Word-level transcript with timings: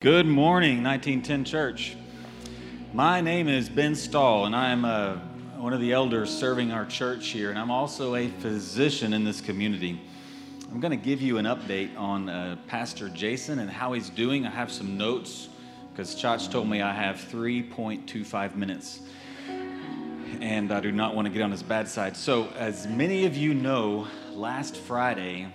Good 0.00 0.28
morning, 0.28 0.84
1910 0.84 1.44
Church. 1.44 1.96
My 2.92 3.20
name 3.20 3.48
is 3.48 3.68
Ben 3.68 3.96
Stahl, 3.96 4.46
and 4.46 4.54
I'm 4.54 4.84
uh, 4.84 5.16
one 5.56 5.72
of 5.72 5.80
the 5.80 5.92
elders 5.92 6.30
serving 6.30 6.70
our 6.70 6.86
church 6.86 7.30
here, 7.30 7.50
and 7.50 7.58
I'm 7.58 7.72
also 7.72 8.14
a 8.14 8.28
physician 8.28 9.12
in 9.12 9.24
this 9.24 9.40
community. 9.40 10.00
I'm 10.70 10.78
going 10.78 10.96
to 10.96 11.04
give 11.04 11.20
you 11.20 11.38
an 11.38 11.46
update 11.46 11.98
on 11.98 12.28
uh, 12.28 12.58
Pastor 12.68 13.08
Jason 13.08 13.58
and 13.58 13.68
how 13.68 13.92
he's 13.92 14.08
doing. 14.08 14.46
I 14.46 14.50
have 14.50 14.70
some 14.70 14.96
notes 14.96 15.48
because 15.90 16.14
Chach 16.14 16.48
told 16.48 16.68
me 16.68 16.80
I 16.80 16.94
have 16.94 17.16
3.25 17.16 18.54
minutes, 18.54 19.00
and 20.40 20.70
I 20.70 20.78
do 20.78 20.92
not 20.92 21.16
want 21.16 21.26
to 21.26 21.34
get 21.34 21.42
on 21.42 21.50
his 21.50 21.64
bad 21.64 21.88
side. 21.88 22.16
So, 22.16 22.50
as 22.56 22.86
many 22.86 23.26
of 23.26 23.36
you 23.36 23.52
know, 23.52 24.06
last 24.30 24.76
Friday 24.76 25.48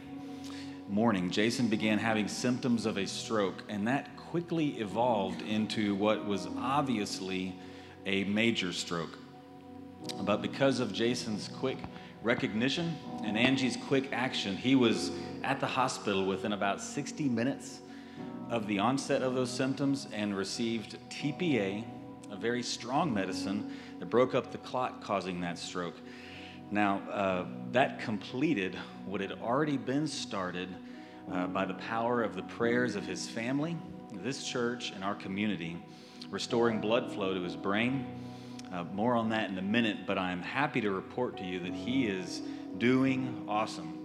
morning, 0.90 1.32
Jason 1.32 1.70
began 1.70 1.98
having 1.98 2.28
symptoms 2.28 2.86
of 2.86 2.98
a 2.98 3.08
stroke, 3.08 3.64
and 3.70 3.88
that 3.88 4.10
quickly 4.34 4.70
evolved 4.80 5.44
into 5.44 5.94
what 5.94 6.26
was 6.26 6.48
obviously 6.58 7.56
a 8.08 8.24
major 8.24 8.74
stroke. 8.74 9.16
But 10.22 10.42
because 10.42 10.80
of 10.80 10.92
Jason's 10.92 11.50
quick 11.60 11.78
recognition 12.24 12.96
and 13.24 13.38
Angie's 13.38 13.78
quick 13.78 14.12
action, 14.12 14.58
he 14.58 14.74
was 14.74 15.12
at 15.44 15.60
the 15.60 15.68
hospital 15.68 16.26
within 16.26 16.54
about 16.54 16.82
60 16.82 17.30
minutes 17.30 17.82
of 18.50 18.66
the 18.66 18.80
onset 18.80 19.22
of 19.22 19.36
those 19.36 19.52
symptoms 19.52 20.08
and 20.12 20.36
received 20.36 20.98
TPA, 21.12 21.84
a 22.32 22.36
very 22.36 22.64
strong 22.64 23.14
medicine 23.14 23.72
that 24.00 24.08
broke 24.08 24.34
up 24.34 24.52
the 24.52 24.58
clot 24.58 25.00
causing 25.04 25.42
that 25.42 25.60
stroke. 25.60 25.98
Now, 26.72 27.04
uh, 27.12 27.46
that 27.72 28.00
completed 28.00 28.76
what 29.06 29.22
had 29.22 29.34
already 29.34 29.78
been 29.78 30.08
started 30.08 30.70
uh, 31.32 31.46
by 31.46 31.66
the 31.66 31.76
power 31.76 32.24
of 32.24 32.36
the 32.36 32.42
prayers 32.42 32.96
of 32.96 33.06
his 33.06 33.30
family 33.30 33.78
this 34.24 34.46
church 34.46 34.92
and 34.92 35.04
our 35.04 35.16
community, 35.16 35.78
restoring 36.30 36.80
blood 36.80 37.12
flow 37.12 37.34
to 37.34 37.42
his 37.42 37.58
brain. 37.58 38.06
Uh, 38.72 38.86
more 38.94 39.16
on 39.16 39.30
that 39.30 39.50
in 39.50 39.58
a 39.58 39.62
minute, 39.62 40.08
but 40.08 40.18
I'm 40.18 40.42
happy 40.42 40.80
to 40.82 40.92
report 40.92 41.38
to 41.38 41.44
you 41.44 41.60
that 41.60 41.74
he 41.74 42.08
is 42.08 42.42
doing 42.78 43.44
awesome. 43.50 44.00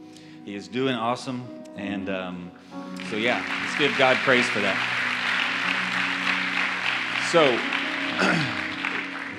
He 0.45 0.57
is 0.57 0.67
doing 0.67 0.95
awesome, 0.95 1.47
and 1.77 2.11
um, 2.11 2.51
so 3.11 3.17
yeah, 3.17 3.43
let's 3.63 3.79
give 3.79 3.97
God 3.97 4.17
praise 4.19 4.47
for 4.49 4.61
that. 4.61 4.77
So, 7.31 7.57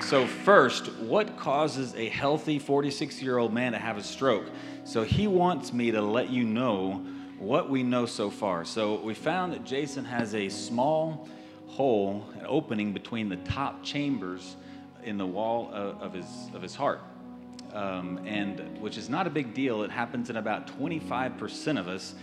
so 0.00 0.26
first, 0.26 0.90
what 0.94 1.36
causes 1.36 1.94
a 1.94 2.08
healthy 2.08 2.58
46 2.58 3.20
year 3.20 3.36
old 3.36 3.52
man 3.52 3.72
to 3.72 3.78
have 3.78 3.98
a 3.98 4.02
stroke? 4.02 4.46
So 4.84 5.04
he 5.04 5.26
wants 5.26 5.72
me 5.72 5.90
to 5.90 6.00
let 6.00 6.30
you 6.30 6.44
know 6.44 7.04
what 7.40 7.70
we 7.70 7.82
know 7.82 8.04
so 8.06 8.30
far. 8.30 8.64
So 8.64 9.00
we 9.00 9.14
found 9.14 9.54
that 9.54 9.64
Jason 9.64 10.04
has 10.04 10.34
a 10.34 10.48
small 10.50 11.26
hole, 11.66 12.26
an 12.38 12.44
opening 12.46 12.92
between 12.92 13.28
the 13.28 13.36
top 13.36 13.82
chambers 13.82 14.56
in 15.02 15.16
the 15.16 15.26
wall 15.26 15.70
of, 15.72 16.00
of 16.02 16.12
his 16.12 16.26
of 16.54 16.60
his 16.60 16.74
heart, 16.74 17.00
um, 17.72 18.20
and 18.26 18.78
which 18.80 18.98
is 18.98 19.08
not 19.08 19.26
a 19.26 19.30
big 19.30 19.54
deal. 19.54 19.82
It 19.82 19.90
happens 19.90 20.28
in 20.28 20.36
about 20.36 20.78
25% 20.78 21.80
of 21.80 21.88
us. 21.88 22.14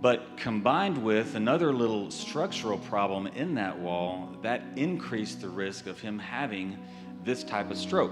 But 0.00 0.36
combined 0.36 0.98
with 0.98 1.36
another 1.36 1.72
little 1.72 2.10
structural 2.10 2.78
problem 2.78 3.28
in 3.28 3.54
that 3.54 3.78
wall, 3.78 4.36
that 4.42 4.64
increased 4.74 5.40
the 5.40 5.48
risk 5.48 5.86
of 5.86 6.00
him 6.00 6.18
having 6.18 6.76
this 7.22 7.44
type 7.44 7.70
of 7.70 7.78
stroke. 7.78 8.10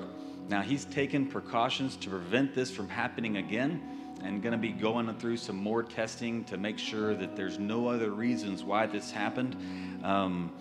Now, 0.49 0.63
he's 0.63 0.85
taken 0.85 1.27
precautions 1.27 1.97
to 1.97 2.09
prevent 2.09 2.55
this 2.55 2.71
from 2.71 2.89
happening 2.89 3.39
again 3.39 4.00
and 4.23 4.43
going 4.43 4.53
to 4.53 4.59
be 4.59 4.71
going 4.71 5.13
through 5.15 5.37
some 5.37 5.57
more 5.57 5.83
testing 5.83 6.45
to 6.45 6.57
make 6.57 6.79
sure 6.79 7.15
that 7.15 7.37
there's 7.37 7.59
no 7.59 7.89
other 7.89 8.11
reasons 8.11 8.63
why 8.63 8.87
this 8.87 9.11
happened. 9.11 9.57
Um, 10.05 10.53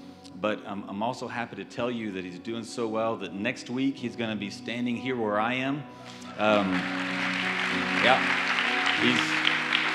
but 0.42 0.66
I'm, 0.66 0.84
I'm, 0.88 1.04
also 1.04 1.28
happy 1.28 1.58
to 1.58 1.66
tell 1.66 1.92
you 1.92 2.12
that 2.14 2.24
he's 2.24 2.40
doing 2.40 2.64
so 2.64 2.88
well 2.88 3.18
that 3.18 3.34
next 3.34 3.70
week 3.70 3.98
he's 3.98 4.16
going 4.16 4.30
to 4.30 4.36
be 4.36 4.50
standing 4.50 4.96
here 4.96 5.18
where 5.18 5.40
I 5.40 5.56
am. 5.56 5.84
Um, 6.38 6.72
yeah, 8.04 8.20
he's 9.02 9.20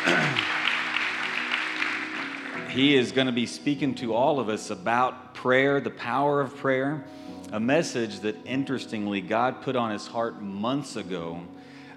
he 2.75 2.97
is 2.97 3.13
going 3.13 3.27
to 3.27 3.33
be 3.33 3.47
speaking 3.47 3.95
to 3.97 4.15
all 4.15 4.39
of 4.39 4.49
us 4.49 4.71
about 4.71 5.35
prayer, 5.35 5.81
the 5.81 5.91
power 5.91 6.41
of 6.41 6.57
prayer, 6.57 7.05
a 7.53 7.61
message 7.61 8.21
that 8.21 8.37
interestingly 8.45 9.21
God 9.21 9.63
put 9.63 9.77
on 9.77 9.91
his 9.91 10.07
heart 10.07 10.43
months 10.43 10.97
ago 10.97 11.41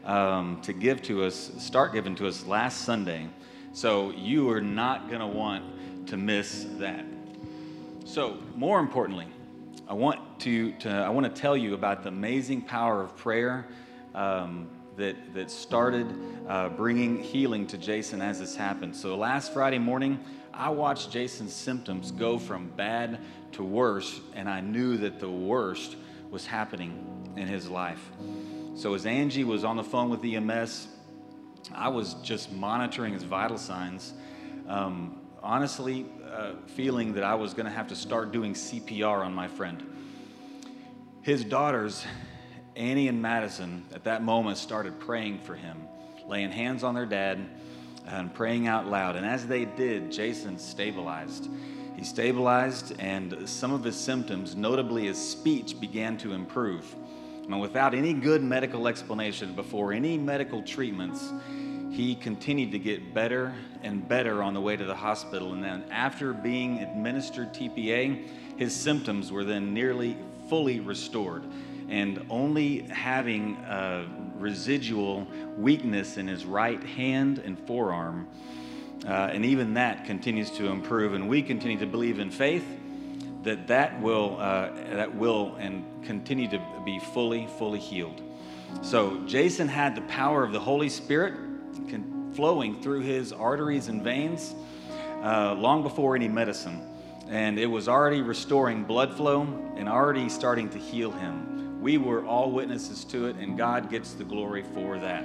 um, 0.07 0.59
to 0.61 0.73
give 0.73 1.01
to 1.03 1.23
us, 1.23 1.51
start 1.59 1.93
giving 1.93 2.15
to 2.15 2.27
us 2.27 2.45
last 2.47 2.81
Sunday. 2.81 3.27
So 3.73 4.11
you 4.11 4.49
are 4.49 4.61
not 4.61 5.09
going 5.09 5.19
to 5.19 5.27
want 5.27 6.07
to 6.07 6.17
miss 6.17 6.65
that. 6.79 7.05
So, 8.05 8.37
more 8.55 8.79
importantly, 8.79 9.27
I 9.87 9.93
want 9.93 10.39
to, 10.39 10.71
to 10.79 10.89
I 10.89 11.09
want 11.09 11.33
to 11.33 11.41
tell 11.41 11.55
you 11.55 11.73
about 11.73 12.03
the 12.03 12.09
amazing 12.09 12.61
power 12.61 13.03
of 13.03 13.15
prayer 13.17 13.67
um, 14.15 14.69
that 14.95 15.15
that 15.33 15.51
started 15.51 16.07
uh, 16.47 16.69
bringing 16.69 17.21
healing 17.21 17.67
to 17.67 17.77
Jason 17.77 18.21
as 18.21 18.39
this 18.39 18.55
happened. 18.55 18.95
So 18.95 19.15
last 19.17 19.53
Friday 19.53 19.77
morning, 19.77 20.19
I 20.53 20.69
watched 20.69 21.11
Jason's 21.11 21.53
symptoms 21.53 22.11
go 22.11 22.39
from 22.39 22.69
bad 22.77 23.19
to 23.51 23.63
worse, 23.63 24.21
and 24.33 24.49
I 24.49 24.61
knew 24.61 24.97
that 24.97 25.19
the 25.19 25.29
worst 25.29 25.97
was 26.31 26.45
happening 26.45 27.33
in 27.35 27.47
his 27.47 27.69
life. 27.69 28.09
So 28.77 28.93
as 28.93 29.07
Angie 29.07 29.43
was 29.43 29.63
on 29.63 29.75
the 29.75 29.83
phone 29.83 30.11
with 30.11 30.23
EMS, 30.23 30.87
I 31.73 31.89
was 31.89 32.13
just 32.21 32.51
monitoring 32.51 33.11
his 33.11 33.23
vital 33.23 33.57
signs. 33.57 34.13
Um, 34.67 35.19
honestly, 35.41 36.05
uh, 36.31 36.51
feeling 36.67 37.13
that 37.13 37.23
I 37.23 37.33
was 37.33 37.55
going 37.55 37.65
to 37.65 37.71
have 37.71 37.87
to 37.87 37.95
start 37.95 38.31
doing 38.31 38.53
CPR 38.53 39.25
on 39.25 39.33
my 39.33 39.47
friend. 39.47 39.83
His 41.23 41.43
daughters, 41.43 42.05
Annie 42.75 43.07
and 43.07 43.19
Madison, 43.19 43.83
at 43.95 44.03
that 44.03 44.21
moment 44.21 44.59
started 44.59 44.99
praying 44.99 45.39
for 45.39 45.55
him, 45.55 45.87
laying 46.27 46.51
hands 46.51 46.83
on 46.83 46.93
their 46.93 47.07
dad 47.07 47.49
and 48.05 48.31
praying 48.31 48.67
out 48.67 48.85
loud. 48.85 49.15
And 49.15 49.25
as 49.25 49.47
they 49.47 49.65
did, 49.65 50.11
Jason 50.11 50.59
stabilized. 50.59 51.49
He 51.95 52.03
stabilized, 52.03 52.93
and 52.99 53.49
some 53.49 53.73
of 53.73 53.83
his 53.83 53.95
symptoms, 53.95 54.55
notably 54.55 55.07
his 55.07 55.17
speech, 55.17 55.79
began 55.79 56.15
to 56.19 56.33
improve. 56.33 56.95
And 57.47 57.61
without 57.61 57.93
any 57.93 58.13
good 58.13 58.43
medical 58.43 58.87
explanation 58.87 59.53
before 59.53 59.93
any 59.93 60.17
medical 60.17 60.61
treatments, 60.63 61.31
he 61.91 62.13
continued 62.15 62.71
to 62.73 62.79
get 62.79 63.13
better 63.13 63.55
and 63.83 64.05
better 64.07 64.43
on 64.43 64.53
the 64.53 64.59
way 64.59 64.75
to 64.75 64.83
the 64.83 64.95
hospital. 64.95 65.53
And 65.53 65.63
then, 65.63 65.85
after 65.89 66.33
being 66.33 66.79
administered 66.79 67.53
TPA, 67.53 68.27
his 68.57 68.75
symptoms 68.75 69.31
were 69.31 69.45
then 69.45 69.73
nearly 69.73 70.17
fully 70.49 70.81
restored. 70.81 71.43
And 71.89 72.25
only 72.29 72.79
having 72.89 73.55
a 73.55 74.05
residual 74.37 75.25
weakness 75.57 76.17
in 76.17 76.27
his 76.27 76.45
right 76.45 76.83
hand 76.83 77.39
and 77.39 77.57
forearm. 77.65 78.27
Uh, 79.05 79.29
and 79.31 79.45
even 79.45 79.75
that 79.75 80.03
continues 80.03 80.51
to 80.51 80.67
improve. 80.67 81.13
And 81.13 81.29
we 81.29 81.41
continue 81.41 81.79
to 81.79 81.85
believe 81.85 82.19
in 82.19 82.29
faith 82.29 82.65
that 83.47 83.67
that 83.67 83.99
will, 84.01 84.37
uh, 84.39 84.69
that 84.93 85.13
will 85.13 85.55
and 85.59 85.83
continue 86.03 86.47
to 86.49 86.61
be 86.85 86.99
fully, 86.99 87.47
fully 87.57 87.79
healed. 87.79 88.21
So 88.81 89.21
Jason 89.25 89.67
had 89.67 89.95
the 89.95 90.01
power 90.01 90.43
of 90.43 90.51
the 90.51 90.59
Holy 90.59 90.89
Spirit 90.89 91.33
flowing 92.37 92.79
through 92.83 92.99
his 92.99 93.33
arteries 93.33 93.87
and 93.87 94.03
veins 94.03 94.53
uh, 95.23 95.55
long 95.55 95.81
before 95.81 96.15
any 96.15 96.27
medicine. 96.27 96.87
And 97.27 97.57
it 97.57 97.65
was 97.65 97.87
already 97.87 98.21
restoring 98.21 98.83
blood 98.83 99.11
flow 99.15 99.41
and 99.75 99.89
already 99.89 100.29
starting 100.29 100.69
to 100.69 100.77
heal 100.77 101.09
him. 101.09 101.81
We 101.81 101.97
were 101.97 102.23
all 102.23 102.51
witnesses 102.51 103.03
to 103.05 103.25
it, 103.25 103.37
and 103.37 103.57
God 103.57 103.89
gets 103.89 104.13
the 104.13 104.23
glory 104.23 104.63
for 104.75 104.99
that. 104.99 105.23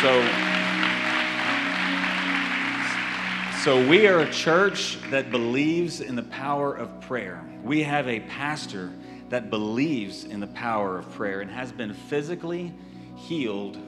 So, 0.00 0.53
So, 3.64 3.88
we 3.88 4.06
are 4.06 4.18
a 4.18 4.30
church 4.30 4.98
that 5.08 5.30
believes 5.30 6.02
in 6.02 6.16
the 6.16 6.24
power 6.24 6.74
of 6.74 7.00
prayer. 7.00 7.42
We 7.62 7.82
have 7.82 8.06
a 8.06 8.20
pastor 8.20 8.92
that 9.30 9.48
believes 9.48 10.24
in 10.24 10.40
the 10.40 10.48
power 10.48 10.98
of 10.98 11.10
prayer 11.12 11.40
and 11.40 11.50
has 11.50 11.72
been 11.72 11.94
physically 11.94 12.74
healed 13.16 13.78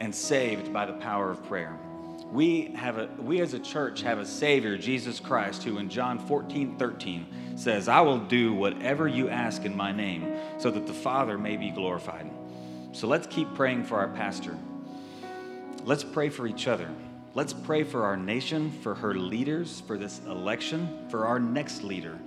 and 0.00 0.14
saved 0.14 0.70
by 0.70 0.84
the 0.84 0.92
power 0.92 1.30
of 1.30 1.42
prayer. 1.46 1.78
We, 2.30 2.72
have 2.74 2.98
a, 2.98 3.08
we 3.20 3.40
as 3.40 3.54
a 3.54 3.58
church 3.58 4.02
have 4.02 4.18
a 4.18 4.26
Savior, 4.26 4.76
Jesus 4.76 5.18
Christ, 5.18 5.62
who 5.62 5.78
in 5.78 5.88
John 5.88 6.18
14 6.18 6.76
13 6.76 7.56
says, 7.56 7.88
I 7.88 8.02
will 8.02 8.18
do 8.18 8.52
whatever 8.52 9.08
you 9.08 9.30
ask 9.30 9.64
in 9.64 9.74
my 9.74 9.92
name 9.92 10.30
so 10.58 10.70
that 10.70 10.86
the 10.86 10.92
Father 10.92 11.38
may 11.38 11.56
be 11.56 11.70
glorified. 11.70 12.30
So 12.92 13.06
let's 13.06 13.26
keep 13.28 13.54
praying 13.54 13.84
for 13.84 13.96
our 13.96 14.08
pastor. 14.08 14.58
Let's 15.86 16.04
pray 16.04 16.28
for 16.28 16.46
each 16.46 16.68
other. 16.68 16.90
Let's 17.34 17.54
pray 17.54 17.82
for 17.82 18.04
our 18.04 18.16
nation, 18.16 18.70
for 18.82 18.94
her 18.94 19.14
leaders, 19.14 19.82
for 19.86 19.96
this 19.96 20.20
election, 20.26 21.06
for 21.08 21.26
our 21.26 21.40
next 21.40 21.82
leader. 21.82 22.18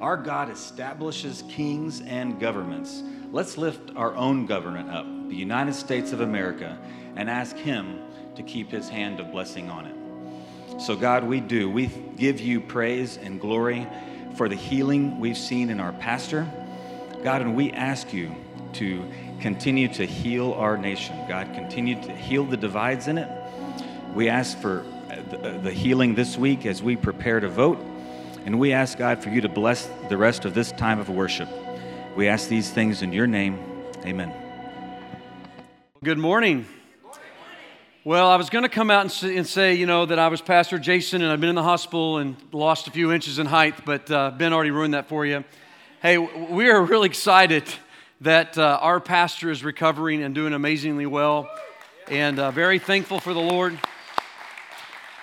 Our 0.00 0.16
God 0.16 0.48
establishes 0.48 1.44
kings 1.50 2.00
and 2.00 2.40
governments. 2.40 3.02
Let's 3.30 3.58
lift 3.58 3.94
our 3.94 4.14
own 4.14 4.46
government 4.46 4.90
up, 4.90 5.04
the 5.28 5.34
United 5.34 5.74
States 5.74 6.12
of 6.12 6.22
America, 6.22 6.78
and 7.14 7.28
ask 7.28 7.54
Him 7.56 7.98
to 8.36 8.42
keep 8.42 8.70
His 8.70 8.88
hand 8.88 9.20
of 9.20 9.30
blessing 9.30 9.68
on 9.68 9.84
it. 9.84 10.80
So, 10.80 10.96
God, 10.96 11.24
we 11.24 11.40
do. 11.40 11.68
We 11.68 11.88
give 12.16 12.40
you 12.40 12.62
praise 12.62 13.18
and 13.18 13.38
glory 13.38 13.86
for 14.34 14.48
the 14.48 14.56
healing 14.56 15.20
we've 15.20 15.36
seen 15.36 15.68
in 15.68 15.78
our 15.78 15.92
pastor. 15.92 16.50
God, 17.22 17.42
and 17.42 17.54
we 17.54 17.70
ask 17.72 18.14
you 18.14 18.34
to 18.74 19.04
continue 19.40 19.88
to 19.88 20.06
heal 20.06 20.54
our 20.54 20.78
nation. 20.78 21.16
God, 21.28 21.52
continue 21.52 22.00
to 22.02 22.12
heal 22.12 22.46
the 22.46 22.56
divides 22.56 23.08
in 23.08 23.18
it. 23.18 23.43
We 24.14 24.28
ask 24.28 24.56
for 24.58 24.84
the 25.62 25.72
healing 25.72 26.14
this 26.14 26.38
week 26.38 26.66
as 26.66 26.80
we 26.80 26.94
prepare 26.94 27.40
to 27.40 27.48
vote. 27.48 27.78
And 28.46 28.60
we 28.60 28.72
ask, 28.72 28.96
God, 28.96 29.20
for 29.20 29.28
you 29.30 29.40
to 29.40 29.48
bless 29.48 29.88
the 30.08 30.16
rest 30.16 30.44
of 30.44 30.54
this 30.54 30.70
time 30.70 31.00
of 31.00 31.08
worship. 31.08 31.48
We 32.14 32.28
ask 32.28 32.48
these 32.48 32.70
things 32.70 33.02
in 33.02 33.12
your 33.12 33.26
name. 33.26 33.58
Amen. 34.04 34.32
Good 36.04 36.18
morning. 36.18 36.64
Well, 38.04 38.28
I 38.28 38.36
was 38.36 38.50
going 38.50 38.62
to 38.62 38.68
come 38.68 38.88
out 38.88 39.24
and 39.24 39.46
say, 39.46 39.74
you 39.74 39.86
know, 39.86 40.06
that 40.06 40.20
I 40.20 40.28
was 40.28 40.40
Pastor 40.40 40.78
Jason 40.78 41.20
and 41.20 41.32
I've 41.32 41.40
been 41.40 41.48
in 41.50 41.56
the 41.56 41.64
hospital 41.64 42.18
and 42.18 42.36
lost 42.52 42.86
a 42.86 42.92
few 42.92 43.10
inches 43.10 43.40
in 43.40 43.46
height, 43.46 43.84
but 43.84 44.08
uh, 44.12 44.30
Ben 44.30 44.52
already 44.52 44.70
ruined 44.70 44.94
that 44.94 45.08
for 45.08 45.26
you. 45.26 45.42
Hey, 46.02 46.18
we 46.18 46.70
are 46.70 46.80
really 46.80 47.06
excited 47.06 47.64
that 48.20 48.56
uh, 48.58 48.78
our 48.80 49.00
pastor 49.00 49.50
is 49.50 49.64
recovering 49.64 50.22
and 50.22 50.36
doing 50.36 50.52
amazingly 50.52 51.06
well, 51.06 51.48
and 52.08 52.38
uh, 52.38 52.52
very 52.52 52.78
thankful 52.78 53.18
for 53.18 53.34
the 53.34 53.40
Lord. 53.40 53.76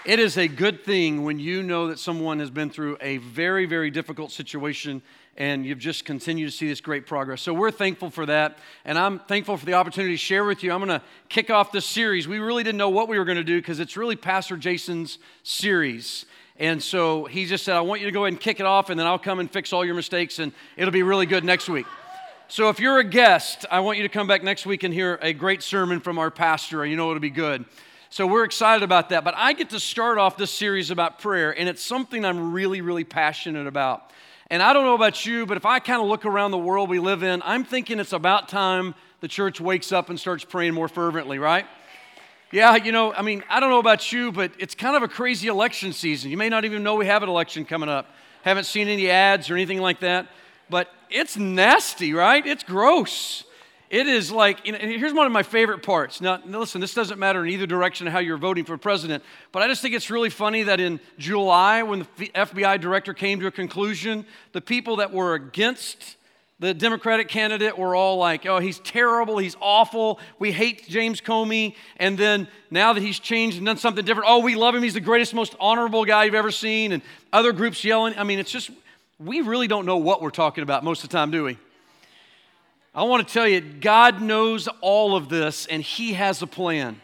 It 0.04 0.18
is 0.18 0.36
a 0.36 0.48
good 0.48 0.84
thing 0.84 1.24
when 1.24 1.38
you 1.38 1.62
know 1.62 1.90
that 1.90 2.00
someone 2.00 2.40
has 2.40 2.50
been 2.50 2.72
through 2.72 2.98
a 3.02 3.18
very, 3.18 3.68
very 3.68 3.92
difficult 3.92 4.32
situation 4.32 5.04
and 5.38 5.64
you've 5.64 5.78
just 5.78 6.06
continued 6.06 6.48
to 6.48 6.52
see 6.52 6.68
this 6.68 6.82
great 6.82 7.06
progress. 7.06 7.44
So 7.44 7.54
we're 7.54 7.70
thankful 7.70 8.10
for 8.10 8.26
that, 8.26 8.58
and 8.84 8.98
I'm 8.98 9.20
thankful 9.20 9.58
for 9.58 9.66
the 9.66 9.76
opportunity 9.76 10.16
to 10.16 10.18
share 10.18 10.44
with 10.44 10.64
you. 10.64 10.72
I'm 10.72 10.84
going 10.84 11.00
to 11.00 11.06
kick 11.30 11.52
off 11.52 11.72
this 11.72 11.86
series. 11.86 12.28
We 12.28 12.40
really 12.40 12.64
didn't 12.64 12.80
know 12.80 12.90
what 12.90 13.10
we 13.10 13.20
were 13.20 13.26
going 13.26 13.38
to 13.38 13.44
do 13.44 13.60
because 13.62 13.80
it's 13.80 13.96
really 13.96 14.16
Pastor 14.16 14.58
Jason's 14.58 15.20
series. 15.44 16.26
And 16.58 16.82
so 16.82 17.26
he 17.26 17.46
just 17.46 17.64
said, 17.64 17.76
I 17.76 17.82
want 17.82 18.02
you 18.02 18.08
to 18.08 18.12
go 18.12 18.26
ahead 18.26 18.34
and 18.34 18.42
kick 18.42 18.60
it 18.60 18.66
off, 18.66 18.90
and 18.90 19.00
then 19.00 19.06
I'll 19.06 19.20
come 19.20 19.40
and 19.40 19.50
fix 19.52 19.72
all 19.72 19.86
your 19.86 19.96
mistakes, 19.96 20.40
and 20.40 20.52
it'll 20.78 20.92
be 20.92 21.04
really 21.04 21.28
good 21.28 21.44
next 21.44 21.70
week. 21.70 21.86
So 22.48 22.70
if 22.70 22.80
you're 22.80 22.98
a 22.98 23.04
guest, 23.04 23.68
I 23.70 23.82
want 23.82 23.98
you 23.98 24.04
to 24.04 24.10
come 24.10 24.26
back 24.26 24.44
next 24.44 24.66
week 24.66 24.82
and 24.82 24.92
hear 24.92 25.20
a 25.22 25.32
great 25.32 25.62
sermon 25.62 26.00
from 26.00 26.18
our 26.18 26.32
pastor. 26.32 26.84
You 26.88 26.98
know 26.98 27.12
it'll 27.12 27.20
be 27.20 27.30
good. 27.30 27.66
So 28.14 28.28
we're 28.28 28.44
excited 28.44 28.84
about 28.84 29.08
that. 29.10 29.24
But 29.24 29.36
I 29.38 29.54
get 29.54 29.70
to 29.70 29.80
start 29.80 30.18
off 30.18 30.36
this 30.36 30.52
series 30.52 30.92
about 30.92 31.20
prayer, 31.20 31.58
and 31.58 31.70
it's 31.70 31.82
something 31.82 32.26
I'm 32.26 32.52
really, 32.52 32.82
really 32.82 33.06
passionate 33.06 33.68
about. 33.68 34.12
And 34.50 34.62
I 34.62 34.74
don't 34.74 34.84
know 34.84 34.96
about 34.96 35.26
you, 35.26 35.46
but 35.46 35.56
if 35.56 35.66
I 35.66 35.80
kind 35.80 36.02
of 36.02 36.10
look 36.10 36.26
around 36.26 36.52
the 36.52 36.58
world 36.58 36.90
we 36.90 37.00
live 37.00 37.24
in, 37.24 37.42
I'm 37.46 37.64
thinking 37.64 38.02
it's 38.02 38.12
about 38.12 38.50
time 38.50 38.96
the 39.22 39.30
church 39.30 39.62
wakes 39.62 39.94
up 39.94 40.10
and 40.10 40.20
starts 40.20 40.44
praying 40.44 40.74
more 40.74 40.90
fervently, 40.90 41.40
right? 41.40 41.66
Yeah, 42.52 42.76
you 42.76 42.92
know, 42.92 43.14
I 43.14 43.22
mean, 43.22 43.46
I 43.50 43.62
don't 43.62 43.70
know 43.70 43.80
about 43.80 44.12
you, 44.12 44.34
but 44.34 44.52
it's 44.60 44.76
kind 44.76 44.98
of 44.98 45.04
a 45.04 45.08
crazy 45.08 45.48
election 45.48 45.94
season. 45.94 46.32
You 46.32 46.38
may 46.38 46.50
not 46.50 46.66
even 46.66 46.84
know 46.84 46.96
we 46.96 47.06
have 47.06 47.24
an 47.24 47.30
election 47.30 47.64
coming 47.64 47.88
up. 47.88 48.08
Haven't 48.44 48.66
seen 48.66 48.90
any 48.90 49.10
ads 49.10 49.50
or 49.50 49.54
anything 49.54 49.80
like 49.80 50.02
that, 50.02 50.28
but 50.70 50.90
it's 51.10 51.38
nasty, 51.38 52.12
right? 52.12 52.46
It's 52.46 52.64
gross. 52.64 53.46
It 53.92 54.08
is 54.08 54.32
like, 54.32 54.66
you 54.66 54.72
know, 54.72 54.78
here's 54.78 55.12
one 55.12 55.26
of 55.26 55.34
my 55.34 55.44
favorite 55.44 55.84
parts. 55.84 56.22
Now, 56.22 56.40
listen, 56.46 56.80
this 56.80 56.94
doesn't 56.94 57.20
matter 57.20 57.44
in 57.44 57.52
either 57.52 57.68
direction 57.68 58.08
how 58.08 58.20
you're 58.20 58.38
voting 58.38 58.64
for 58.64 58.78
president, 58.78 59.22
but 59.52 59.62
I 59.62 59.68
just 59.68 59.82
think 59.82 59.94
it's 59.94 60.10
really 60.10 60.30
funny 60.30 60.64
that 60.64 60.80
in 60.80 61.02
July, 61.18 61.84
when 61.84 62.08
the 62.18 62.30
FBI 62.30 62.80
director 62.80 63.14
came 63.14 63.42
to 63.42 63.48
a 63.48 63.52
conclusion, 63.52 64.26
the 64.54 64.62
people 64.62 64.96
that 64.96 65.12
were 65.12 65.34
against 65.34 66.16
the 66.60 66.74
Democratic 66.74 67.28
candidate 67.28 67.78
were 67.78 67.94
all 67.94 68.16
like, 68.16 68.46
oh, 68.46 68.60
he's 68.60 68.80
terrible, 68.80 69.40
he's 69.40 69.58
awful, 69.60 70.22
we 70.40 70.54
hate 70.54 70.88
James 70.88 71.20
Comey. 71.20 71.76
And 71.98 72.18
then 72.18 72.48
now 72.70 72.94
that 72.94 73.02
he's 73.02 73.20
changed 73.20 73.58
and 73.58 73.66
done 73.66 73.76
something 73.76 74.06
different, 74.06 74.30
oh, 74.30 74.40
we 74.40 74.56
love 74.56 74.74
him, 74.74 74.84
he's 74.84 74.94
the 74.94 75.02
greatest, 75.02 75.34
most 75.34 75.54
honorable 75.60 76.06
guy 76.06 76.24
you've 76.24 76.34
ever 76.34 76.52
seen. 76.52 76.94
And 76.94 77.02
other 77.34 77.52
groups 77.52 77.84
yelling. 77.84 78.18
I 78.18 78.24
mean, 78.24 78.40
it's 78.40 78.52
just, 78.52 78.72
we 79.20 79.42
really 79.42 79.68
don't 79.68 79.86
know 79.86 79.98
what 79.98 80.22
we're 80.22 80.30
talking 80.30 80.62
about 80.62 80.86
most 80.86 81.04
of 81.04 81.10
the 81.10 81.18
time, 81.18 81.30
do 81.30 81.44
we? 81.44 81.58
I 82.94 83.04
want 83.04 83.26
to 83.26 83.34
tell 83.34 83.48
you, 83.48 83.62
God 83.62 84.22
knows 84.22 84.68
all 84.82 85.16
of 85.16 85.30
this 85.30 85.66
and 85.66 85.82
He 85.82 86.14
has 86.14 86.42
a 86.42 86.48
plan. 86.48 87.00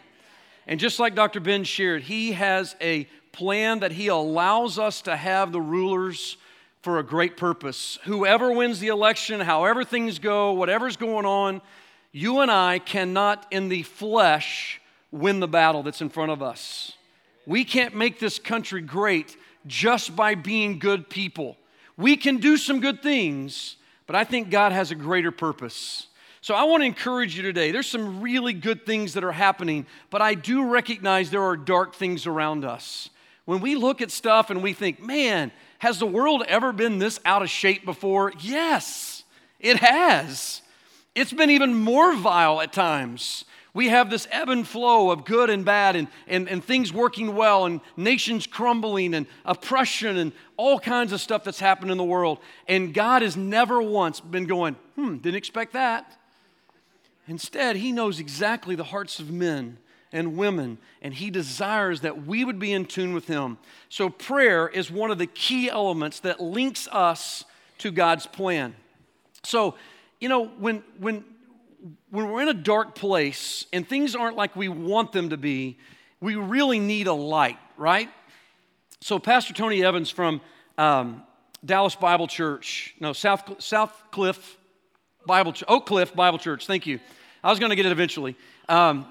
And 0.66 0.78
just 0.78 0.98
like 0.98 1.14
Dr. 1.14 1.40
Ben 1.40 1.64
shared, 1.64 2.02
He 2.02 2.32
has 2.32 2.76
a 2.80 3.04
plan 3.32 3.80
that 3.80 3.92
He 3.92 4.08
allows 4.08 4.78
us 4.78 5.00
to 5.02 5.16
have 5.16 5.50
the 5.50 5.62
rulers 5.62 6.36
for 6.82 6.98
a 6.98 7.02
great 7.02 7.38
purpose. 7.38 7.98
Whoever 8.04 8.52
wins 8.52 8.80
the 8.80 8.88
election, 8.88 9.40
however 9.40 9.82
things 9.82 10.18
go, 10.18 10.52
whatever's 10.52 10.98
going 10.98 11.24
on, 11.24 11.62
you 12.12 12.40
and 12.40 12.50
I 12.50 12.80
cannot 12.80 13.46
in 13.50 13.70
the 13.70 13.82
flesh 13.82 14.82
win 15.10 15.40
the 15.40 15.48
battle 15.48 15.82
that's 15.82 16.02
in 16.02 16.10
front 16.10 16.32
of 16.32 16.42
us. 16.42 16.92
We 17.46 17.64
can't 17.64 17.94
make 17.94 18.18
this 18.18 18.38
country 18.38 18.82
great 18.82 19.38
just 19.66 20.14
by 20.14 20.34
being 20.34 20.78
good 20.78 21.08
people. 21.08 21.56
We 21.96 22.16
can 22.18 22.36
do 22.36 22.58
some 22.58 22.80
good 22.80 23.02
things, 23.02 23.76
but 24.08 24.16
I 24.16 24.24
think 24.24 24.48
God 24.48 24.72
has 24.72 24.90
a 24.90 24.94
greater 24.94 25.30
purpose. 25.30 26.06
So 26.40 26.54
I 26.54 26.62
want 26.64 26.80
to 26.80 26.86
encourage 26.86 27.36
you 27.36 27.42
today. 27.42 27.72
There's 27.72 27.86
some 27.86 28.22
really 28.22 28.54
good 28.54 28.86
things 28.86 29.12
that 29.12 29.22
are 29.22 29.32
happening, 29.32 29.84
but 30.08 30.22
I 30.22 30.32
do 30.32 30.64
recognize 30.64 31.28
there 31.30 31.42
are 31.42 31.58
dark 31.58 31.94
things 31.94 32.26
around 32.26 32.64
us. 32.64 33.10
When 33.44 33.60
we 33.60 33.76
look 33.76 34.00
at 34.00 34.10
stuff 34.10 34.48
and 34.48 34.62
we 34.62 34.72
think, 34.72 34.98
man, 34.98 35.52
has 35.80 35.98
the 35.98 36.06
world 36.06 36.42
ever 36.48 36.72
been 36.72 36.98
this 36.98 37.20
out 37.26 37.42
of 37.42 37.50
shape 37.50 37.84
before? 37.84 38.32
Yes, 38.40 39.24
it 39.60 39.76
has. 39.76 40.62
It's 41.14 41.34
been 41.34 41.50
even 41.50 41.74
more 41.74 42.16
vile 42.16 42.62
at 42.62 42.72
times. 42.72 43.44
We 43.74 43.88
have 43.88 44.10
this 44.10 44.26
ebb 44.30 44.48
and 44.48 44.66
flow 44.66 45.10
of 45.10 45.24
good 45.24 45.50
and 45.50 45.64
bad, 45.64 45.94
and, 45.94 46.08
and, 46.26 46.48
and 46.48 46.64
things 46.64 46.92
working 46.92 47.34
well, 47.34 47.66
and 47.66 47.80
nations 47.96 48.46
crumbling, 48.46 49.14
and 49.14 49.26
oppression, 49.44 50.16
and 50.16 50.32
all 50.56 50.80
kinds 50.80 51.12
of 51.12 51.20
stuff 51.20 51.44
that's 51.44 51.60
happened 51.60 51.90
in 51.90 51.98
the 51.98 52.04
world. 52.04 52.38
And 52.66 52.94
God 52.94 53.22
has 53.22 53.36
never 53.36 53.82
once 53.82 54.20
been 54.20 54.46
going, 54.46 54.74
hmm, 54.94 55.16
didn't 55.18 55.36
expect 55.36 55.74
that. 55.74 56.18
Instead, 57.26 57.76
He 57.76 57.92
knows 57.92 58.18
exactly 58.18 58.74
the 58.74 58.84
hearts 58.84 59.20
of 59.20 59.30
men 59.30 59.76
and 60.12 60.36
women, 60.36 60.78
and 61.02 61.12
He 61.12 61.30
desires 61.30 62.00
that 62.00 62.26
we 62.26 62.44
would 62.44 62.58
be 62.58 62.72
in 62.72 62.86
tune 62.86 63.12
with 63.12 63.26
Him. 63.26 63.58
So, 63.90 64.08
prayer 64.08 64.66
is 64.66 64.90
one 64.90 65.10
of 65.10 65.18
the 65.18 65.26
key 65.26 65.68
elements 65.68 66.20
that 66.20 66.40
links 66.40 66.88
us 66.90 67.44
to 67.78 67.90
God's 67.90 68.26
plan. 68.26 68.74
So, 69.44 69.74
you 70.20 70.28
know, 70.28 70.46
when, 70.46 70.82
when 70.98 71.24
when 72.10 72.30
we're 72.30 72.42
in 72.42 72.48
a 72.48 72.54
dark 72.54 72.94
place 72.94 73.66
and 73.72 73.88
things 73.88 74.14
aren't 74.14 74.36
like 74.36 74.56
we 74.56 74.68
want 74.68 75.12
them 75.12 75.30
to 75.30 75.36
be, 75.36 75.78
we 76.20 76.34
really 76.34 76.80
need 76.80 77.06
a 77.06 77.12
light, 77.12 77.58
right? 77.76 78.08
So, 79.00 79.18
Pastor 79.18 79.54
Tony 79.54 79.84
Evans 79.84 80.10
from 80.10 80.40
um, 80.76 81.22
Dallas 81.64 81.94
Bible 81.94 82.26
Church, 82.26 82.94
no, 83.00 83.12
South, 83.12 83.62
South 83.62 83.92
Cliff 84.10 84.56
Bible, 85.26 85.54
Oak 85.68 85.86
Cliff 85.86 86.14
Bible 86.14 86.38
Church, 86.38 86.66
thank 86.66 86.86
you. 86.86 86.98
I 87.44 87.50
was 87.50 87.58
going 87.58 87.70
to 87.70 87.76
get 87.76 87.86
it 87.86 87.92
eventually. 87.92 88.36
Um, 88.68 89.06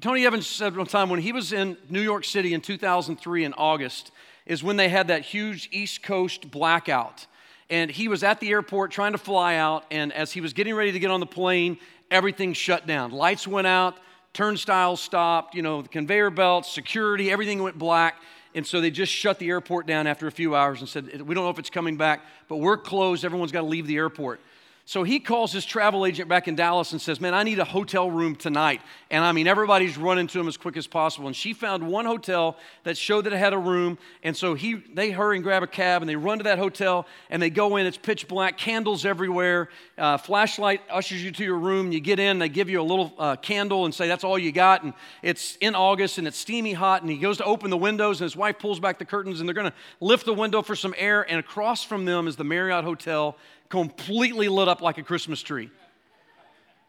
Tony 0.00 0.26
Evans 0.26 0.46
said 0.46 0.76
one 0.76 0.86
time 0.86 1.08
when 1.08 1.20
he 1.20 1.32
was 1.32 1.52
in 1.52 1.76
New 1.88 2.02
York 2.02 2.24
City 2.24 2.52
in 2.52 2.60
2003 2.60 3.44
in 3.44 3.54
August, 3.54 4.12
is 4.46 4.62
when 4.62 4.76
they 4.76 4.88
had 4.88 5.08
that 5.08 5.22
huge 5.22 5.68
East 5.72 6.02
Coast 6.02 6.50
blackout. 6.50 7.26
And 7.70 7.90
he 7.90 8.08
was 8.08 8.22
at 8.22 8.40
the 8.40 8.50
airport 8.50 8.90
trying 8.90 9.12
to 9.12 9.18
fly 9.18 9.56
out, 9.56 9.84
and 9.90 10.12
as 10.12 10.32
he 10.32 10.40
was 10.40 10.52
getting 10.52 10.74
ready 10.74 10.92
to 10.92 10.98
get 10.98 11.10
on 11.10 11.20
the 11.20 11.26
plane, 11.26 11.78
everything 12.10 12.52
shut 12.52 12.86
down. 12.86 13.10
Lights 13.10 13.46
went 13.46 13.66
out, 13.66 13.96
turnstiles 14.32 15.00
stopped, 15.00 15.54
you 15.54 15.62
know, 15.62 15.82
the 15.82 15.88
conveyor 15.88 16.30
belts, 16.30 16.70
security, 16.70 17.30
everything 17.30 17.62
went 17.62 17.78
black. 17.78 18.16
And 18.54 18.66
so 18.66 18.80
they 18.80 18.90
just 18.90 19.12
shut 19.12 19.38
the 19.38 19.48
airport 19.48 19.86
down 19.86 20.06
after 20.06 20.26
a 20.26 20.30
few 20.30 20.54
hours 20.54 20.80
and 20.80 20.88
said, 20.88 21.22
We 21.22 21.34
don't 21.34 21.44
know 21.44 21.50
if 21.50 21.58
it's 21.58 21.70
coming 21.70 21.96
back, 21.96 22.20
but 22.48 22.58
we're 22.58 22.76
closed. 22.76 23.24
Everyone's 23.24 23.50
got 23.50 23.62
to 23.62 23.66
leave 23.66 23.86
the 23.86 23.96
airport. 23.96 24.40
So 24.86 25.02
he 25.02 25.18
calls 25.18 25.50
his 25.50 25.64
travel 25.64 26.04
agent 26.04 26.28
back 26.28 26.46
in 26.46 26.56
Dallas 26.56 26.92
and 26.92 27.00
says, 27.00 27.18
Man, 27.18 27.32
I 27.32 27.42
need 27.42 27.58
a 27.58 27.64
hotel 27.64 28.10
room 28.10 28.36
tonight. 28.36 28.82
And 29.10 29.24
I 29.24 29.32
mean, 29.32 29.46
everybody's 29.46 29.96
running 29.96 30.26
to 30.26 30.38
him 30.38 30.46
as 30.46 30.58
quick 30.58 30.76
as 30.76 30.86
possible. 30.86 31.26
And 31.26 31.34
she 31.34 31.54
found 31.54 31.88
one 31.88 32.04
hotel 32.04 32.58
that 32.82 32.98
showed 32.98 33.22
that 33.22 33.32
it 33.32 33.38
had 33.38 33.54
a 33.54 33.58
room. 33.58 33.96
And 34.22 34.36
so 34.36 34.52
he, 34.52 34.74
they 34.74 35.10
hurry 35.10 35.38
and 35.38 35.42
grab 35.42 35.62
a 35.62 35.66
cab 35.66 36.02
and 36.02 36.08
they 36.08 36.16
run 36.16 36.36
to 36.36 36.44
that 36.44 36.58
hotel 36.58 37.06
and 37.30 37.40
they 37.40 37.48
go 37.48 37.76
in. 37.76 37.86
It's 37.86 37.96
pitch 37.96 38.28
black, 38.28 38.58
candles 38.58 39.06
everywhere. 39.06 39.70
Uh, 39.96 40.18
flashlight 40.18 40.82
ushers 40.90 41.24
you 41.24 41.32
to 41.32 41.44
your 41.44 41.58
room. 41.58 41.90
You 41.90 42.00
get 42.00 42.18
in, 42.18 42.38
they 42.38 42.50
give 42.50 42.68
you 42.68 42.82
a 42.82 42.84
little 42.84 43.14
uh, 43.18 43.36
candle 43.36 43.86
and 43.86 43.94
say, 43.94 44.06
That's 44.06 44.22
all 44.24 44.38
you 44.38 44.52
got. 44.52 44.82
And 44.82 44.92
it's 45.22 45.56
in 45.62 45.74
August 45.74 46.18
and 46.18 46.28
it's 46.28 46.36
steamy 46.36 46.74
hot. 46.74 47.00
And 47.00 47.10
he 47.10 47.16
goes 47.16 47.38
to 47.38 47.44
open 47.44 47.70
the 47.70 47.78
windows 47.78 48.20
and 48.20 48.26
his 48.26 48.36
wife 48.36 48.58
pulls 48.58 48.80
back 48.80 48.98
the 48.98 49.06
curtains 49.06 49.40
and 49.40 49.48
they're 49.48 49.54
going 49.54 49.70
to 49.70 49.76
lift 50.00 50.26
the 50.26 50.34
window 50.34 50.60
for 50.60 50.76
some 50.76 50.94
air. 50.98 51.22
And 51.22 51.40
across 51.40 51.82
from 51.82 52.04
them 52.04 52.28
is 52.28 52.36
the 52.36 52.44
Marriott 52.44 52.84
Hotel 52.84 53.34
completely 53.74 54.48
lit 54.48 54.68
up 54.68 54.80
like 54.80 54.98
a 54.98 55.02
Christmas 55.02 55.42
tree. 55.42 55.68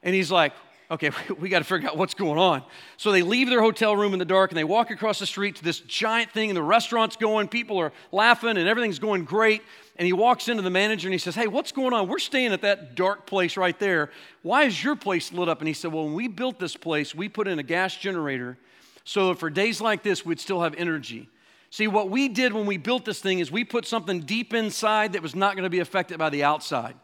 And 0.03 0.13
he's 0.13 0.29
like, 0.29 0.53
okay, 0.91 1.09
we 1.39 1.49
got 1.49 1.59
to 1.59 1.65
figure 1.65 1.89
out 1.89 1.97
what's 1.97 2.13
going 2.13 2.37
on. 2.37 2.61
So 2.97 3.11
they 3.11 3.23
leave 3.23 3.49
their 3.49 3.61
hotel 3.61 3.95
room 3.95 4.13
in 4.13 4.19
the 4.19 4.25
dark 4.25 4.51
and 4.51 4.57
they 4.57 4.63
walk 4.63 4.91
across 4.91 5.17
the 5.17 5.25
street 5.25 5.55
to 5.55 5.63
this 5.63 5.79
giant 5.79 6.31
thing, 6.31 6.51
and 6.51 6.55
the 6.55 6.61
restaurant's 6.61 7.15
going, 7.15 7.47
people 7.47 7.79
are 7.79 7.91
laughing, 8.11 8.57
and 8.57 8.67
everything's 8.67 8.99
going 8.99 9.25
great. 9.25 9.63
And 9.95 10.05
he 10.05 10.13
walks 10.13 10.47
into 10.47 10.61
the 10.61 10.69
manager 10.69 11.07
and 11.07 11.13
he 11.13 11.17
says, 11.17 11.33
Hey, 11.33 11.47
what's 11.47 11.71
going 11.71 11.93
on? 11.93 12.07
We're 12.07 12.19
staying 12.19 12.53
at 12.53 12.61
that 12.61 12.93
dark 12.95 13.25
place 13.25 13.57
right 13.57 13.79
there. 13.79 14.11
Why 14.43 14.65
is 14.65 14.83
your 14.83 14.95
place 14.95 15.33
lit 15.33 15.49
up? 15.49 15.59
And 15.59 15.67
he 15.67 15.73
said, 15.73 15.91
Well, 15.91 16.05
when 16.05 16.13
we 16.13 16.27
built 16.27 16.59
this 16.59 16.75
place, 16.75 17.15
we 17.15 17.29
put 17.29 17.47
in 17.47 17.57
a 17.57 17.63
gas 17.63 17.95
generator 17.95 18.57
so 19.05 19.35
for 19.35 19.51
days 19.51 19.79
like 19.79 20.01
this, 20.01 20.25
we'd 20.25 20.39
still 20.39 20.61
have 20.61 20.73
energy. 20.75 21.29
See, 21.69 21.87
what 21.87 22.09
we 22.09 22.29
did 22.29 22.53
when 22.53 22.65
we 22.65 22.77
built 22.77 23.05
this 23.05 23.19
thing 23.19 23.39
is 23.39 23.51
we 23.51 23.63
put 23.63 23.85
something 23.85 24.21
deep 24.21 24.53
inside 24.53 25.13
that 25.13 25.21
was 25.21 25.35
not 25.35 25.55
going 25.55 25.63
to 25.63 25.69
be 25.69 25.79
affected 25.79 26.17
by 26.17 26.29
the 26.29 26.43
outside. 26.43 26.95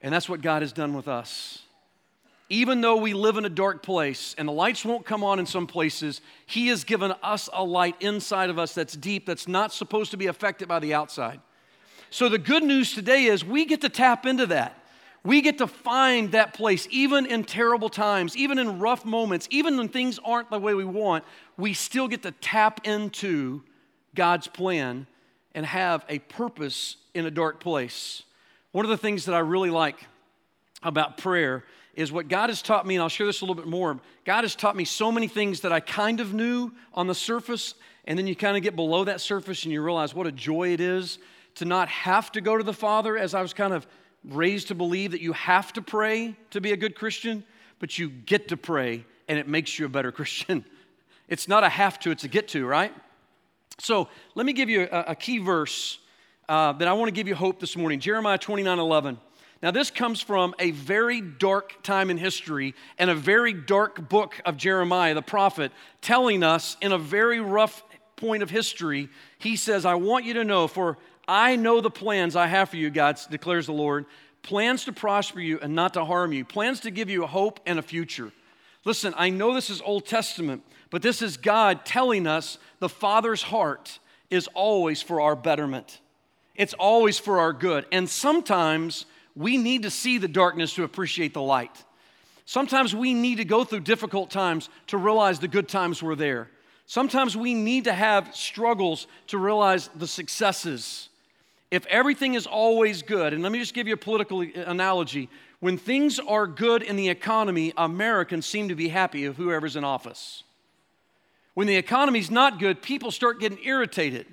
And 0.00 0.14
that's 0.14 0.28
what 0.28 0.40
God 0.40 0.62
has 0.62 0.72
done 0.72 0.94
with 0.94 1.08
us. 1.08 1.62
Even 2.48 2.80
though 2.80 2.96
we 2.96 3.12
live 3.12 3.36
in 3.36 3.44
a 3.44 3.50
dark 3.50 3.82
place 3.82 4.34
and 4.38 4.46
the 4.46 4.52
lights 4.52 4.84
won't 4.84 5.04
come 5.04 5.24
on 5.24 5.40
in 5.40 5.46
some 5.46 5.66
places, 5.66 6.20
He 6.46 6.68
has 6.68 6.84
given 6.84 7.12
us 7.22 7.48
a 7.52 7.64
light 7.64 7.96
inside 8.00 8.50
of 8.50 8.58
us 8.58 8.72
that's 8.72 8.94
deep, 8.94 9.26
that's 9.26 9.48
not 9.48 9.72
supposed 9.72 10.12
to 10.12 10.16
be 10.16 10.28
affected 10.28 10.68
by 10.68 10.78
the 10.78 10.94
outside. 10.94 11.40
So 12.10 12.28
the 12.28 12.38
good 12.38 12.62
news 12.62 12.94
today 12.94 13.24
is 13.24 13.44
we 13.44 13.64
get 13.64 13.80
to 13.80 13.88
tap 13.88 14.26
into 14.26 14.46
that. 14.46 14.75
We 15.26 15.40
get 15.40 15.58
to 15.58 15.66
find 15.66 16.30
that 16.32 16.54
place, 16.54 16.86
even 16.88 17.26
in 17.26 17.42
terrible 17.42 17.88
times, 17.88 18.36
even 18.36 18.60
in 18.60 18.78
rough 18.78 19.04
moments, 19.04 19.48
even 19.50 19.76
when 19.76 19.88
things 19.88 20.20
aren't 20.24 20.52
the 20.52 20.60
way 20.60 20.72
we 20.72 20.84
want, 20.84 21.24
we 21.56 21.72
still 21.72 22.06
get 22.06 22.22
to 22.22 22.30
tap 22.30 22.86
into 22.86 23.64
God's 24.14 24.46
plan 24.46 25.08
and 25.52 25.66
have 25.66 26.04
a 26.08 26.20
purpose 26.20 26.98
in 27.12 27.26
a 27.26 27.30
dark 27.32 27.58
place. 27.58 28.22
One 28.70 28.84
of 28.84 28.88
the 28.88 28.96
things 28.96 29.24
that 29.24 29.34
I 29.34 29.40
really 29.40 29.68
like 29.68 30.06
about 30.84 31.18
prayer 31.18 31.64
is 31.94 32.12
what 32.12 32.28
God 32.28 32.48
has 32.48 32.62
taught 32.62 32.86
me, 32.86 32.94
and 32.94 33.02
I'll 33.02 33.08
share 33.08 33.26
this 33.26 33.40
a 33.40 33.44
little 33.44 33.56
bit 33.56 33.66
more. 33.66 33.98
God 34.24 34.44
has 34.44 34.54
taught 34.54 34.76
me 34.76 34.84
so 34.84 35.10
many 35.10 35.26
things 35.26 35.62
that 35.62 35.72
I 35.72 35.80
kind 35.80 36.20
of 36.20 36.34
knew 36.34 36.70
on 36.94 37.08
the 37.08 37.16
surface, 37.16 37.74
and 38.04 38.16
then 38.16 38.28
you 38.28 38.36
kind 38.36 38.56
of 38.56 38.62
get 38.62 38.76
below 38.76 39.02
that 39.02 39.20
surface 39.20 39.64
and 39.64 39.72
you 39.72 39.82
realize 39.82 40.14
what 40.14 40.28
a 40.28 40.32
joy 40.32 40.68
it 40.68 40.80
is 40.80 41.18
to 41.56 41.64
not 41.64 41.88
have 41.88 42.30
to 42.30 42.40
go 42.40 42.56
to 42.56 42.62
the 42.62 42.72
Father, 42.72 43.18
as 43.18 43.34
I 43.34 43.42
was 43.42 43.52
kind 43.52 43.72
of 43.72 43.88
raised 44.26 44.68
to 44.68 44.74
believe 44.74 45.12
that 45.12 45.20
you 45.20 45.32
have 45.32 45.72
to 45.74 45.82
pray 45.82 46.36
to 46.50 46.60
be 46.60 46.72
a 46.72 46.76
good 46.76 46.94
Christian, 46.94 47.44
but 47.78 47.98
you 47.98 48.08
get 48.08 48.48
to 48.48 48.56
pray 48.56 49.04
and 49.28 49.38
it 49.38 49.48
makes 49.48 49.78
you 49.78 49.86
a 49.86 49.88
better 49.88 50.12
Christian. 50.12 50.64
It's 51.28 51.48
not 51.48 51.64
a 51.64 51.68
have 51.68 51.98
to, 52.00 52.10
it's 52.10 52.24
a 52.24 52.28
get 52.28 52.48
to, 52.48 52.66
right? 52.66 52.92
So 53.78 54.08
let 54.34 54.46
me 54.46 54.52
give 54.52 54.68
you 54.68 54.88
a, 54.90 55.04
a 55.08 55.14
key 55.14 55.38
verse 55.38 55.98
uh, 56.48 56.72
that 56.74 56.88
I 56.88 56.92
want 56.92 57.08
to 57.08 57.12
give 57.12 57.28
you 57.28 57.34
hope 57.34 57.60
this 57.60 57.76
morning 57.76 58.00
Jeremiah 58.00 58.38
29 58.38 58.78
11. 58.78 59.18
Now, 59.62 59.70
this 59.70 59.90
comes 59.90 60.20
from 60.20 60.54
a 60.58 60.70
very 60.72 61.22
dark 61.22 61.82
time 61.82 62.10
in 62.10 62.18
history 62.18 62.74
and 62.98 63.08
a 63.08 63.14
very 63.14 63.54
dark 63.54 64.06
book 64.08 64.38
of 64.44 64.58
Jeremiah, 64.58 65.14
the 65.14 65.22
prophet, 65.22 65.72
telling 66.02 66.42
us 66.42 66.76
in 66.82 66.92
a 66.92 66.98
very 66.98 67.40
rough 67.40 67.82
point 68.16 68.42
of 68.42 68.50
history, 68.50 69.08
he 69.38 69.56
says, 69.56 69.86
I 69.86 69.94
want 69.94 70.24
you 70.24 70.34
to 70.34 70.44
know, 70.44 70.68
for 70.68 70.98
I 71.28 71.56
know 71.56 71.80
the 71.80 71.90
plans 71.90 72.36
I 72.36 72.46
have 72.46 72.70
for 72.70 72.76
you, 72.76 72.90
God 72.90 73.18
declares 73.30 73.66
the 73.66 73.72
Lord 73.72 74.06
plans 74.46 74.84
to 74.84 74.92
prosper 74.92 75.40
you 75.40 75.58
and 75.60 75.74
not 75.74 75.94
to 75.94 76.04
harm 76.04 76.32
you, 76.32 76.44
plans 76.44 76.80
to 76.80 76.90
give 76.90 77.10
you 77.10 77.24
a 77.24 77.26
hope 77.26 77.60
and 77.66 77.78
a 77.78 77.82
future. 77.82 78.30
Listen, 78.84 79.12
I 79.16 79.28
know 79.28 79.52
this 79.52 79.68
is 79.68 79.82
Old 79.82 80.06
Testament, 80.06 80.62
but 80.90 81.02
this 81.02 81.20
is 81.20 81.36
God 81.36 81.84
telling 81.84 82.26
us 82.26 82.58
the 82.78 82.88
Father's 82.88 83.42
heart 83.42 83.98
is 84.30 84.48
always 84.54 85.02
for 85.02 85.20
our 85.20 85.34
betterment. 85.34 86.00
It's 86.54 86.74
always 86.74 87.18
for 87.18 87.40
our 87.40 87.52
good. 87.52 87.86
And 87.90 88.08
sometimes 88.08 89.04
we 89.34 89.56
need 89.56 89.82
to 89.82 89.90
see 89.90 90.18
the 90.18 90.28
darkness 90.28 90.74
to 90.74 90.84
appreciate 90.84 91.34
the 91.34 91.42
light. 91.42 91.84
Sometimes 92.44 92.94
we 92.94 93.12
need 93.12 93.36
to 93.36 93.44
go 93.44 93.64
through 93.64 93.80
difficult 93.80 94.30
times 94.30 94.68
to 94.86 94.96
realize 94.96 95.40
the 95.40 95.48
good 95.48 95.68
times 95.68 96.02
were 96.02 96.14
there. 96.14 96.48
Sometimes 96.86 97.36
we 97.36 97.52
need 97.52 97.84
to 97.84 97.92
have 97.92 98.34
struggles 98.34 99.08
to 99.26 99.38
realize 99.38 99.88
the 99.96 100.06
successes. 100.06 101.08
If 101.70 101.84
everything 101.86 102.34
is 102.34 102.46
always 102.46 103.02
good, 103.02 103.32
and 103.32 103.42
let 103.42 103.50
me 103.50 103.58
just 103.58 103.74
give 103.74 103.88
you 103.88 103.94
a 103.94 103.98
political 103.98 104.40
analogy 104.40 105.28
when 105.60 105.78
things 105.78 106.18
are 106.18 106.46
good 106.46 106.82
in 106.82 106.96
the 106.96 107.08
economy, 107.08 107.72
Americans 107.76 108.46
seem 108.46 108.68
to 108.68 108.74
be 108.74 108.88
happy 108.88 109.24
of 109.24 109.36
whoever's 109.36 109.76
in 109.76 109.84
office. 109.84 110.44
When 111.54 111.66
the 111.66 111.76
economy's 111.76 112.30
not 112.30 112.58
good, 112.58 112.82
people 112.82 113.10
start 113.10 113.40
getting 113.40 113.58
irritated. 113.64 114.26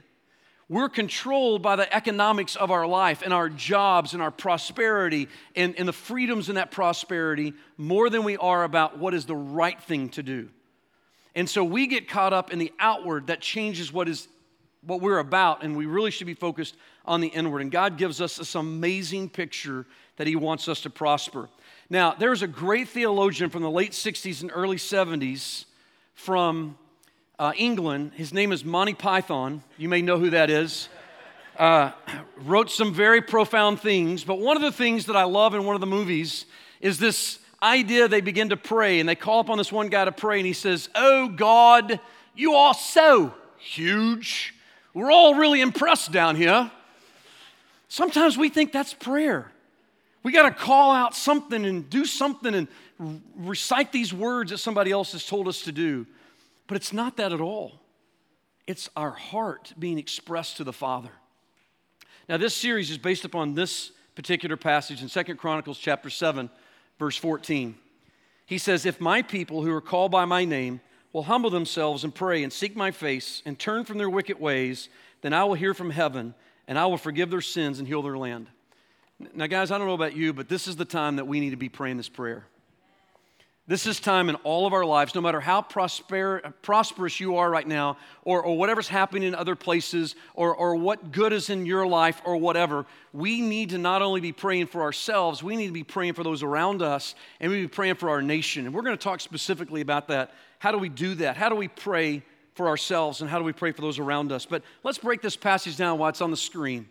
We're 0.67 0.89
controlled 0.89 1.61
by 1.61 1.75
the 1.75 1.93
economics 1.93 2.55
of 2.55 2.71
our 2.71 2.85
life 2.85 3.21
and 3.21 3.33
our 3.33 3.47
jobs 3.47 4.13
and 4.13 4.21
our 4.21 4.31
prosperity 4.31 5.29
and, 5.55 5.75
and 5.77 5.87
the 5.87 5.93
freedoms 5.93 6.49
in 6.49 6.55
that 6.55 6.71
prosperity 6.71 7.53
more 7.77 8.09
than 8.09 8.23
we 8.23 8.37
are 8.37 8.63
about 8.63 8.97
what 8.97 9.13
is 9.13 9.25
the 9.25 9.35
right 9.35 9.81
thing 9.81 10.09
to 10.09 10.23
do. 10.23 10.49
And 11.35 11.49
so 11.49 11.63
we 11.63 11.87
get 11.87 12.09
caught 12.09 12.33
up 12.33 12.51
in 12.51 12.59
the 12.59 12.73
outward 12.79 13.27
that 13.27 13.41
changes 13.41 13.91
what 13.91 14.07
is 14.07 14.27
what 14.85 15.01
we're 15.01 15.19
about, 15.19 15.63
and 15.63 15.75
we 15.75 15.85
really 15.85 16.11
should 16.11 16.27
be 16.27 16.33
focused 16.33 16.75
on 17.05 17.21
the 17.21 17.27
inward. 17.27 17.61
And 17.61 17.71
God 17.71 17.97
gives 17.97 18.21
us 18.21 18.37
this 18.37 18.55
amazing 18.55 19.29
picture 19.29 19.85
that 20.17 20.27
He 20.27 20.35
wants 20.35 20.67
us 20.67 20.81
to 20.81 20.89
prosper. 20.89 21.49
Now, 21.89 22.13
there's 22.17 22.41
a 22.41 22.47
great 22.47 22.89
theologian 22.89 23.49
from 23.49 23.61
the 23.61 23.71
late 23.71 23.91
60s 23.91 24.41
and 24.41 24.51
early 24.53 24.77
70s 24.77 25.65
from 26.13 26.77
uh, 27.39 27.53
England. 27.57 28.11
His 28.15 28.33
name 28.33 28.51
is 28.51 28.63
Monty 28.63 28.93
Python. 28.93 29.63
You 29.77 29.89
may 29.89 30.01
know 30.01 30.17
who 30.17 30.29
that 30.31 30.49
is. 30.49 30.89
Uh, 31.57 31.91
wrote 32.37 32.71
some 32.71 32.93
very 32.93 33.21
profound 33.21 33.79
things, 33.79 34.23
but 34.23 34.39
one 34.39 34.55
of 34.55 34.63
the 34.63 34.71
things 34.71 35.05
that 35.05 35.15
I 35.15 35.23
love 35.23 35.53
in 35.53 35.65
one 35.65 35.75
of 35.75 35.81
the 35.81 35.87
movies 35.87 36.45
is 36.81 36.97
this 36.97 37.39
idea 37.61 38.07
they 38.07 38.21
begin 38.21 38.49
to 38.49 38.57
pray, 38.57 38.99
and 38.99 39.07
they 39.07 39.15
call 39.15 39.39
upon 39.39 39.57
this 39.57 39.71
one 39.71 39.89
guy 39.89 40.05
to 40.05 40.11
pray, 40.11 40.37
and 40.37 40.47
he 40.47 40.53
says, 40.53 40.89
Oh 40.95 41.27
God, 41.27 41.99
you 42.35 42.55
are 42.55 42.73
so 42.73 43.33
huge. 43.57 44.55
We're 44.93 45.11
all 45.11 45.35
really 45.35 45.61
impressed 45.61 46.11
down 46.11 46.35
here. 46.35 46.71
Sometimes 47.87 48.37
we 48.37 48.49
think 48.49 48.71
that's 48.71 48.93
prayer. 48.93 49.51
We 50.23 50.31
got 50.31 50.47
to 50.47 50.55
call 50.55 50.91
out 50.91 51.15
something 51.15 51.65
and 51.65 51.89
do 51.89 52.05
something 52.05 52.53
and 52.55 52.67
recite 53.35 53.91
these 53.91 54.13
words 54.13 54.51
that 54.51 54.59
somebody 54.59 54.91
else 54.91 55.11
has 55.11 55.25
told 55.25 55.47
us 55.47 55.61
to 55.63 55.71
do. 55.71 56.07
But 56.67 56.77
it's 56.77 56.93
not 56.93 57.17
that 57.17 57.33
at 57.33 57.41
all. 57.41 57.79
It's 58.65 58.89
our 58.95 59.11
heart 59.11 59.73
being 59.77 59.97
expressed 59.97 60.57
to 60.57 60.63
the 60.63 60.71
Father. 60.71 61.09
Now, 62.29 62.37
this 62.37 62.55
series 62.55 62.89
is 62.89 62.97
based 62.97 63.25
upon 63.25 63.53
this 63.53 63.91
particular 64.15 64.55
passage 64.55 65.01
in 65.01 65.09
Second 65.09 65.37
Chronicles 65.37 65.77
chapter 65.77 66.09
7, 66.09 66.49
verse 66.97 67.17
14. 67.17 67.75
He 68.45 68.57
says, 68.57 68.85
If 68.85 69.01
my 69.01 69.21
people 69.21 69.63
who 69.63 69.73
are 69.73 69.81
called 69.81 70.11
by 70.11 70.23
my 70.23 70.45
name 70.45 70.79
will 71.13 71.23
humble 71.23 71.51
themselves 71.51 72.03
and 72.03 72.13
pray 72.13 72.43
and 72.43 72.51
seek 72.51 72.75
my 72.75 72.91
face 72.91 73.41
and 73.45 73.57
turn 73.57 73.85
from 73.85 73.99
their 73.99 74.09
wicked 74.09 74.39
ways, 74.39 74.89
then 75.21 75.31
I 75.31 75.43
will 75.43 75.53
hear 75.53 75.73
from 75.73 75.91
heaven 75.91 76.33
and 76.67 76.77
I 76.77 76.87
will 76.87 76.97
forgive 76.97 77.29
their 77.29 77.41
sins 77.41 77.79
and 77.79 77.87
heal 77.87 78.01
their 78.01 78.17
land. 78.17 78.47
Now, 79.35 79.47
guys, 79.47 79.71
I 79.71 79.77
don't 79.77 79.87
know 79.87 79.93
about 79.93 80.15
you, 80.15 80.33
but 80.33 80.49
this 80.49 80.67
is 80.67 80.75
the 80.75 80.85
time 80.85 81.17
that 81.17 81.25
we 81.25 81.39
need 81.39 81.51
to 81.51 81.55
be 81.55 81.69
praying 81.69 81.97
this 81.97 82.09
prayer. 82.09 82.45
This 83.65 83.85
is 83.85 84.01
time 84.01 84.27
in 84.27 84.35
all 84.37 84.67
of 84.67 84.73
our 84.73 84.83
lives, 84.83 85.15
no 85.15 85.21
matter 85.21 85.39
how 85.39 85.61
prosper, 85.61 86.53
prosperous 86.61 87.21
you 87.21 87.37
are 87.37 87.49
right 87.49 87.65
now, 87.65 87.95
or, 88.23 88.43
or 88.43 88.57
whatever's 88.57 88.89
happening 88.89 89.23
in 89.23 89.33
other 89.33 89.55
places, 89.55 90.17
or, 90.33 90.53
or 90.53 90.75
what 90.75 91.13
good 91.13 91.31
is 91.31 91.49
in 91.49 91.65
your 91.65 91.87
life, 91.87 92.21
or 92.25 92.35
whatever, 92.35 92.85
we 93.13 93.39
need 93.39 93.69
to 93.69 93.77
not 93.77 94.01
only 94.01 94.19
be 94.19 94.33
praying 94.33 94.67
for 94.67 94.81
ourselves, 94.81 95.41
we 95.41 95.55
need 95.55 95.67
to 95.67 95.73
be 95.73 95.85
praying 95.85 96.13
for 96.13 96.25
those 96.25 96.43
around 96.43 96.81
us, 96.81 97.15
and 97.39 97.49
we 97.49 97.57
need 97.57 97.63
to 97.63 97.69
be 97.69 97.75
praying 97.75 97.95
for 97.95 98.09
our 98.09 98.21
nation. 98.21 98.65
And 98.65 98.75
we're 98.75 98.81
going 98.81 98.97
to 98.97 99.03
talk 99.03 99.21
specifically 99.21 99.79
about 99.79 100.09
that. 100.09 100.33
How 100.63 100.71
do 100.71 100.77
we 100.77 100.87
do 100.87 101.13
that? 101.15 101.35
How 101.35 101.49
do 101.49 101.55
we 101.55 101.67
pray 101.67 102.23
for 102.55 102.69
ourselves, 102.69 103.19
and 103.19 103.29
how 103.29 103.37
do 103.37 103.43
we 103.43 103.51
pray 103.51 103.73
for 103.73 103.81
those 103.81 103.99
around 103.99 104.31
us? 104.31 104.45
But 104.45 104.63
let's 104.81 104.97
break 104.97 105.21
this 105.21 105.35
passage 105.35 105.75
down 105.75 105.99
while 105.99 106.07
it's 106.07 106.21
on 106.21 106.31
the 106.31 106.37
screen. 106.37 106.87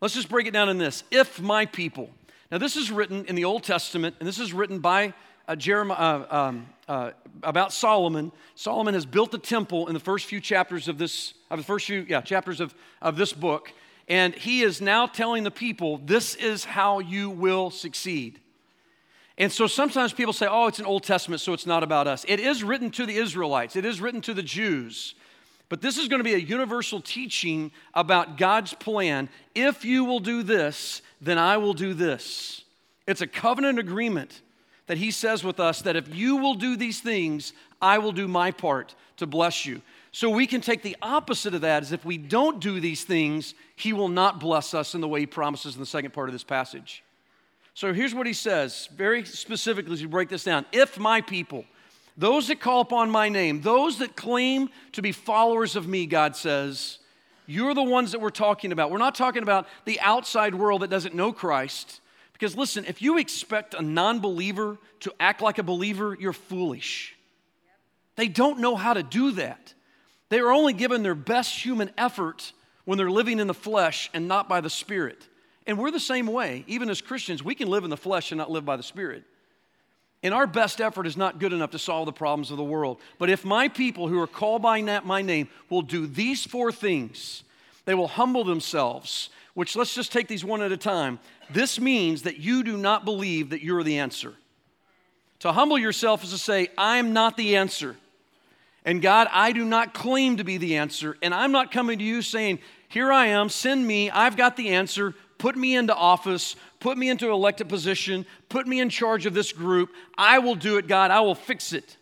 Let's 0.00 0.14
just 0.14 0.30
break 0.30 0.46
it 0.46 0.52
down 0.52 0.70
in 0.70 0.78
this 0.78 1.04
If 1.10 1.38
my 1.38 1.66
people. 1.66 2.08
Now, 2.50 2.56
this 2.56 2.76
is 2.76 2.90
written 2.90 3.26
in 3.26 3.34
the 3.34 3.44
Old 3.44 3.62
Testament, 3.62 4.14
and 4.20 4.26
this 4.26 4.38
is 4.38 4.54
written 4.54 4.78
by 4.78 5.12
uh, 5.46 5.54
Jeremiah, 5.54 5.98
uh, 5.98 6.26
um, 6.30 6.66
uh, 6.88 7.10
about 7.42 7.74
Solomon. 7.74 8.32
Solomon 8.54 8.94
has 8.94 9.04
built 9.04 9.32
the 9.32 9.38
temple 9.38 9.88
in 9.88 9.92
the 9.92 10.00
first 10.00 10.24
few 10.24 10.40
chapters 10.40 10.88
of 10.88 10.96
this, 10.96 11.34
of 11.50 11.58
the 11.58 11.64
first 11.66 11.84
few 11.84 12.06
yeah, 12.08 12.22
chapters 12.22 12.58
of, 12.58 12.74
of 13.02 13.18
this 13.18 13.34
book. 13.34 13.70
And 14.08 14.34
he 14.34 14.62
is 14.62 14.80
now 14.80 15.04
telling 15.04 15.44
the 15.44 15.50
people, 15.50 16.00
this 16.06 16.34
is 16.36 16.64
how 16.64 17.00
you 17.00 17.28
will 17.28 17.70
succeed. 17.70 18.40
And 19.38 19.52
so 19.52 19.68
sometimes 19.68 20.12
people 20.12 20.32
say, 20.32 20.48
oh, 20.50 20.66
it's 20.66 20.80
an 20.80 20.84
Old 20.84 21.04
Testament, 21.04 21.40
so 21.40 21.52
it's 21.52 21.64
not 21.64 21.84
about 21.84 22.08
us. 22.08 22.24
It 22.28 22.40
is 22.40 22.64
written 22.64 22.90
to 22.90 23.06
the 23.06 23.16
Israelites, 23.16 23.76
it 23.76 23.84
is 23.84 24.00
written 24.00 24.20
to 24.22 24.34
the 24.34 24.42
Jews. 24.42 25.14
But 25.68 25.80
this 25.82 25.98
is 25.98 26.08
going 26.08 26.20
to 26.20 26.24
be 26.24 26.34
a 26.34 26.38
universal 26.38 27.00
teaching 27.00 27.70
about 27.92 28.38
God's 28.38 28.72
plan. 28.72 29.28
If 29.54 29.84
you 29.84 30.04
will 30.04 30.20
do 30.20 30.42
this, 30.42 31.02
then 31.20 31.36
I 31.36 31.58
will 31.58 31.74
do 31.74 31.92
this. 31.92 32.62
It's 33.06 33.20
a 33.20 33.26
covenant 33.26 33.78
agreement 33.78 34.40
that 34.86 34.96
he 34.96 35.10
says 35.10 35.44
with 35.44 35.60
us 35.60 35.82
that 35.82 35.94
if 35.94 36.14
you 36.14 36.36
will 36.36 36.54
do 36.54 36.74
these 36.74 37.00
things, 37.00 37.52
I 37.82 37.98
will 37.98 38.12
do 38.12 38.26
my 38.26 38.50
part 38.50 38.94
to 39.18 39.26
bless 39.26 39.66
you. 39.66 39.82
So 40.10 40.30
we 40.30 40.46
can 40.46 40.62
take 40.62 40.82
the 40.82 40.96
opposite 41.02 41.54
of 41.54 41.60
that 41.60 41.82
as 41.82 41.92
if 41.92 42.02
we 42.02 42.16
don't 42.16 42.60
do 42.60 42.80
these 42.80 43.04
things, 43.04 43.54
he 43.76 43.92
will 43.92 44.08
not 44.08 44.40
bless 44.40 44.72
us 44.72 44.94
in 44.94 45.02
the 45.02 45.08
way 45.08 45.20
he 45.20 45.26
promises 45.26 45.74
in 45.74 45.80
the 45.80 45.86
second 45.86 46.14
part 46.14 46.30
of 46.30 46.32
this 46.32 46.44
passage. 46.44 47.04
So 47.78 47.94
here's 47.94 48.12
what 48.12 48.26
he 48.26 48.32
says 48.32 48.88
very 48.96 49.24
specifically 49.24 49.92
as 49.92 50.02
you 50.02 50.08
break 50.08 50.28
this 50.28 50.42
down. 50.42 50.66
If 50.72 50.98
my 50.98 51.20
people, 51.20 51.64
those 52.16 52.48
that 52.48 52.58
call 52.58 52.80
upon 52.80 53.08
my 53.08 53.28
name, 53.28 53.60
those 53.60 53.98
that 53.98 54.16
claim 54.16 54.68
to 54.94 55.00
be 55.00 55.12
followers 55.12 55.76
of 55.76 55.86
me, 55.86 56.04
God 56.04 56.34
says, 56.34 56.98
you're 57.46 57.74
the 57.74 57.84
ones 57.84 58.10
that 58.10 58.20
we're 58.20 58.30
talking 58.30 58.72
about. 58.72 58.90
We're 58.90 58.98
not 58.98 59.14
talking 59.14 59.44
about 59.44 59.68
the 59.84 60.00
outside 60.00 60.56
world 60.56 60.82
that 60.82 60.90
doesn't 60.90 61.14
know 61.14 61.32
Christ. 61.32 62.00
Because 62.32 62.56
listen, 62.56 62.84
if 62.84 63.00
you 63.00 63.16
expect 63.16 63.74
a 63.74 63.80
non 63.80 64.18
believer 64.18 64.76
to 64.98 65.14
act 65.20 65.40
like 65.40 65.58
a 65.58 65.62
believer, 65.62 66.16
you're 66.18 66.32
foolish. 66.32 67.14
They 68.16 68.26
don't 68.26 68.58
know 68.58 68.74
how 68.74 68.94
to 68.94 69.04
do 69.04 69.30
that. 69.32 69.72
They 70.30 70.40
are 70.40 70.50
only 70.50 70.72
given 70.72 71.04
their 71.04 71.14
best 71.14 71.64
human 71.64 71.92
effort 71.96 72.52
when 72.86 72.98
they're 72.98 73.08
living 73.08 73.38
in 73.38 73.46
the 73.46 73.54
flesh 73.54 74.10
and 74.12 74.26
not 74.26 74.48
by 74.48 74.60
the 74.60 74.68
Spirit. 74.68 75.28
And 75.68 75.78
we're 75.78 75.90
the 75.90 76.00
same 76.00 76.26
way. 76.26 76.64
Even 76.66 76.88
as 76.88 77.02
Christians, 77.02 77.44
we 77.44 77.54
can 77.54 77.68
live 77.68 77.84
in 77.84 77.90
the 77.90 77.96
flesh 77.96 78.32
and 78.32 78.38
not 78.38 78.50
live 78.50 78.64
by 78.64 78.76
the 78.76 78.82
Spirit. 78.82 79.22
And 80.22 80.32
our 80.32 80.46
best 80.46 80.80
effort 80.80 81.06
is 81.06 81.16
not 81.16 81.38
good 81.38 81.52
enough 81.52 81.70
to 81.72 81.78
solve 81.78 82.06
the 82.06 82.12
problems 82.12 82.50
of 82.50 82.56
the 82.56 82.64
world. 82.64 82.98
But 83.18 83.30
if 83.30 83.44
my 83.44 83.68
people 83.68 84.08
who 84.08 84.18
are 84.18 84.26
called 84.26 84.62
by 84.62 84.80
my 84.80 85.22
name 85.22 85.48
will 85.68 85.82
do 85.82 86.06
these 86.06 86.44
four 86.44 86.72
things, 86.72 87.44
they 87.84 87.94
will 87.94 88.08
humble 88.08 88.44
themselves, 88.44 89.28
which 89.52 89.76
let's 89.76 89.94
just 89.94 90.10
take 90.10 90.26
these 90.26 90.44
one 90.44 90.62
at 90.62 90.72
a 90.72 90.76
time. 90.76 91.20
This 91.50 91.78
means 91.78 92.22
that 92.22 92.38
you 92.38 92.64
do 92.64 92.78
not 92.78 93.04
believe 93.04 93.50
that 93.50 93.62
you're 93.62 93.84
the 93.84 93.98
answer. 93.98 94.32
To 95.40 95.52
humble 95.52 95.78
yourself 95.78 96.24
is 96.24 96.30
to 96.30 96.38
say, 96.38 96.68
I'm 96.76 97.12
not 97.12 97.36
the 97.36 97.56
answer. 97.56 97.94
And 98.84 99.02
God, 99.02 99.28
I 99.30 99.52
do 99.52 99.66
not 99.66 99.92
claim 99.92 100.38
to 100.38 100.44
be 100.44 100.56
the 100.56 100.78
answer. 100.78 101.18
And 101.20 101.34
I'm 101.34 101.52
not 101.52 101.70
coming 101.70 101.98
to 101.98 102.04
you 102.04 102.22
saying, 102.22 102.58
Here 102.88 103.12
I 103.12 103.26
am, 103.26 103.50
send 103.50 103.86
me, 103.86 104.10
I've 104.10 104.36
got 104.36 104.56
the 104.56 104.70
answer, 104.70 105.14
put 105.38 105.56
me 105.56 105.76
into 105.76 105.94
office, 105.94 106.56
put 106.80 106.98
me 106.98 107.08
into 107.08 107.30
elected 107.30 107.68
position, 107.68 108.26
put 108.48 108.66
me 108.66 108.80
in 108.80 108.90
charge 108.90 109.24
of 109.24 109.34
this 109.34 109.52
group. 109.52 109.90
I 110.16 110.40
will 110.40 110.56
do 110.56 110.76
it, 110.76 110.86
God, 110.86 111.10
I 111.10 111.20
will 111.20 111.34
fix 111.34 111.72
it. 111.72 111.96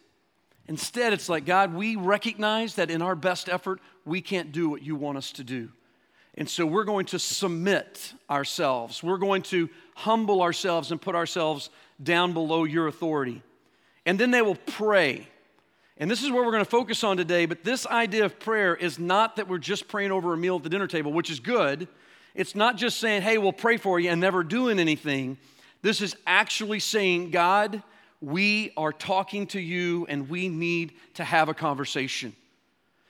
Instead, 0.68 1.12
it's 1.12 1.28
like, 1.28 1.46
God, 1.46 1.74
we 1.74 1.94
recognize 1.94 2.74
that 2.74 2.90
in 2.90 3.00
our 3.00 3.14
best 3.14 3.48
effort, 3.48 3.80
we 4.04 4.20
can't 4.20 4.50
do 4.50 4.68
what 4.68 4.82
you 4.82 4.96
want 4.96 5.18
us 5.18 5.30
to 5.32 5.44
do. 5.44 5.70
And 6.34 6.48
so 6.48 6.66
we're 6.66 6.84
going 6.84 7.06
to 7.06 7.18
submit 7.18 8.12
ourselves. 8.28 9.02
We're 9.02 9.16
going 9.16 9.42
to 9.42 9.70
humble 9.94 10.42
ourselves 10.42 10.90
and 10.90 11.00
put 11.00 11.14
ourselves 11.14 11.70
down 12.02 12.32
below 12.32 12.64
your 12.64 12.88
authority. 12.88 13.42
And 14.04 14.18
then 14.18 14.30
they 14.30 14.42
will 14.42 14.56
pray. 14.66 15.28
And 15.96 16.10
this 16.10 16.22
is 16.22 16.30
where 16.30 16.44
we're 16.44 16.52
going 16.52 16.64
to 16.64 16.70
focus 16.70 17.04
on 17.04 17.16
today. 17.16 17.46
But 17.46 17.64
this 17.64 17.86
idea 17.86 18.24
of 18.24 18.38
prayer 18.38 18.74
is 18.74 18.98
not 18.98 19.36
that 19.36 19.48
we're 19.48 19.58
just 19.58 19.88
praying 19.88 20.12
over 20.12 20.34
a 20.34 20.36
meal 20.36 20.56
at 20.56 20.62
the 20.62 20.68
dinner 20.68 20.86
table, 20.86 21.12
which 21.12 21.30
is 21.30 21.40
good. 21.40 21.88
It's 22.36 22.54
not 22.54 22.76
just 22.76 22.98
saying, 22.98 23.22
hey, 23.22 23.38
we'll 23.38 23.52
pray 23.52 23.78
for 23.78 23.98
you 23.98 24.10
and 24.10 24.20
never 24.20 24.44
doing 24.44 24.78
anything. 24.78 25.38
This 25.80 26.02
is 26.02 26.14
actually 26.26 26.80
saying, 26.80 27.30
God, 27.30 27.82
we 28.20 28.72
are 28.76 28.92
talking 28.92 29.46
to 29.48 29.60
you 29.60 30.06
and 30.08 30.28
we 30.28 30.48
need 30.48 30.92
to 31.14 31.24
have 31.24 31.48
a 31.48 31.54
conversation. 31.54 32.36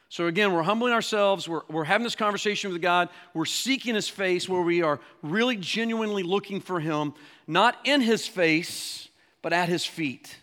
So, 0.09 0.29
again, 0.29 0.53
we're 0.53 0.63
humbling 0.63 0.93
ourselves. 0.93 1.49
We're, 1.49 1.63
we're 1.69 1.85
having 1.85 2.05
this 2.05 2.15
conversation 2.15 2.73
with 2.73 2.81
God. 2.81 3.09
We're 3.35 3.45
seeking 3.45 3.97
His 3.97 4.09
face 4.09 4.49
where 4.49 4.63
we 4.63 4.83
are 4.83 5.01
really 5.23 5.57
genuinely 5.57 6.23
looking 6.23 6.61
for 6.61 6.79
Him, 6.79 7.13
not 7.49 7.77
in 7.85 8.01
His 8.01 8.29
face, 8.29 9.09
but 9.43 9.53
at 9.53 9.69
His 9.69 9.85
feet. 9.85 10.37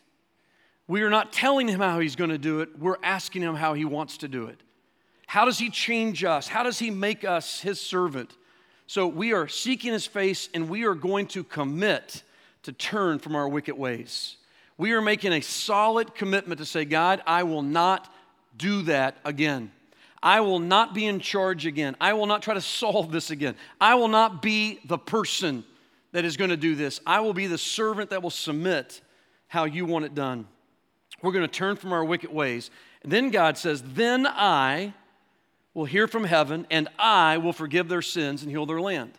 We 0.87 1.03
are 1.03 1.09
not 1.09 1.31
telling 1.31 1.69
Him 1.69 1.79
how 1.79 1.99
He's 1.99 2.17
going 2.17 2.29
to 2.29 2.37
do 2.37 2.59
it, 2.59 2.77
we're 2.77 2.97
asking 3.01 3.43
Him 3.43 3.55
how 3.55 3.73
He 3.73 3.85
wants 3.85 4.17
to 4.17 4.27
do 4.27 4.47
it. 4.47 4.59
How 5.25 5.45
does 5.45 5.57
He 5.57 5.69
change 5.69 6.25
us? 6.25 6.49
How 6.49 6.63
does 6.63 6.79
He 6.79 6.91
make 6.91 7.23
us 7.23 7.61
His 7.61 7.79
servant? 7.79 8.35
So 8.87 9.07
we 9.07 9.33
are 9.33 9.47
seeking 9.47 9.93
his 9.93 10.05
face 10.05 10.49
and 10.53 10.69
we 10.69 10.85
are 10.85 10.95
going 10.95 11.27
to 11.27 11.43
commit 11.43 12.23
to 12.63 12.71
turn 12.71 13.19
from 13.19 13.35
our 13.35 13.47
wicked 13.47 13.77
ways. 13.77 14.37
We 14.77 14.93
are 14.93 15.01
making 15.01 15.33
a 15.33 15.41
solid 15.41 16.15
commitment 16.15 16.59
to 16.59 16.65
say, 16.65 16.85
God, 16.85 17.21
I 17.25 17.43
will 17.43 17.61
not 17.61 18.11
do 18.57 18.83
that 18.83 19.17
again. 19.23 19.71
I 20.21 20.39
will 20.39 20.59
not 20.59 20.93
be 20.93 21.05
in 21.05 21.19
charge 21.19 21.65
again. 21.65 21.95
I 21.99 22.13
will 22.13 22.25
not 22.25 22.41
try 22.41 22.53
to 22.53 22.61
solve 22.61 23.11
this 23.11 23.29
again. 23.29 23.55
I 23.79 23.95
will 23.95 24.07
not 24.07 24.41
be 24.41 24.79
the 24.85 24.97
person 24.97 25.65
that 26.13 26.23
is 26.23 26.37
going 26.37 26.49
to 26.49 26.57
do 26.57 26.75
this. 26.75 27.01
I 27.05 27.19
will 27.19 27.33
be 27.33 27.47
the 27.47 27.57
servant 27.57 28.11
that 28.11 28.23
will 28.23 28.29
submit 28.29 29.01
how 29.47 29.65
you 29.65 29.85
want 29.85 30.05
it 30.05 30.15
done. 30.15 30.47
We're 31.21 31.33
going 31.33 31.45
to 31.45 31.51
turn 31.51 31.75
from 31.75 31.91
our 31.91 32.05
wicked 32.05 32.31
ways. 32.31 32.71
And 33.03 33.11
then 33.11 33.31
God 33.31 33.57
says, 33.57 33.83
Then 33.85 34.25
I 34.25 34.93
will 35.73 35.85
hear 35.85 36.07
from 36.07 36.23
heaven, 36.23 36.67
and 36.69 36.87
I 36.99 37.37
will 37.37 37.53
forgive 37.53 37.89
their 37.89 38.01
sins 38.01 38.43
and 38.43 38.51
heal 38.51 38.65
their 38.65 38.81
land. 38.81 39.13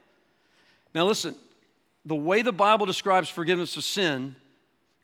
Now, 0.95 1.05
listen, 1.07 1.35
the 2.05 2.15
way 2.15 2.43
the 2.43 2.53
Bible 2.53 2.87
describes 2.87 3.29
forgiveness 3.29 3.77
of 3.77 3.85
sin 3.85 4.37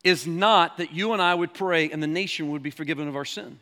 is 0.05 0.27
not 0.27 0.79
that 0.79 0.93
you 0.93 1.13
and 1.13 1.21
I 1.21 1.35
would 1.35 1.53
pray 1.53 1.91
and 1.91 2.03
the 2.03 2.07
nation 2.07 2.51
would 2.51 2.63
be 2.63 2.71
forgiven 2.71 3.09
of 3.09 3.17
our 3.17 3.25
sin. 3.25 3.59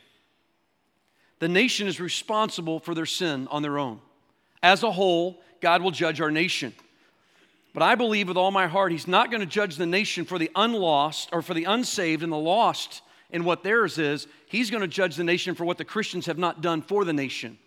The 1.39 1.49
nation 1.49 1.87
is 1.87 2.01
responsible 2.01 2.81
for 2.81 2.95
their 2.95 3.07
sin 3.07 3.49
on 3.51 3.63
their 3.63 3.79
own. 3.79 4.01
As 4.63 4.83
a 4.83 4.91
whole, 4.91 5.41
God 5.61 5.83
will 5.83 5.91
judge 5.91 6.21
our 6.21 6.31
nation. 6.31 6.75
But 7.73 7.83
I 7.83 7.95
believe 7.95 8.29
with 8.29 8.37
all 8.37 8.51
my 8.51 8.67
heart, 8.67 8.93
He's 8.93 9.07
not 9.07 9.31
going 9.31 9.41
to 9.41 9.47
judge 9.47 9.77
the 9.77 9.87
nation 9.87 10.25
for 10.25 10.39
the 10.39 10.51
unlost 10.57 11.29
or 11.33 11.43
for 11.43 11.55
the 11.55 11.65
unsaved 11.65 12.23
and 12.23 12.33
the 12.33 12.37
lost 12.37 13.03
in 13.31 13.45
what 13.45 13.63
theirs 13.63 13.99
is. 13.99 14.27
He's 14.49 14.71
going 14.71 14.81
to 14.81 14.89
judge 14.89 15.17
the 15.17 15.25
nation 15.25 15.55
for 15.55 15.65
what 15.65 15.79
the 15.79 15.85
Christians 15.85 16.27
have 16.27 16.39
not 16.39 16.61
done 16.61 16.83
for 16.83 17.05
the 17.05 17.13
nation 17.13 17.59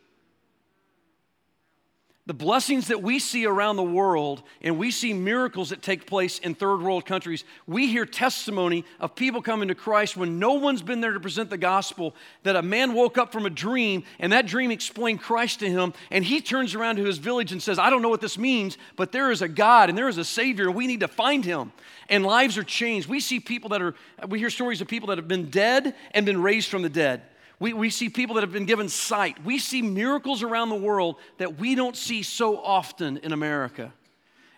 the 2.27 2.33
blessings 2.35 2.89
that 2.89 3.01
we 3.01 3.17
see 3.17 3.47
around 3.47 3.77
the 3.77 3.83
world 3.83 4.43
and 4.61 4.77
we 4.77 4.91
see 4.91 5.11
miracles 5.11 5.71
that 5.71 5.81
take 5.81 6.05
place 6.05 6.37
in 6.37 6.53
third 6.53 6.83
world 6.83 7.03
countries, 7.03 7.43
we 7.65 7.87
hear 7.87 8.05
testimony 8.05 8.85
of 8.99 9.15
people 9.15 9.41
coming 9.41 9.69
to 9.69 9.75
Christ 9.75 10.15
when 10.15 10.37
no 10.37 10.53
one's 10.53 10.83
been 10.83 11.01
there 11.01 11.13
to 11.13 11.19
present 11.19 11.49
the 11.49 11.57
gospel. 11.57 12.15
That 12.43 12.55
a 12.55 12.61
man 12.61 12.93
woke 12.93 13.17
up 13.17 13.31
from 13.31 13.47
a 13.47 13.49
dream 13.49 14.03
and 14.19 14.33
that 14.33 14.45
dream 14.45 14.69
explained 14.69 15.19
Christ 15.19 15.61
to 15.61 15.69
him, 15.69 15.93
and 16.11 16.23
he 16.23 16.41
turns 16.41 16.75
around 16.75 16.97
to 16.97 17.03
his 17.03 17.17
village 17.17 17.51
and 17.51 17.61
says, 17.61 17.79
I 17.79 17.89
don't 17.89 18.03
know 18.03 18.09
what 18.09 18.21
this 18.21 18.37
means, 18.37 18.77
but 18.95 19.11
there 19.11 19.31
is 19.31 19.41
a 19.41 19.47
God 19.47 19.89
and 19.89 19.97
there 19.97 20.07
is 20.07 20.19
a 20.19 20.25
Savior, 20.25 20.67
and 20.67 20.75
we 20.75 20.85
need 20.85 20.99
to 20.99 21.07
find 21.07 21.43
him. 21.43 21.71
And 22.07 22.23
lives 22.23 22.55
are 22.57 22.63
changed. 22.63 23.09
We 23.09 23.19
see 23.19 23.39
people 23.39 23.69
that 23.69 23.81
are, 23.81 23.95
we 24.27 24.37
hear 24.37 24.51
stories 24.51 24.79
of 24.79 24.87
people 24.87 25.07
that 25.07 25.17
have 25.17 25.27
been 25.27 25.49
dead 25.49 25.95
and 26.11 26.25
been 26.25 26.41
raised 26.41 26.69
from 26.69 26.83
the 26.83 26.89
dead. 26.89 27.23
We, 27.61 27.73
we 27.73 27.91
see 27.91 28.09
people 28.09 28.33
that 28.35 28.41
have 28.41 28.51
been 28.51 28.65
given 28.65 28.89
sight. 28.89 29.45
We 29.45 29.59
see 29.59 29.83
miracles 29.83 30.41
around 30.41 30.69
the 30.69 30.75
world 30.75 31.17
that 31.37 31.59
we 31.59 31.75
don't 31.75 31.95
see 31.95 32.23
so 32.23 32.57
often 32.57 33.17
in 33.17 33.33
America. 33.33 33.93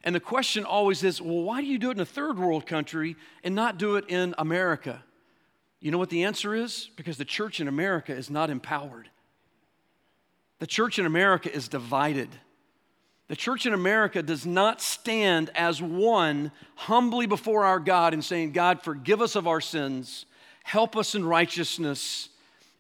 And 0.06 0.16
the 0.16 0.22
question 0.22 0.64
always 0.64 1.04
is 1.04 1.22
well, 1.22 1.44
why 1.44 1.60
do 1.60 1.68
you 1.68 1.78
do 1.78 1.90
it 1.90 1.98
in 1.98 2.00
a 2.00 2.06
third 2.06 2.40
world 2.40 2.66
country 2.66 3.18
and 3.44 3.54
not 3.54 3.78
do 3.78 3.98
it 3.98 4.06
in 4.08 4.34
America? 4.38 5.04
You 5.82 5.92
know 5.92 5.98
what 5.98 6.12
the 6.12 6.24
answer 6.24 6.56
is? 6.56 6.90
Because 6.96 7.18
the 7.18 7.26
church 7.26 7.60
in 7.60 7.68
America 7.68 8.16
is 8.16 8.30
not 8.30 8.50
empowered. 8.50 9.10
The 10.60 10.68
church 10.68 10.98
in 10.98 11.06
America 11.06 11.54
is 11.54 11.68
divided. 11.68 12.30
The 13.28 13.36
church 13.36 13.66
in 13.66 13.74
America 13.74 14.24
does 14.24 14.46
not 14.46 14.82
stand 14.82 15.52
as 15.56 15.82
one 15.82 16.54
humbly 16.76 17.26
before 17.26 17.66
our 17.66 17.82
God 17.82 18.14
and 18.14 18.24
saying, 18.24 18.54
God, 18.54 18.82
forgive 18.82 19.22
us 19.22 19.36
of 19.36 19.46
our 19.46 19.60
sins, 19.60 20.26
help 20.64 20.96
us 20.96 21.16
in 21.16 21.26
righteousness, 21.26 22.30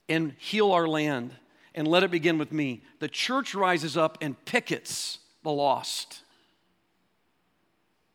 and 0.10 0.34
heal 0.38 0.72
our 0.72 0.88
land. 0.88 1.34
And 1.76 1.88
let 1.88 2.04
it 2.04 2.12
begin 2.12 2.38
with 2.38 2.52
me. 2.52 2.84
The 3.00 3.08
church 3.08 3.56
rises 3.56 3.98
up 3.98 4.20
and 4.22 4.44
pickets 4.46 5.18
the 5.42 5.52
lost. 5.52 6.22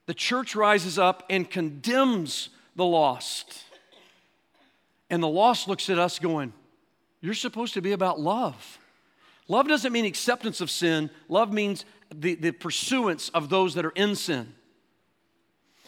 The 0.07 0.15
church 0.15 0.55
rises 0.55 0.99
up 0.99 1.25
and 1.29 1.49
condemns 1.49 2.51
the 2.77 2.85
lost. 2.85 3.65
And 5.11 5.23
the 5.23 5.29
lost 5.29 5.69
looks 5.69 5.91
at 5.91 5.99
us 5.99 6.19
going, 6.19 6.53
You're 7.21 7.35
supposed 7.35 7.75
to 7.75 7.83
be 7.83 7.93
about 7.93 8.21
love. 8.21 8.79
Love 9.49 9.67
doesn't 9.67 9.93
mean 9.93 10.05
acceptance 10.05 10.61
of 10.61 10.71
sin, 10.71 11.11
love 11.29 11.53
means 11.53 11.85
the, 12.15 12.35
the 12.35 12.53
pursuance 12.53 13.29
of 13.31 13.49
those 13.49 13.75
that 13.75 13.85
are 13.85 13.91
in 13.91 14.15
sin. 14.15 14.55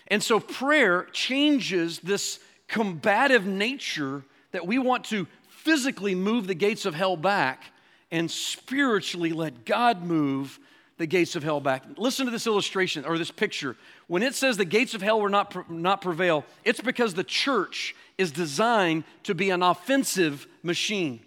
And 0.09 0.23
so 0.23 0.41
prayer 0.41 1.07
changes 1.13 2.01
this 2.01 2.41
combative 2.67 3.47
nature 3.47 4.25
that 4.53 4.67
we 4.67 4.79
want 4.79 5.05
to 5.07 5.27
physically 5.65 6.15
move 6.15 6.47
the 6.47 6.55
gates 6.55 6.87
of 6.87 6.95
hell 6.95 7.17
back 7.17 7.65
and 8.11 8.31
spiritually 8.31 9.33
let 9.33 9.65
God 9.65 10.03
move 10.03 10.59
the 10.97 11.07
gates 11.07 11.37
of 11.37 11.43
hell 11.43 11.61
back. 11.61 11.85
Listen 11.97 12.27
to 12.27 12.33
this 12.33 12.47
illustration 12.47 13.05
or 13.05 13.19
this 13.19 13.31
picture. 13.31 13.77
When 14.07 14.23
it 14.23 14.35
says 14.35 14.57
the 14.57 14.65
gates 14.65 14.95
of 14.95 15.03
hell 15.03 15.21
will 15.21 15.29
not, 15.29 15.71
not 15.71 16.01
prevail, 16.03 16.45
it's 16.65 16.81
because 16.81 17.15
the 17.15 17.25
church 17.25 17.95
is 18.19 18.33
designed 18.33 19.05
to 19.25 19.35
be 19.35 19.51
an 19.51 19.63
offensive 19.63 20.47
machine. 20.63 21.21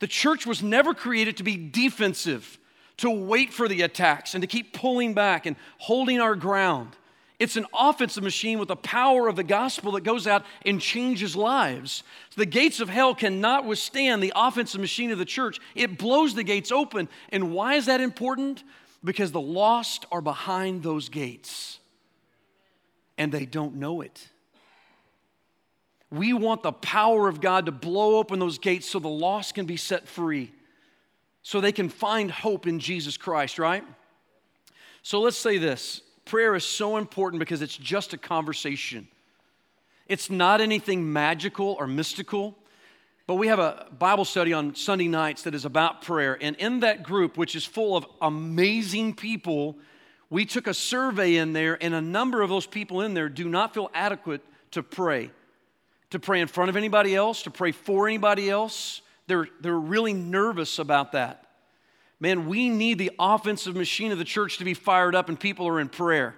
The 0.00 0.06
church 0.06 0.46
was 0.46 0.62
never 0.62 0.94
created 0.94 1.36
to 1.38 1.42
be 1.42 1.56
defensive, 1.56 2.58
to 2.98 3.10
wait 3.10 3.52
for 3.52 3.68
the 3.68 3.82
attacks 3.82 4.34
and 4.34 4.42
to 4.42 4.46
keep 4.46 4.72
pulling 4.72 5.14
back 5.14 5.46
and 5.46 5.56
holding 5.78 6.20
our 6.20 6.36
ground. 6.36 6.96
It's 7.44 7.56
an 7.56 7.66
offensive 7.74 8.24
machine 8.24 8.58
with 8.58 8.68
the 8.68 8.76
power 8.76 9.28
of 9.28 9.36
the 9.36 9.44
gospel 9.44 9.92
that 9.92 10.00
goes 10.00 10.26
out 10.26 10.46
and 10.64 10.80
changes 10.80 11.36
lives. 11.36 12.02
The 12.36 12.46
gates 12.46 12.80
of 12.80 12.88
hell 12.88 13.14
cannot 13.14 13.66
withstand 13.66 14.22
the 14.22 14.32
offensive 14.34 14.80
machine 14.80 15.10
of 15.10 15.18
the 15.18 15.26
church. 15.26 15.60
It 15.74 15.98
blows 15.98 16.34
the 16.34 16.42
gates 16.42 16.72
open. 16.72 17.06
And 17.28 17.52
why 17.52 17.74
is 17.74 17.84
that 17.84 18.00
important? 18.00 18.64
Because 19.04 19.30
the 19.30 19.42
lost 19.42 20.06
are 20.10 20.22
behind 20.22 20.82
those 20.82 21.10
gates 21.10 21.80
and 23.18 23.30
they 23.30 23.44
don't 23.44 23.74
know 23.76 24.00
it. 24.00 24.26
We 26.10 26.32
want 26.32 26.62
the 26.62 26.72
power 26.72 27.28
of 27.28 27.42
God 27.42 27.66
to 27.66 27.72
blow 27.72 28.16
open 28.16 28.38
those 28.38 28.56
gates 28.56 28.88
so 28.88 28.98
the 28.98 29.08
lost 29.08 29.54
can 29.54 29.66
be 29.66 29.76
set 29.76 30.08
free, 30.08 30.50
so 31.42 31.60
they 31.60 31.72
can 31.72 31.90
find 31.90 32.30
hope 32.30 32.66
in 32.66 32.78
Jesus 32.80 33.18
Christ, 33.18 33.58
right? 33.58 33.84
So 35.02 35.20
let's 35.20 35.36
say 35.36 35.58
this 35.58 36.00
prayer 36.24 36.54
is 36.54 36.64
so 36.64 36.96
important 36.96 37.40
because 37.40 37.62
it's 37.62 37.76
just 37.76 38.12
a 38.12 38.18
conversation. 38.18 39.08
It's 40.06 40.30
not 40.30 40.60
anything 40.60 41.12
magical 41.12 41.76
or 41.78 41.86
mystical. 41.86 42.56
But 43.26 43.36
we 43.36 43.46
have 43.46 43.58
a 43.58 43.86
Bible 43.98 44.26
study 44.26 44.52
on 44.52 44.74
Sunday 44.74 45.08
nights 45.08 45.42
that 45.42 45.54
is 45.54 45.64
about 45.64 46.02
prayer. 46.02 46.36
And 46.40 46.56
in 46.56 46.80
that 46.80 47.02
group, 47.02 47.38
which 47.38 47.56
is 47.56 47.64
full 47.64 47.96
of 47.96 48.06
amazing 48.20 49.14
people, 49.14 49.78
we 50.28 50.44
took 50.44 50.66
a 50.66 50.74
survey 50.74 51.36
in 51.36 51.54
there, 51.54 51.82
and 51.82 51.94
a 51.94 52.02
number 52.02 52.42
of 52.42 52.50
those 52.50 52.66
people 52.66 53.00
in 53.00 53.14
there 53.14 53.30
do 53.30 53.48
not 53.48 53.72
feel 53.72 53.90
adequate 53.94 54.42
to 54.72 54.82
pray. 54.82 55.30
To 56.10 56.18
pray 56.18 56.40
in 56.40 56.48
front 56.48 56.68
of 56.68 56.76
anybody 56.76 57.14
else, 57.14 57.42
to 57.44 57.50
pray 57.50 57.72
for 57.72 58.06
anybody 58.06 58.50
else. 58.50 59.00
They're, 59.26 59.48
they're 59.60 59.72
really 59.78 60.12
nervous 60.12 60.78
about 60.78 61.12
that. 61.12 61.43
Man, 62.20 62.46
we 62.46 62.68
need 62.68 62.98
the 62.98 63.10
offensive 63.18 63.76
machine 63.76 64.12
of 64.12 64.18
the 64.18 64.24
church 64.24 64.58
to 64.58 64.64
be 64.64 64.74
fired 64.74 65.14
up, 65.14 65.28
and 65.28 65.38
people 65.38 65.68
are 65.68 65.80
in 65.80 65.88
prayer. 65.88 66.34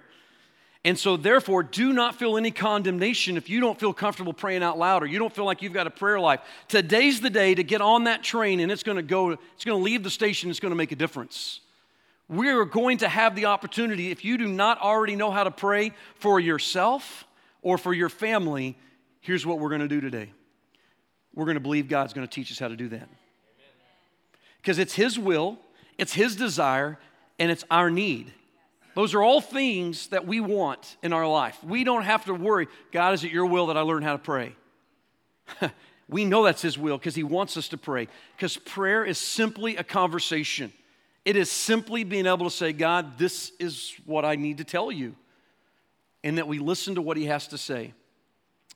And 0.83 0.97
so, 0.97 1.17
therefore, 1.17 1.63
do 1.63 1.91
not 1.91 2.15
feel 2.15 2.37
any 2.37 2.51
condemnation 2.51 3.35
if 3.35 3.49
you 3.49 3.59
don't 3.59 3.77
feel 3.77 3.93
comfortable 3.93 4.31
praying 4.31 4.63
out 4.63 4.77
loud 4.77 5.03
or 5.03 5.05
you 5.05 5.19
don't 5.19 5.33
feel 5.33 5.43
like 5.43 5.61
you've 5.61 5.73
got 5.73 5.85
a 5.85 5.89
prayer 5.89 6.19
life. 6.19 6.39
Today's 6.69 7.19
the 7.19 7.29
day 7.29 7.53
to 7.53 7.63
get 7.63 7.81
on 7.81 8.05
that 8.05 8.23
train 8.23 8.61
and 8.61 8.71
it's 8.71 8.83
going 8.83 8.95
to 8.95 9.03
go, 9.03 9.31
it's 9.31 9.65
going 9.65 9.77
to 9.77 9.83
leave 9.83 10.03
the 10.03 10.09
station, 10.09 10.49
it's 10.49 10.61
going 10.61 10.71
to 10.71 10.77
make 10.77 10.93
a 10.93 10.95
difference. 10.95 11.59
We 12.29 12.49
are 12.49 12.63
going 12.63 12.99
to 12.99 13.09
have 13.09 13.35
the 13.35 13.45
opportunity, 13.45 14.11
if 14.11 14.23
you 14.23 14.37
do 14.37 14.47
not 14.47 14.79
already 14.79 15.15
know 15.15 15.31
how 15.31 15.43
to 15.43 15.51
pray 15.51 15.91
for 16.15 16.39
yourself 16.39 17.25
or 17.61 17.77
for 17.77 17.93
your 17.93 18.09
family, 18.09 18.77
here's 19.19 19.45
what 19.45 19.59
we're 19.59 19.69
going 19.69 19.81
to 19.81 19.87
do 19.87 19.99
today. 19.99 20.31
We're 21.33 21.45
going 21.45 21.55
to 21.55 21.61
believe 21.61 21.87
God's 21.89 22.13
going 22.13 22.25
to 22.25 22.33
teach 22.33 22.51
us 22.51 22.59
how 22.59 22.67
to 22.67 22.75
do 22.75 22.87
that. 22.89 23.09
Because 24.61 24.79
it's 24.79 24.93
His 24.93 25.17
will, 25.19 25.57
it's 25.97 26.13
His 26.13 26.35
desire, 26.35 26.97
and 27.39 27.51
it's 27.51 27.65
our 27.69 27.89
need. 27.89 28.31
Those 28.95 29.13
are 29.13 29.21
all 29.21 29.41
things 29.41 30.07
that 30.07 30.25
we 30.25 30.39
want 30.39 30.97
in 31.03 31.13
our 31.13 31.27
life. 31.27 31.63
We 31.63 31.83
don't 31.83 32.03
have 32.03 32.25
to 32.25 32.33
worry, 32.33 32.67
God, 32.91 33.13
is 33.13 33.23
it 33.23 33.31
your 33.31 33.45
will 33.45 33.67
that 33.67 33.77
I 33.77 33.81
learn 33.81 34.01
how 34.01 34.13
to 34.13 34.17
pray? 34.17 34.55
we 36.09 36.25
know 36.25 36.43
that's 36.43 36.63
His 36.63 36.77
will 36.77 36.97
because 36.97 37.13
He 37.13 37.23
wants 37.23 37.57
us 37.57 37.67
to 37.69 37.77
pray. 37.77 38.07
Because 38.35 38.57
prayer 38.57 39.05
is 39.05 39.19
simply 39.19 39.75
a 39.77 39.83
conversation, 39.83 40.73
it 41.25 41.35
is 41.35 41.51
simply 41.51 42.03
being 42.03 42.25
able 42.25 42.45
to 42.45 42.55
say, 42.55 42.73
God, 42.73 43.17
this 43.19 43.51
is 43.59 43.93
what 44.05 44.25
I 44.25 44.35
need 44.35 44.57
to 44.59 44.63
tell 44.63 44.91
you. 44.91 45.15
And 46.23 46.39
that 46.39 46.47
we 46.47 46.57
listen 46.57 46.95
to 46.95 47.01
what 47.01 47.17
He 47.17 47.25
has 47.25 47.47
to 47.49 47.57
say. 47.57 47.93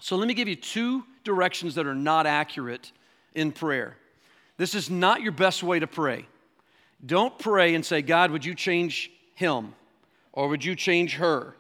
So 0.02 0.18
let 0.18 0.28
me 0.28 0.34
give 0.34 0.48
you 0.48 0.56
two 0.56 1.04
directions 1.24 1.76
that 1.76 1.88
are 1.88 1.96
not 1.96 2.28
accurate 2.28 2.92
in 3.34 3.52
prayer. 3.52 3.98
This 4.58 4.76
is 4.76 4.90
not 4.90 5.22
your 5.22 5.32
best 5.32 5.64
way 5.64 5.80
to 5.80 5.88
pray. 5.88 6.28
Don't 7.06 7.38
pray 7.38 7.76
and 7.76 7.86
say, 7.86 8.02
God, 8.02 8.32
would 8.32 8.46
you 8.46 8.56
change 8.56 9.12
him? 9.36 9.74
or 10.34 10.48
would 10.48 10.64
you 10.64 10.76
change 10.76 11.16
her? 11.16 11.56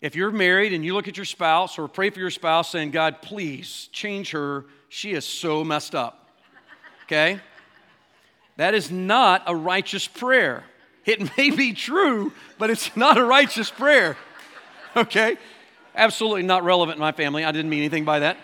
If 0.00 0.14
you're 0.14 0.30
married 0.30 0.72
and 0.72 0.84
you 0.84 0.94
look 0.94 1.08
at 1.08 1.16
your 1.16 1.24
spouse 1.24 1.78
or 1.78 1.88
pray 1.88 2.10
for 2.10 2.20
your 2.20 2.30
spouse 2.30 2.70
saying, 2.70 2.90
God, 2.90 3.22
please 3.22 3.88
change 3.92 4.30
her, 4.30 4.66
she 4.88 5.12
is 5.12 5.24
so 5.24 5.64
messed 5.64 5.94
up. 5.94 6.28
Okay? 7.04 7.40
That 8.56 8.74
is 8.74 8.90
not 8.90 9.42
a 9.46 9.56
righteous 9.56 10.06
prayer. 10.06 10.64
It 11.04 11.36
may 11.36 11.50
be 11.50 11.72
true, 11.72 12.32
but 12.58 12.70
it's 12.70 12.96
not 12.96 13.16
a 13.16 13.24
righteous 13.24 13.70
prayer. 13.70 14.16
Okay? 14.94 15.36
Absolutely 15.94 16.42
not 16.42 16.62
relevant 16.62 16.96
in 16.96 17.00
my 17.00 17.12
family. 17.12 17.44
I 17.44 17.52
didn't 17.52 17.70
mean 17.70 17.80
anything 17.80 18.04
by 18.04 18.20
that. 18.20 18.36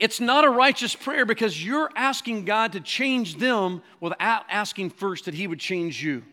It, 0.00 0.04
it's 0.04 0.20
not 0.20 0.44
a 0.44 0.50
righteous 0.50 0.94
prayer 0.96 1.24
because 1.24 1.64
you're 1.64 1.90
asking 1.94 2.44
God 2.44 2.72
to 2.72 2.80
change 2.80 3.36
them 3.36 3.82
without 4.00 4.44
asking 4.48 4.90
first 4.90 5.26
that 5.26 5.34
He 5.34 5.46
would 5.46 5.60
change 5.60 6.02
you. 6.02 6.24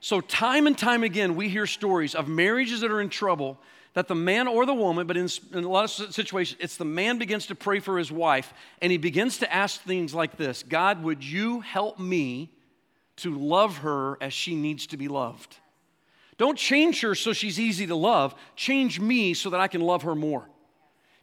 So, 0.00 0.20
time 0.20 0.66
and 0.66 0.76
time 0.76 1.02
again, 1.02 1.34
we 1.34 1.48
hear 1.48 1.66
stories 1.66 2.14
of 2.14 2.28
marriages 2.28 2.82
that 2.82 2.90
are 2.90 3.00
in 3.00 3.08
trouble 3.08 3.58
that 3.94 4.08
the 4.08 4.14
man 4.14 4.48
or 4.48 4.66
the 4.66 4.74
woman, 4.74 5.06
but 5.06 5.16
in, 5.16 5.28
in, 5.52 5.64
a 5.64 5.68
lot 5.68 5.84
of 5.84 6.14
situations, 6.14 6.58
it's 6.60 6.76
the 6.76 6.84
man 6.84 7.16
begins 7.16 7.46
to 7.46 7.54
pray 7.54 7.78
for 7.78 7.96
his 7.96 8.12
wife 8.12 8.52
and 8.82 8.92
he 8.92 8.98
begins 8.98 9.38
to 9.38 9.52
ask 9.52 9.80
things 9.80 10.12
like 10.12 10.36
this 10.36 10.62
God, 10.62 11.02
would 11.02 11.24
you 11.24 11.60
help 11.60 11.98
me 11.98 12.50
to 13.16 13.34
love 13.34 13.78
her 13.78 14.18
as 14.20 14.32
she 14.32 14.54
needs 14.54 14.88
to 14.88 14.96
be 14.96 15.08
loved? 15.08 15.56
Don't 16.36 16.58
change 16.58 17.00
her 17.02 17.14
so 17.14 17.32
she's 17.32 17.60
easy 17.60 17.86
to 17.86 17.94
love. 17.94 18.34
Change 18.56 18.98
me 18.98 19.34
so 19.34 19.50
that 19.50 19.60
I 19.60 19.68
can 19.68 19.80
love 19.80 20.02
her 20.02 20.16
more. 20.16 20.48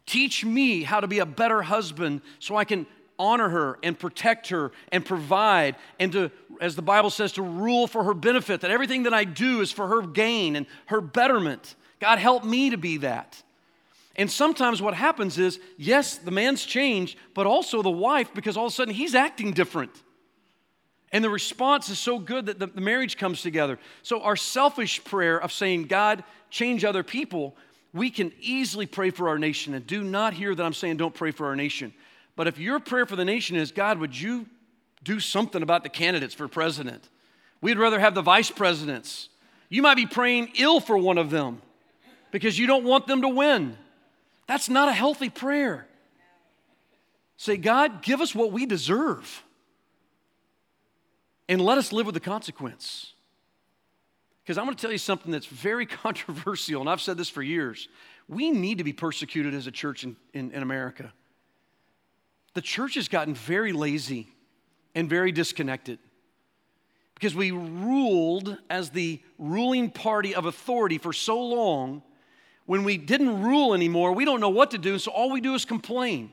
Teach 0.06 0.44
me 0.44 0.82
how 0.82 1.00
to 1.00 1.06
be 1.06 1.20
a 1.20 1.26
better 1.26 1.62
husband 1.62 2.22
so 2.38 2.56
I 2.56 2.64
can 2.64 2.86
honor 3.18 3.48
her 3.48 3.78
and 3.82 3.98
protect 3.98 4.48
her 4.48 4.72
and 4.90 5.04
provide 5.04 5.76
and 5.98 6.10
to 6.12 6.30
as 6.62 6.76
the 6.76 6.82
Bible 6.82 7.10
says, 7.10 7.32
to 7.32 7.42
rule 7.42 7.88
for 7.88 8.04
her 8.04 8.14
benefit, 8.14 8.60
that 8.60 8.70
everything 8.70 9.02
that 9.02 9.12
I 9.12 9.24
do 9.24 9.60
is 9.60 9.72
for 9.72 9.88
her 9.88 10.00
gain 10.00 10.54
and 10.54 10.66
her 10.86 11.00
betterment. 11.00 11.74
God, 11.98 12.20
help 12.20 12.44
me 12.44 12.70
to 12.70 12.76
be 12.76 12.98
that. 12.98 13.42
And 14.14 14.30
sometimes 14.30 14.80
what 14.80 14.94
happens 14.94 15.38
is, 15.38 15.58
yes, 15.76 16.18
the 16.18 16.30
man's 16.30 16.64
changed, 16.64 17.18
but 17.34 17.48
also 17.48 17.82
the 17.82 17.90
wife, 17.90 18.32
because 18.32 18.56
all 18.56 18.66
of 18.66 18.72
a 18.72 18.74
sudden 18.74 18.94
he's 18.94 19.16
acting 19.16 19.52
different. 19.52 19.90
And 21.10 21.24
the 21.24 21.30
response 21.30 21.88
is 21.88 21.98
so 21.98 22.20
good 22.20 22.46
that 22.46 22.60
the, 22.60 22.68
marriage 22.80 23.16
comes 23.16 23.42
together. 23.42 23.78
So, 24.02 24.22
our 24.22 24.36
selfish 24.36 25.02
prayer 25.02 25.38
of 25.38 25.52
saying, 25.52 25.84
God, 25.84 26.22
change 26.48 26.84
other 26.84 27.02
people, 27.02 27.56
we 27.92 28.10
can 28.10 28.32
easily 28.40 28.86
pray 28.86 29.10
for 29.10 29.28
our 29.28 29.38
nation. 29.38 29.74
And 29.74 29.86
do 29.86 30.02
not 30.02 30.34
hear 30.34 30.54
that 30.54 30.64
I'm 30.64 30.72
saying 30.72 30.96
don't 30.96 31.14
pray 31.14 31.30
for 31.30 31.46
our 31.46 31.56
nation. 31.56 31.92
But 32.36 32.46
if 32.46 32.58
your 32.58 32.80
prayer 32.80 33.06
for 33.06 33.16
the 33.16 33.24
nation 33.24 33.56
is, 33.56 33.72
God, 33.72 33.98
would 33.98 34.18
you 34.18 34.46
do 35.02 35.20
something 35.20 35.62
about 35.62 35.82
the 35.82 35.88
candidates 35.88 36.34
for 36.34 36.48
president. 36.48 37.08
We'd 37.60 37.78
rather 37.78 37.98
have 37.98 38.14
the 38.14 38.22
vice 38.22 38.50
presidents. 38.50 39.28
You 39.68 39.82
might 39.82 39.96
be 39.96 40.06
praying 40.06 40.52
ill 40.58 40.80
for 40.80 40.96
one 40.96 41.18
of 41.18 41.30
them 41.30 41.62
because 42.30 42.58
you 42.58 42.66
don't 42.66 42.84
want 42.84 43.06
them 43.06 43.22
to 43.22 43.28
win. 43.28 43.76
That's 44.46 44.68
not 44.68 44.88
a 44.88 44.92
healthy 44.92 45.30
prayer. 45.30 45.86
Say, 47.36 47.56
God, 47.56 48.02
give 48.02 48.20
us 48.20 48.34
what 48.34 48.52
we 48.52 48.66
deserve 48.66 49.42
and 51.48 51.60
let 51.60 51.78
us 51.78 51.92
live 51.92 52.06
with 52.06 52.14
the 52.14 52.20
consequence. 52.20 53.11
Because 54.42 54.58
I'm 54.58 54.64
going 54.64 54.76
to 54.76 54.80
tell 54.80 54.92
you 54.92 54.98
something 54.98 55.30
that's 55.30 55.46
very 55.46 55.86
controversial, 56.04 56.80
and 56.80 56.90
I've 56.90 57.00
said 57.00 57.16
this 57.16 57.28
for 57.28 57.42
years. 57.42 57.88
We 58.28 58.50
need 58.50 58.78
to 58.78 58.84
be 58.84 58.92
persecuted 58.92 59.54
as 59.54 59.66
a 59.66 59.70
church 59.70 60.04
in, 60.04 60.16
in, 60.32 60.50
in 60.52 60.62
America. 60.62 61.12
The 62.54 62.62
church 62.62 62.94
has 62.94 63.08
gotten 63.08 63.34
very 63.34 63.72
lazy 63.72 64.28
and 64.94 65.08
very 65.08 65.32
disconnected. 65.32 65.98
Because 67.14 67.34
we 67.34 67.50
ruled 67.50 68.58
as 68.68 68.90
the 68.90 69.22
ruling 69.38 69.90
party 69.90 70.34
of 70.34 70.44
authority 70.44 70.98
for 70.98 71.12
so 71.12 71.40
long, 71.40 72.02
when 72.66 72.84
we 72.84 72.96
didn't 72.96 73.42
rule 73.42 73.74
anymore, 73.74 74.12
we 74.12 74.24
don't 74.24 74.40
know 74.40 74.48
what 74.48 74.72
to 74.72 74.78
do, 74.78 74.98
so 74.98 75.10
all 75.12 75.30
we 75.30 75.40
do 75.40 75.54
is 75.54 75.64
complain. 75.64 76.32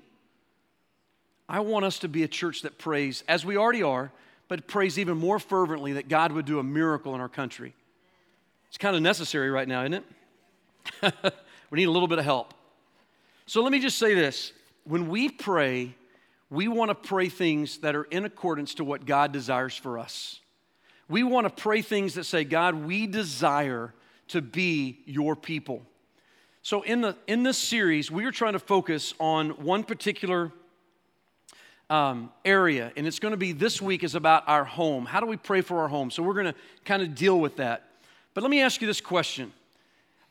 I 1.47 1.61
want 1.61 1.85
us 1.85 1.99
to 1.99 2.07
be 2.07 2.23
a 2.23 2.27
church 2.27 2.63
that 2.63 2.77
prays, 2.77 3.23
as 3.27 3.45
we 3.45 3.57
already 3.57 3.83
are, 3.83 4.11
but 4.47 4.67
prays 4.67 4.97
even 4.99 5.17
more 5.17 5.39
fervently 5.39 5.93
that 5.93 6.09
God 6.09 6.31
would 6.31 6.45
do 6.45 6.59
a 6.59 6.63
miracle 6.63 7.15
in 7.15 7.21
our 7.21 7.29
country. 7.29 7.75
It's 8.69 8.77
kind 8.77 8.95
of 8.95 9.01
necessary 9.01 9.49
right 9.49 9.67
now, 9.67 9.81
isn't 9.81 9.93
it? 11.01 11.13
we 11.69 11.77
need 11.77 11.87
a 11.87 11.91
little 11.91 12.07
bit 12.07 12.19
of 12.19 12.25
help. 12.25 12.53
So 13.45 13.61
let 13.61 13.71
me 13.71 13.79
just 13.79 13.97
say 13.97 14.13
this 14.13 14.53
when 14.83 15.09
we 15.09 15.29
pray, 15.29 15.95
we 16.49 16.67
want 16.67 16.89
to 16.89 16.95
pray 16.95 17.29
things 17.29 17.79
that 17.79 17.95
are 17.95 18.05
in 18.05 18.25
accordance 18.25 18.75
to 18.75 18.83
what 18.83 19.05
God 19.05 19.31
desires 19.31 19.75
for 19.75 19.99
us. 19.99 20.39
We 21.07 21.23
want 21.23 21.47
to 21.47 21.61
pray 21.61 21.81
things 21.81 22.13
that 22.13 22.25
say, 22.25 22.43
God, 22.43 22.75
we 22.75 23.07
desire 23.07 23.93
to 24.29 24.41
be 24.41 24.99
your 25.05 25.35
people. 25.35 25.81
So, 26.61 26.83
in, 26.83 27.01
the, 27.01 27.15
in 27.25 27.41
this 27.43 27.57
series, 27.57 28.11
we 28.11 28.25
are 28.25 28.31
trying 28.31 28.53
to 28.53 28.59
focus 28.59 29.13
on 29.19 29.51
one 29.63 29.83
particular 29.83 30.51
um, 31.89 32.31
area, 32.45 32.91
and 32.95 33.07
it's 33.07 33.17
going 33.17 33.31
to 33.31 33.37
be 33.37 33.53
this 33.53 33.81
week 33.81 34.03
is 34.03 34.13
about 34.13 34.43
our 34.47 34.65
home. 34.65 35.05
How 35.05 35.19
do 35.19 35.25
we 35.25 35.37
pray 35.37 35.61
for 35.61 35.79
our 35.79 35.87
home? 35.87 36.11
So, 36.11 36.21
we're 36.21 36.33
going 36.33 36.53
to 36.53 36.55
kind 36.85 37.01
of 37.01 37.15
deal 37.15 37.39
with 37.39 37.55
that. 37.57 37.88
But 38.39 38.43
let 38.43 38.51
me 38.51 38.61
ask 38.61 38.79
you 38.79 38.87
this 38.87 39.01
question 39.01 39.51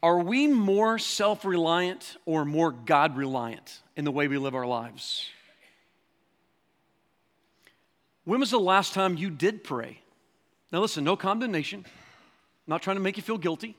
Are 0.03 0.19
we 0.19 0.47
more 0.47 0.99
self 0.99 1.45
reliant 1.45 2.17
or 2.25 2.47
more 2.47 2.73
God 2.73 3.19
reliant 3.19 3.83
in 3.97 4.07
the 4.07 4.11
way 4.11 4.29
we 4.29 4.39
live 4.39 4.55
our 4.55 4.65
lives? 4.65 5.29
When 8.25 8.41
was 8.41 8.51
the 8.51 8.59
last 8.59 8.95
time 8.95 9.19
you 9.19 9.29
did 9.29 9.63
pray? 9.63 10.01
Now, 10.73 10.81
listen, 10.81 11.05
no 11.05 11.17
condemnation. 11.17 11.85
I'm 11.85 11.93
not 12.67 12.81
trying 12.81 12.97
to 12.97 13.03
make 13.03 13.19
you 13.19 13.23
feel 13.23 13.37
guilty. 13.37 13.77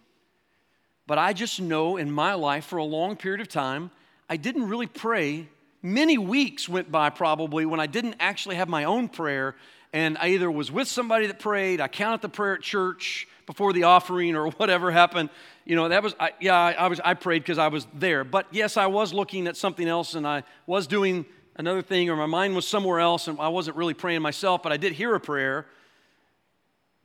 But 1.08 1.18
I 1.18 1.34
just 1.34 1.60
know 1.60 1.98
in 1.98 2.12
my 2.12 2.36
life 2.36 2.66
for 2.66 2.78
a 2.78 2.84
long 2.84 3.16
period 3.16 3.42
of 3.42 3.48
time, 3.48 3.90
I 4.30 4.38
didn't 4.38 4.70
really 4.70 4.86
pray. 4.86 5.48
Many 5.82 6.20
weeks 6.20 6.70
went 6.70 6.92
by 6.92 7.10
probably 7.10 7.66
when 7.66 7.80
I 7.80 7.88
didn't 7.88 8.18
actually 8.20 8.58
have 8.58 8.70
my 8.70 8.84
own 8.84 9.10
prayer. 9.10 9.56
And 9.92 10.18
I 10.20 10.30
either 10.30 10.52
was 10.52 10.72
with 10.72 10.88
somebody 10.88 11.28
that 11.28 11.40
prayed, 11.40 11.82
I 11.82 11.88
counted 11.88 12.22
the 12.22 12.30
prayer 12.30 12.56
at 12.56 12.62
church 12.62 13.28
before 13.48 13.74
the 13.74 13.84
offering 13.84 14.36
or 14.36 14.50
whatever 14.58 14.92
happened. 14.92 15.30
You 15.66 15.76
know, 15.76 15.90
that 15.90 16.04
was, 16.04 16.16
I, 16.20 16.32
yeah, 16.40 16.56
I, 16.56 16.88
was, 16.88 17.00
I 17.04 17.16
prayed 17.16 17.40
because 17.44 17.58
I 17.58 17.70
was 17.70 17.88
there. 17.94 18.24
But 18.24 18.48
yes, 18.52 18.78
I 18.78 18.88
was 18.88 19.14
looking 19.14 19.48
at 19.48 19.58
something 19.58 19.88
else 19.88 20.14
and 20.14 20.28
I 20.28 20.44
was 20.68 20.86
doing 20.88 21.26
another 21.56 21.82
thing, 21.82 22.10
or 22.10 22.16
my 22.16 22.26
mind 22.26 22.56
was 22.56 22.68
somewhere 22.68 23.00
else 23.00 23.28
and 23.28 23.40
I 23.40 23.50
wasn't 23.50 23.78
really 23.78 23.94
praying 23.94 24.22
myself, 24.22 24.64
but 24.64 24.72
I 24.72 24.78
did 24.78 24.94
hear 24.94 25.16
a 25.16 25.20
prayer. 25.20 25.66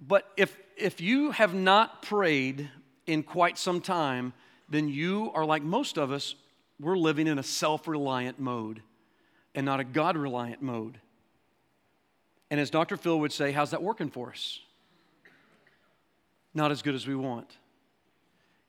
But 0.00 0.30
if, 0.36 0.56
if 0.76 1.00
you 1.00 1.30
have 1.30 1.54
not 1.54 2.02
prayed 2.02 2.70
in 3.06 3.22
quite 3.22 3.58
some 3.58 3.80
time, 3.80 4.32
then 4.68 4.88
you 4.88 5.30
are 5.34 5.44
like 5.44 5.62
most 5.62 5.98
of 5.98 6.12
us, 6.12 6.34
we're 6.80 6.96
living 6.96 7.26
in 7.26 7.38
a 7.38 7.42
self 7.42 7.88
reliant 7.88 8.38
mode. 8.38 8.82
and 9.54 9.64
not 9.64 9.80
a 9.80 9.84
God 9.84 10.16
reliant 10.16 10.60
mode. 10.62 10.98
And 12.54 12.60
as 12.60 12.70
Dr. 12.70 12.96
Phil 12.96 13.18
would 13.18 13.32
say, 13.32 13.50
how's 13.50 13.72
that 13.72 13.82
working 13.82 14.08
for 14.08 14.30
us? 14.30 14.60
Not 16.54 16.70
as 16.70 16.82
good 16.82 16.94
as 16.94 17.04
we 17.04 17.16
want. 17.16 17.50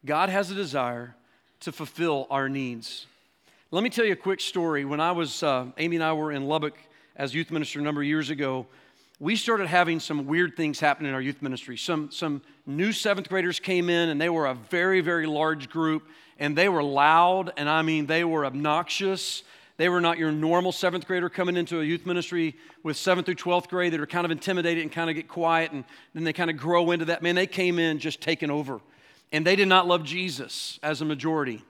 God 0.04 0.30
has 0.30 0.50
a 0.50 0.56
desire 0.56 1.16
to 1.60 1.72
fulfill 1.72 2.26
our 2.32 2.50
needs. 2.50 3.06
Let 3.70 3.84
me 3.84 3.92
tell 3.92 4.04
you 4.04 4.14
a 4.14 4.16
quick 4.16 4.40
story. 4.42 4.86
When 4.86 5.00
I 5.00 5.12
was, 5.12 5.44
uh, 5.44 5.68
Amy 5.78 5.98
and 5.98 6.04
I 6.04 6.14
were 6.14 6.32
in 6.32 6.48
Lubbock 6.48 6.74
as 7.16 7.36
youth 7.36 7.52
minister 7.52 7.80
a 7.80 7.84
number 7.84 8.02
of 8.02 8.08
years 8.08 8.32
ago, 8.32 8.66
we 9.20 9.36
started 9.36 9.68
having 9.68 10.00
some 10.00 10.26
weird 10.26 10.58
things 10.58 10.80
happen 10.80 11.06
in 11.06 11.14
our 11.14 11.22
youth 11.22 11.44
ministry. 11.44 11.78
Some, 11.78 12.10
some 12.10 12.42
new 12.66 12.92
seventh 12.92 13.30
graders 13.30 13.60
came 13.60 13.92
in, 13.92 14.10
and 14.10 14.20
they 14.20 14.30
were 14.30 14.48
a 14.48 14.56
very, 14.56 15.02
very 15.02 15.28
large 15.28 15.70
group, 15.70 16.08
and 16.40 16.58
they 16.58 16.70
were 16.70 16.82
loud, 16.82 17.54
and 17.56 17.70
I 17.70 17.84
mean, 17.84 18.08
they 18.08 18.24
were 18.24 18.48
obnoxious. 18.48 19.44
They 19.78 19.90
were 19.90 20.00
not 20.00 20.18
your 20.18 20.32
normal 20.32 20.72
seventh 20.72 21.06
grader 21.06 21.30
coming 21.30 21.58
into 21.58 21.82
a 21.82 21.84
youth 21.84 22.06
ministry 22.06 22.56
with 22.84 22.96
seventh 22.96 23.26
through 23.26 23.36
12th 23.36 23.68
grade 23.68 23.94
that 23.94 24.00
are 24.00 24.08
kind 24.08 24.24
of 24.24 24.32
intimidated 24.32 24.82
and 24.82 24.92
kind 24.92 25.10
of 25.10 25.16
get 25.16 25.28
quiet, 25.28 25.72
and 25.72 25.84
then 26.14 26.24
they 26.24 26.34
kind 26.34 26.50
of 26.50 26.58
grow 26.58 26.92
into 26.92 27.06
that. 27.06 27.22
Man, 27.22 27.36
they 27.36 27.48
came 27.48 27.78
in 27.78 28.00
just 28.00 28.22
taking 28.22 28.50
over. 28.50 28.80
And 29.32 29.46
they 29.46 29.56
did 29.56 29.68
not 29.68 29.88
love 29.88 30.04
Jesus 30.04 30.80
as 30.82 31.02
a 31.02 31.06
majority. 31.06 31.62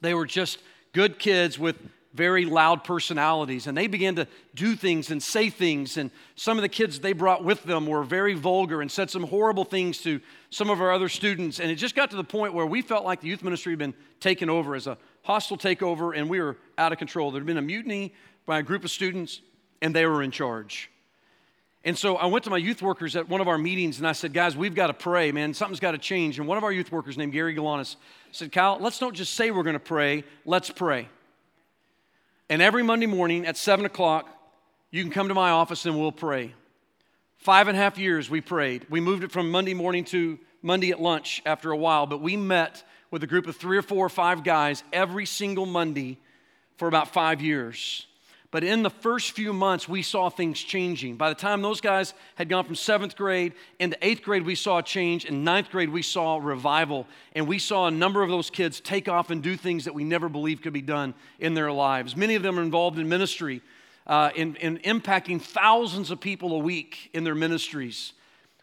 They 0.00 0.14
were 0.14 0.26
just 0.26 0.58
good 0.92 1.18
kids 1.18 1.58
with 1.58 1.76
very 2.14 2.44
loud 2.44 2.84
personalities 2.84 3.66
and 3.66 3.76
they 3.76 3.86
began 3.86 4.14
to 4.14 4.26
do 4.54 4.76
things 4.76 5.10
and 5.10 5.22
say 5.22 5.48
things 5.48 5.96
and 5.96 6.10
some 6.36 6.58
of 6.58 6.62
the 6.62 6.68
kids 6.68 7.00
they 7.00 7.14
brought 7.14 7.42
with 7.42 7.62
them 7.62 7.86
were 7.86 8.04
very 8.04 8.34
vulgar 8.34 8.82
and 8.82 8.90
said 8.90 9.08
some 9.08 9.22
horrible 9.22 9.64
things 9.64 9.98
to 10.02 10.20
some 10.50 10.68
of 10.68 10.82
our 10.82 10.92
other 10.92 11.08
students 11.08 11.58
and 11.58 11.70
it 11.70 11.76
just 11.76 11.94
got 11.94 12.10
to 12.10 12.16
the 12.16 12.24
point 12.24 12.52
where 12.52 12.66
we 12.66 12.82
felt 12.82 13.04
like 13.04 13.22
the 13.22 13.28
youth 13.28 13.42
ministry 13.42 13.72
had 13.72 13.78
been 13.78 13.94
taken 14.20 14.50
over 14.50 14.74
as 14.74 14.86
a 14.86 14.98
hostile 15.22 15.56
takeover 15.56 16.16
and 16.16 16.28
we 16.28 16.40
were 16.40 16.56
out 16.78 16.92
of 16.92 16.98
control 16.98 17.30
there 17.30 17.40
had 17.40 17.46
been 17.46 17.58
a 17.58 17.62
mutiny 17.62 18.12
by 18.46 18.58
a 18.58 18.62
group 18.62 18.84
of 18.84 18.90
students 18.90 19.40
and 19.80 19.94
they 19.94 20.06
were 20.06 20.22
in 20.22 20.30
charge 20.30 20.90
and 21.84 21.98
so 21.98 22.16
I 22.16 22.26
went 22.26 22.44
to 22.44 22.50
my 22.50 22.58
youth 22.58 22.80
workers 22.80 23.16
at 23.16 23.28
one 23.28 23.40
of 23.40 23.48
our 23.48 23.58
meetings 23.58 23.98
and 23.98 24.06
I 24.06 24.12
said, 24.12 24.32
guys, 24.32 24.56
we've 24.56 24.74
got 24.74 24.86
to 24.86 24.94
pray, 24.94 25.32
man. 25.32 25.52
Something's 25.52 25.80
got 25.80 25.92
to 25.92 25.98
change. 25.98 26.38
And 26.38 26.46
one 26.46 26.56
of 26.56 26.62
our 26.64 26.70
youth 26.70 26.92
workers 26.92 27.18
named 27.18 27.32
Gary 27.32 27.56
Galanis 27.56 27.96
said, 28.30 28.52
Kyle, 28.52 28.78
let's 28.80 28.98
don't 28.98 29.14
just 29.14 29.34
say 29.34 29.50
we're 29.50 29.64
going 29.64 29.74
to 29.74 29.80
pray, 29.80 30.22
let's 30.44 30.70
pray. 30.70 31.08
And 32.48 32.62
every 32.62 32.84
Monday 32.84 33.06
morning 33.06 33.46
at 33.46 33.56
7 33.56 33.84
o'clock, 33.84 34.28
you 34.90 35.02
can 35.02 35.10
come 35.10 35.28
to 35.28 35.34
my 35.34 35.50
office 35.50 35.84
and 35.84 35.98
we'll 35.98 36.12
pray. 36.12 36.54
Five 37.38 37.66
and 37.66 37.76
a 37.76 37.80
half 37.80 37.98
years 37.98 38.30
we 38.30 38.40
prayed. 38.40 38.86
We 38.88 39.00
moved 39.00 39.24
it 39.24 39.32
from 39.32 39.50
Monday 39.50 39.74
morning 39.74 40.04
to 40.06 40.38
Monday 40.60 40.90
at 40.92 41.00
lunch 41.00 41.42
after 41.44 41.72
a 41.72 41.76
while, 41.76 42.06
but 42.06 42.20
we 42.20 42.36
met 42.36 42.84
with 43.12 43.22
a 43.22 43.26
group 43.28 43.46
of 43.46 43.54
three 43.54 43.76
or 43.76 43.82
four 43.82 44.04
or 44.04 44.08
five 44.08 44.42
guys 44.42 44.82
every 44.92 45.26
single 45.26 45.66
Monday 45.66 46.18
for 46.78 46.88
about 46.88 47.12
five 47.12 47.40
years. 47.40 48.06
But 48.50 48.64
in 48.64 48.82
the 48.82 48.90
first 48.90 49.32
few 49.32 49.52
months, 49.52 49.88
we 49.88 50.02
saw 50.02 50.28
things 50.28 50.60
changing. 50.60 51.16
By 51.16 51.28
the 51.28 51.34
time 51.34 51.62
those 51.62 51.80
guys 51.80 52.12
had 52.34 52.48
gone 52.48 52.64
from 52.64 52.74
seventh 52.74 53.16
grade 53.16 53.54
into 53.78 53.96
eighth 54.02 54.22
grade, 54.22 54.44
we 54.44 54.54
saw 54.54 54.78
a 54.78 54.82
change. 54.82 55.24
In 55.24 55.44
ninth 55.44 55.70
grade, 55.70 55.88
we 55.88 56.02
saw 56.02 56.38
revival. 56.42 57.06
And 57.34 57.46
we 57.46 57.58
saw 57.58 57.86
a 57.86 57.90
number 57.90 58.22
of 58.22 58.28
those 58.28 58.50
kids 58.50 58.80
take 58.80 59.08
off 59.08 59.30
and 59.30 59.42
do 59.42 59.56
things 59.56 59.84
that 59.84 59.94
we 59.94 60.04
never 60.04 60.28
believed 60.28 60.62
could 60.62 60.74
be 60.74 60.82
done 60.82 61.14
in 61.38 61.54
their 61.54 61.72
lives. 61.72 62.14
Many 62.14 62.34
of 62.34 62.42
them 62.42 62.58
are 62.58 62.62
involved 62.62 62.98
in 62.98 63.08
ministry, 63.08 63.62
uh, 64.06 64.30
in, 64.34 64.56
in 64.56 64.78
impacting 64.78 65.40
thousands 65.40 66.10
of 66.10 66.20
people 66.20 66.52
a 66.52 66.58
week 66.58 67.10
in 67.14 67.24
their 67.24 67.34
ministries. 67.34 68.12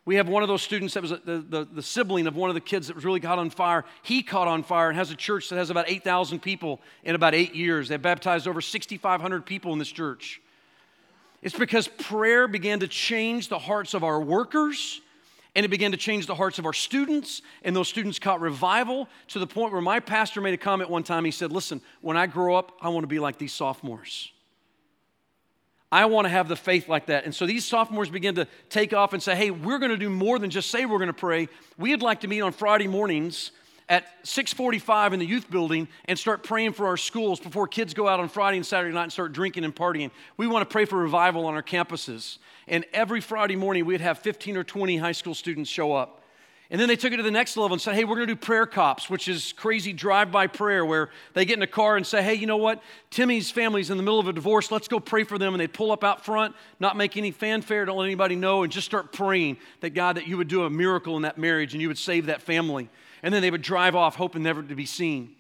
We 0.10 0.16
have 0.16 0.28
one 0.28 0.42
of 0.42 0.50
those 0.50 0.64
students 0.64 0.96
that 0.96 1.04
was 1.04 1.12
the, 1.12 1.46
the, 1.48 1.68
the, 1.72 1.84
sibling 1.84 2.26
of 2.26 2.36
one 2.36 2.50
of 2.50 2.56
the 2.56 2.62
kids 2.62 2.88
that 2.88 2.96
was 2.96 3.06
really 3.06 3.20
caught 3.20 3.38
on 3.38 3.52
fire. 3.52 3.86
He 4.02 4.24
caught 4.24 4.48
on 4.48 4.64
fire 4.64 4.90
and 4.90 4.98
has 4.98 5.12
a 5.12 5.16
church 5.16 5.50
that 5.50 5.58
has 5.58 5.70
about 5.70 5.88
8,000 5.88 6.40
people 6.40 6.82
in 7.04 7.14
about 7.14 7.36
eight 7.36 7.54
years. 7.54 7.90
They've 7.90 8.02
baptized 8.02 8.48
over 8.48 8.60
6,500 8.60 9.46
people 9.46 9.72
in 9.72 9.78
this 9.78 9.92
church. 9.92 10.42
It's 11.44 11.56
because 11.56 11.88
prayer 11.88 12.48
began 12.48 12.80
to 12.80 12.88
change 12.88 13.50
the 13.50 13.60
hearts 13.60 13.94
of 13.94 14.04
our 14.04 14.20
workers 14.20 15.00
and 15.56 15.64
it 15.64 15.70
began 15.70 15.92
to 15.92 15.98
change 15.98 16.26
the 16.26 16.34
hearts 16.34 16.58
of 16.58 16.66
our 16.66 16.74
students, 16.74 17.44
and 17.64 17.76
those 17.76 17.88
students 17.88 18.18
caught 18.18 18.42
revival 18.42 19.08
to 19.28 19.38
the 19.38 19.46
point 19.46 19.72
where 19.72 19.82
my 19.82 20.00
pastor 20.00 20.42
made 20.42 20.56
a 20.56 20.58
comment 20.58 20.90
one 20.90 21.04
time. 21.04 21.24
He 21.24 21.30
said, 21.30 21.52
Listen, 21.52 21.82
when 22.02 22.18
I 22.18 22.26
grow 22.26 22.56
up, 22.56 22.72
I 22.82 22.90
want 22.90 23.04
to 23.04 23.08
be 23.08 23.20
like 23.20 23.38
these 23.38 23.54
sophomores. 23.54 24.32
I 25.92 26.06
want 26.06 26.26
to 26.26 26.30
have 26.30 26.48
the 26.48 26.56
faith 26.56 26.88
like 26.88 27.08
that. 27.08 27.26
And 27.26 27.34
so 27.34 27.46
these 27.46 27.66
sophomores 27.66 28.10
begin 28.10 28.36
to 28.36 28.48
take 28.70 28.94
off 28.94 29.14
and 29.14 29.24
say, 29.24 29.36
hey, 29.36 29.50
we're 29.50 29.80
going 29.80 29.92
to 29.92 29.98
do 29.98 30.10
more 30.10 30.38
than 30.38 30.50
just 30.50 30.70
say 30.70 30.86
we're 30.86 31.00
going 31.00 31.08
to 31.08 31.14
pray. 31.14 31.48
We'd 31.78 32.02
like 32.02 32.22
to 32.22 32.28
meet 32.28 32.42
on 32.42 32.52
Friday 32.52 32.88
mornings 32.88 33.52
at 33.90 34.24
6:45 34.24 35.14
in 35.14 35.20
the 35.20 35.26
youth 35.26 35.50
building 35.50 35.88
and 36.06 36.18
start 36.18 36.44
praying 36.44 36.74
for 36.74 36.86
our 36.86 36.98
schools 36.98 37.40
before 37.40 37.68
kids 37.68 37.96
go 37.96 38.08
out 38.08 38.20
on 38.20 38.30
Friday 38.30 38.58
and 38.58 38.66
Saturday 38.66 38.94
night 38.94 39.04
and 39.04 39.12
start 39.12 39.34
drinking 39.34 39.64
and 39.64 39.76
partying. 39.76 40.12
We 40.38 40.46
want 40.46 40.68
to 40.68 40.72
pray 40.72 40.86
for 40.86 40.98
revival 40.98 41.46
on 41.48 41.56
our 41.56 41.64
campuses. 41.64 42.38
And 42.68 42.86
every 42.94 43.20
Friday 43.20 43.56
morning 43.56 43.86
we'd 43.86 44.02
have 44.02 44.20
15 44.20 44.58
or 44.58 44.64
20 44.64 44.98
high 44.98 45.12
school 45.12 45.34
students 45.34 45.72
show 45.72 45.94
up. 45.94 46.19
And 46.72 46.80
then 46.80 46.88
they 46.88 46.96
took 46.96 47.12
it 47.12 47.18
to 47.18 47.24
the 47.24 47.32
next 47.32 47.58
level 47.58 47.74
and 47.74 47.82
said, 47.82 47.96
hey, 47.96 48.04
we're 48.04 48.16
going 48.16 48.28
to 48.28 48.36
do 48.36 48.40
prayer 48.40 48.68
cops, 48.68 49.10
which 49.10 49.28
is 49.28 49.54
crazy 49.54 49.92
drive 49.92 50.32
by 50.32 50.46
prayer 50.46 50.86
where 50.86 51.10
they 51.34 51.44
get 51.44 51.58
in 51.58 51.64
a 51.64 51.68
car 51.68 51.98
and 51.98 52.06
say, 52.06 52.22
hey, 52.22 52.36
you 52.36 52.46
know 52.46 52.58
what? 52.58 52.84
Timmy's 53.10 53.50
family's 53.50 53.90
in 53.90 53.98
the 53.98 54.04
middle 54.04 54.20
of 54.20 54.28
a 54.28 54.34
divorce. 54.34 54.72
Let's 54.72 54.88
go 54.88 55.00
pray 55.00 55.24
for 55.24 55.40
them. 55.40 55.56
And 55.56 55.60
they 55.60 55.68
pull 55.68 55.92
up 55.92 56.04
out 56.04 56.24
front, 56.24 56.56
not 56.80 56.96
make 56.96 57.18
any 57.18 57.32
fanfare, 57.32 57.86
don't 57.86 57.98
let 57.98 58.06
anybody 58.06 58.36
know, 58.36 58.62
and 58.62 58.72
just 58.72 58.86
start 58.86 59.12
praying 59.12 59.58
that 59.82 59.92
God, 59.92 60.18
that 60.18 60.28
you 60.28 60.38
would 60.38 60.48
do 60.48 60.64
a 60.64 60.70
miracle 60.70 61.16
in 61.16 61.24
that 61.24 61.40
marriage 61.40 61.74
and 61.74 61.82
you 61.82 61.88
would 61.88 61.98
save 61.98 62.28
that 62.28 62.44
family. 62.44 62.88
And 63.24 63.34
then 63.34 63.42
they 63.42 63.50
would 63.50 63.64
drive 63.64 63.96
off, 63.96 64.16
hoping 64.16 64.44
never 64.44 64.62
to 64.62 64.76
be 64.76 64.86
seen. 64.86 65.36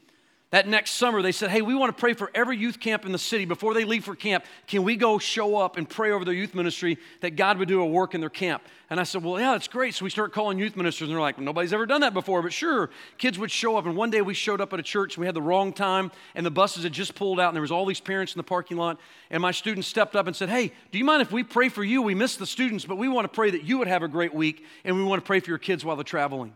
That 0.51 0.67
next 0.67 0.91
summer, 0.91 1.21
they 1.21 1.31
said, 1.31 1.51
Hey, 1.51 1.61
we 1.61 1.75
want 1.75 1.95
to 1.95 1.99
pray 1.99 2.13
for 2.13 2.31
every 2.33 2.57
youth 2.57 2.79
camp 2.79 3.05
in 3.05 3.11
the 3.11 3.19
city. 3.19 3.45
Before 3.45 3.75
they 3.75 3.83
leave 3.83 4.03
for 4.03 4.15
camp, 4.15 4.45
can 4.65 4.81
we 4.81 4.95
go 4.95 5.19
show 5.19 5.55
up 5.57 5.77
and 5.77 5.87
pray 5.87 6.09
over 6.09 6.25
their 6.25 6.33
youth 6.33 6.55
ministry 6.55 6.97
that 7.21 7.35
God 7.35 7.59
would 7.59 7.67
do 7.67 7.81
a 7.81 7.85
work 7.85 8.15
in 8.15 8.19
their 8.19 8.31
camp? 8.31 8.63
And 8.89 8.99
I 8.99 9.03
said, 9.03 9.23
Well, 9.23 9.39
yeah, 9.39 9.51
that's 9.51 9.67
great. 9.67 9.93
So 9.93 10.05
we 10.05 10.09
start 10.09 10.33
calling 10.33 10.57
youth 10.57 10.75
ministers, 10.75 11.07
and 11.07 11.15
they're 11.15 11.21
like, 11.21 11.37
Nobody's 11.37 11.71
ever 11.71 11.85
done 11.85 12.01
that 12.01 12.15
before, 12.15 12.41
but 12.41 12.51
sure. 12.51 12.89
Kids 13.19 13.37
would 13.37 13.51
show 13.51 13.77
up. 13.77 13.85
And 13.85 13.95
one 13.95 14.09
day 14.09 14.23
we 14.23 14.33
showed 14.33 14.59
up 14.59 14.73
at 14.73 14.79
a 14.79 14.83
church, 14.83 15.19
we 15.19 15.27
had 15.27 15.35
the 15.35 15.41
wrong 15.41 15.71
time, 15.71 16.11
and 16.33 16.43
the 16.43 16.51
buses 16.51 16.81
had 16.81 16.93
just 16.93 17.13
pulled 17.13 17.39
out, 17.39 17.49
and 17.49 17.55
there 17.55 17.61
was 17.61 17.71
all 17.71 17.85
these 17.85 18.01
parents 18.01 18.33
in 18.33 18.39
the 18.39 18.43
parking 18.43 18.77
lot. 18.77 18.99
And 19.29 19.43
my 19.43 19.51
students 19.51 19.87
stepped 19.87 20.15
up 20.15 20.25
and 20.25 20.35
said, 20.35 20.49
Hey, 20.49 20.73
do 20.91 20.97
you 20.97 21.05
mind 21.05 21.21
if 21.21 21.31
we 21.31 21.43
pray 21.43 21.69
for 21.69 21.83
you? 21.83 22.01
We 22.01 22.15
miss 22.15 22.37
the 22.37 22.47
students, 22.47 22.85
but 22.85 22.97
we 22.97 23.07
want 23.07 23.25
to 23.25 23.35
pray 23.35 23.51
that 23.51 23.65
you 23.65 23.77
would 23.77 23.87
have 23.87 24.01
a 24.01 24.07
great 24.07 24.33
week, 24.33 24.65
and 24.83 24.95
we 24.95 25.03
want 25.03 25.21
to 25.21 25.27
pray 25.27 25.41
for 25.41 25.51
your 25.51 25.59
kids 25.59 25.85
while 25.85 25.95
they're 25.95 26.03
traveling. 26.03 26.55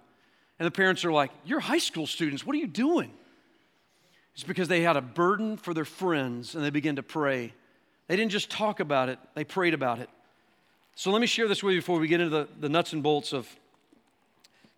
And 0.57 0.65
the 0.65 0.71
parents 0.71 1.05
are 1.05 1.11
like, 1.11 1.29
You're 1.45 1.59
high 1.59 1.77
school 1.77 2.07
students. 2.07 2.43
What 2.43 2.55
are 2.55 2.59
you 2.59 2.65
doing? 2.65 3.11
It's 4.33 4.43
because 4.43 4.67
they 4.67 4.81
had 4.81 4.97
a 4.97 5.01
burden 5.01 5.57
for 5.57 5.73
their 5.73 5.85
friends 5.85 6.55
and 6.55 6.63
they 6.63 6.69
began 6.69 6.95
to 6.95 7.03
pray. 7.03 7.53
They 8.07 8.15
didn't 8.15 8.31
just 8.31 8.49
talk 8.49 8.79
about 8.79 9.09
it, 9.09 9.19
they 9.35 9.43
prayed 9.43 9.73
about 9.73 9.99
it. 9.99 10.09
So 10.95 11.11
let 11.11 11.21
me 11.21 11.27
share 11.27 11.47
this 11.47 11.63
with 11.63 11.73
you 11.73 11.81
before 11.81 11.99
we 11.99 12.07
get 12.07 12.21
into 12.21 12.35
the, 12.35 12.47
the 12.59 12.69
nuts 12.69 12.93
and 12.93 13.01
bolts 13.01 13.33
of 13.33 13.47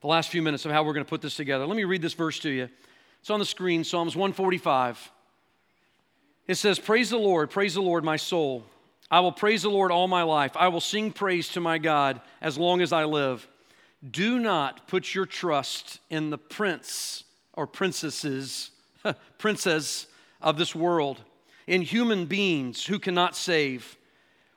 the 0.01 0.07
last 0.07 0.29
few 0.29 0.41
minutes 0.41 0.65
of 0.65 0.71
how 0.71 0.83
we're 0.83 0.93
going 0.93 1.05
to 1.05 1.09
put 1.09 1.21
this 1.21 1.35
together. 1.35 1.65
Let 1.65 1.75
me 1.75 1.83
read 1.83 2.01
this 2.01 2.13
verse 2.13 2.39
to 2.39 2.49
you. 2.49 2.69
It's 3.19 3.29
on 3.29 3.39
the 3.39 3.45
screen, 3.45 3.83
Psalms 3.83 4.15
145. 4.15 5.11
It 6.47 6.55
says, 6.55 6.79
Praise 6.79 7.09
the 7.09 7.17
Lord, 7.17 7.49
praise 7.49 7.73
the 7.73 7.81
Lord, 7.81 8.03
my 8.03 8.17
soul. 8.17 8.65
I 9.09 9.19
will 9.19 9.31
praise 9.31 9.63
the 9.63 9.69
Lord 9.69 9.91
all 9.91 10.07
my 10.07 10.23
life. 10.23 10.51
I 10.55 10.67
will 10.67 10.81
sing 10.81 11.11
praise 11.11 11.49
to 11.49 11.59
my 11.59 11.77
God 11.77 12.21
as 12.41 12.57
long 12.57 12.81
as 12.81 12.91
I 12.93 13.05
live. 13.05 13.47
Do 14.09 14.39
not 14.39 14.87
put 14.87 15.13
your 15.13 15.25
trust 15.25 15.99
in 16.09 16.29
the 16.29 16.37
prince 16.37 17.23
or 17.53 17.67
princesses 17.67 18.71
princess 19.37 20.07
of 20.41 20.57
this 20.57 20.75
world, 20.75 21.21
in 21.67 21.81
human 21.81 22.25
beings 22.25 22.85
who 22.85 22.99
cannot 22.99 23.35
save. 23.35 23.97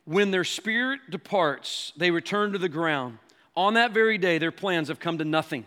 When 0.05 0.31
their 0.31 0.45
spirit 0.45 1.01
departs, 1.11 1.93
they 1.97 2.11
return 2.11 2.53
to 2.53 2.59
the 2.59 2.69
ground. 2.69 3.19
On 3.57 3.75
that 3.75 3.93
very 3.93 4.19
day, 4.19 4.39
their 4.39 4.53
plans 4.53 4.89
have 4.89 5.01
come 5.01 5.19
to 5.19 5.25
nothing. 5.25 5.67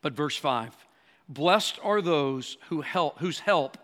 But 0.00 0.14
verse 0.14 0.36
5 0.36 0.74
Blessed 1.28 1.78
are 1.82 2.02
those 2.02 2.58
who 2.68 2.82
help, 2.82 3.18
whose 3.18 3.40
help 3.40 3.78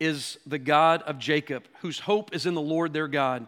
is 0.00 0.38
the 0.46 0.58
God 0.58 1.02
of 1.02 1.18
Jacob, 1.18 1.64
whose 1.80 2.00
hope 2.00 2.34
is 2.34 2.46
in 2.46 2.54
the 2.54 2.60
Lord 2.60 2.92
their 2.92 3.08
God. 3.08 3.46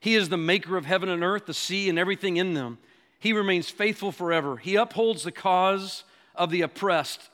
He 0.00 0.14
is 0.14 0.28
the 0.28 0.36
maker 0.36 0.76
of 0.76 0.86
heaven 0.86 1.08
and 1.08 1.24
earth, 1.24 1.46
the 1.46 1.54
sea, 1.54 1.88
and 1.88 1.98
everything 1.98 2.36
in 2.36 2.54
them. 2.54 2.78
He 3.18 3.32
remains 3.32 3.68
faithful 3.68 4.12
forever. 4.12 4.56
He 4.56 4.76
upholds 4.76 5.24
the 5.24 5.32
cause 5.32 6.04
of 6.34 6.50
the 6.50 6.62
oppressed 6.62 7.30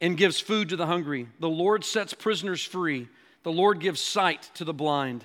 and 0.00 0.16
gives 0.16 0.40
food 0.40 0.68
to 0.70 0.76
the 0.76 0.86
hungry. 0.86 1.28
The 1.40 1.48
Lord 1.48 1.84
sets 1.84 2.14
prisoners 2.14 2.62
free. 2.62 3.08
The 3.42 3.52
Lord 3.52 3.80
gives 3.80 4.00
sight 4.00 4.50
to 4.54 4.64
the 4.64 4.74
blind. 4.74 5.24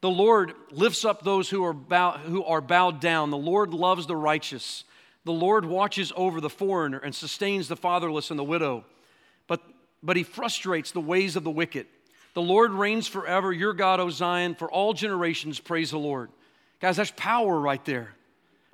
The 0.00 0.10
Lord 0.10 0.52
lifts 0.70 1.04
up 1.04 1.22
those 1.22 1.48
who 1.48 1.64
are, 1.64 1.72
bow, 1.72 2.12
who 2.12 2.44
are 2.44 2.60
bowed 2.60 3.00
down. 3.00 3.30
The 3.30 3.36
Lord 3.38 3.72
loves 3.72 4.06
the 4.06 4.16
righteous. 4.16 4.84
The 5.24 5.32
Lord 5.32 5.64
watches 5.64 6.12
over 6.14 6.40
the 6.40 6.50
foreigner 6.50 6.98
and 6.98 7.14
sustains 7.14 7.68
the 7.68 7.76
fatherless 7.76 8.30
and 8.30 8.38
the 8.38 8.44
widow. 8.44 8.84
But, 9.46 9.62
but 10.02 10.16
he 10.16 10.22
frustrates 10.22 10.90
the 10.90 11.00
ways 11.00 11.36
of 11.36 11.44
the 11.44 11.50
wicked. 11.50 11.86
The 12.34 12.42
Lord 12.42 12.72
reigns 12.72 13.06
forever. 13.06 13.52
Your 13.52 13.72
God, 13.72 14.00
O 14.00 14.10
Zion, 14.10 14.54
for 14.56 14.70
all 14.70 14.92
generations, 14.92 15.58
praise 15.60 15.90
the 15.90 15.98
Lord. 15.98 16.30
Guys, 16.80 16.98
that's 16.98 17.12
power 17.16 17.58
right 17.58 17.82
there. 17.86 18.14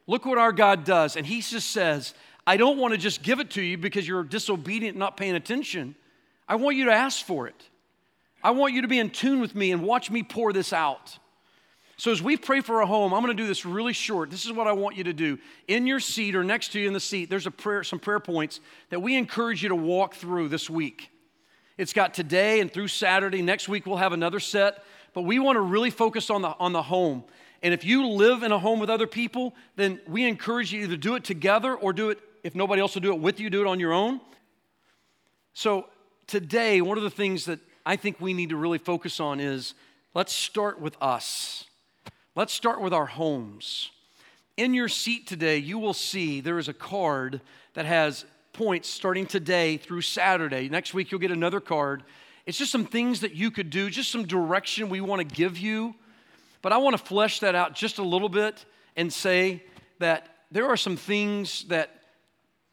Look 0.09 0.25
what 0.25 0.39
our 0.39 0.53
God 0.53 0.85
does. 0.85 1.15
And 1.15 1.25
he 1.25 1.43
just 1.43 1.71
says, 1.71 2.15
I 2.51 2.57
don't 2.57 2.79
want 2.79 2.91
to 2.95 2.99
just 2.99 3.23
give 3.23 3.39
it 3.39 3.51
to 3.51 3.63
you 3.63 3.79
because 3.79 4.09
you're 4.09 4.25
disobedient, 4.25 4.99
not 4.99 5.17
paying 5.17 5.37
attention. 5.37 5.95
I 6.49 6.57
want 6.57 6.77
you 6.77 6.87
to 6.87 6.93
ask 6.93 7.25
for 7.25 7.47
it. 7.47 7.55
I 8.43 8.51
want 8.51 8.75
you 8.75 8.83
to 8.83 8.89
be 8.89 8.99
in 8.99 9.11
tune 9.11 9.41
with 9.41 9.55
me 9.55 9.71
and 9.71 9.85
watch 9.85 10.11
me 10.11 10.25
pour 10.25 10.53
this 10.53 10.73
out. 10.73 11.17
So, 11.97 12.11
as 12.11 12.21
we 12.21 12.37
pray 12.37 12.61
for 12.61 12.81
a 12.81 12.87
home, 12.87 13.15
I'm 13.15 13.23
going 13.23 13.37
to 13.37 13.41
do 13.41 13.47
this 13.47 13.65
really 13.65 13.93
short. 13.93 14.33
This 14.33 14.47
is 14.47 14.51
what 14.51 14.67
I 14.67 14.73
want 14.73 14.97
you 14.97 15.05
to 15.05 15.13
do. 15.13 15.39
In 15.69 15.87
your 15.87 16.01
seat 16.01 16.35
or 16.35 16.43
next 16.43 16.73
to 16.73 16.81
you 16.81 16.89
in 16.89 16.93
the 16.93 16.99
seat, 16.99 17.31
there's 17.31 17.47
a 17.47 17.53
prayer, 17.53 17.85
some 17.85 18.01
prayer 18.01 18.19
points 18.19 18.59
that 18.89 18.99
we 18.99 19.15
encourage 19.15 19.63
you 19.63 19.69
to 19.69 19.77
walk 19.77 20.17
through 20.17 20.49
this 20.49 20.69
week. 20.69 21.09
It's 21.79 21.93
got 21.93 22.15
today 22.15 22.59
and 22.59 22.73
through 22.73 22.89
Saturday. 22.89 23.43
Next 23.43 23.69
week, 23.69 23.87
we'll 23.87 23.99
have 23.99 24.13
another 24.13 24.41
set, 24.41 24.83
but 25.15 25.23
we 25.23 25.39
want 25.39 25.55
to 25.55 25.61
really 25.61 25.91
focus 25.91 26.31
on 26.31 26.43
the, 26.43 26.57
on 26.59 26.73
the 26.73 26.83
home. 26.83 27.23
And 27.63 27.73
if 27.73 27.85
you 27.85 28.09
live 28.09 28.43
in 28.43 28.51
a 28.51 28.59
home 28.59 28.81
with 28.81 28.91
other 28.91 29.07
people, 29.07 29.55
then 29.77 30.01
we 30.09 30.25
encourage 30.25 30.73
you 30.73 30.89
to 30.89 30.97
do 30.97 31.15
it 31.15 31.23
together 31.23 31.77
or 31.77 31.93
do 31.93 32.11
it, 32.11 32.19
if 32.43 32.55
nobody 32.55 32.81
else 32.81 32.95
will 32.95 33.03
do 33.03 33.13
it 33.13 33.21
with 33.21 33.41
you, 33.41 33.51
do 33.51 33.61
it 33.61 33.67
on 33.67 33.81
your 33.81 33.93
own. 33.93 34.21
So, 35.53 35.87
today, 36.27 36.81
one 36.81 36.97
of 36.97 37.05
the 37.05 37.11
things 37.11 37.47
that 37.47 37.59
I 37.85 37.97
think 37.97 38.21
we 38.21 38.35
need 38.35 38.51
to 38.51 38.57
really 38.57 38.79
focus 38.79 39.21
on 39.21 39.41
is 39.41 39.75
let's 40.15 40.33
start 40.33 40.81
with 40.81 40.97
us. 41.01 41.65
Let's 42.37 42.53
start 42.53 42.81
with 42.81 42.95
our 42.95 43.07
homes. 43.07 43.91
In 44.57 44.75
your 44.75 44.89
seat 44.89 45.27
today, 45.27 45.59
you 45.59 45.79
will 45.79 45.95
see 45.95 46.41
there 46.41 46.59
is 46.59 46.69
a 46.69 46.75
card 46.75 47.41
that 47.75 47.87
has 47.87 48.25
points 48.53 48.89
starting 48.89 49.27
today 49.27 49.77
through 49.77 50.03
Saturday. 50.03 50.69
Next 50.69 50.95
week, 50.95 51.11
you'll 51.11 51.21
get 51.21 51.31
another 51.31 51.61
card. 51.61 52.03
It's 52.47 52.59
just 52.59 52.73
some 52.73 52.85
things 52.85 53.21
that 53.21 53.35
you 53.35 53.51
could 53.51 53.71
do, 53.71 53.91
just 53.91 54.11
some 54.11 54.27
direction 54.27 54.89
we 54.89 55.01
want 55.01 55.21
to 55.27 55.35
give 55.35 55.59
you. 55.59 55.95
But 56.63 56.73
I 56.73 56.79
want 56.79 56.97
to 56.97 57.03
flesh 57.03 57.41
that 57.41 57.55
out 57.55 57.75
just 57.75 57.99
a 57.99 58.03
little 58.03 58.29
bit 58.29 58.65
and 58.97 59.13
say 59.13 59.63
that 59.99 60.27
there 60.51 60.67
are 60.67 60.77
some 60.77 60.97
things 60.97 61.65
that 61.65 62.00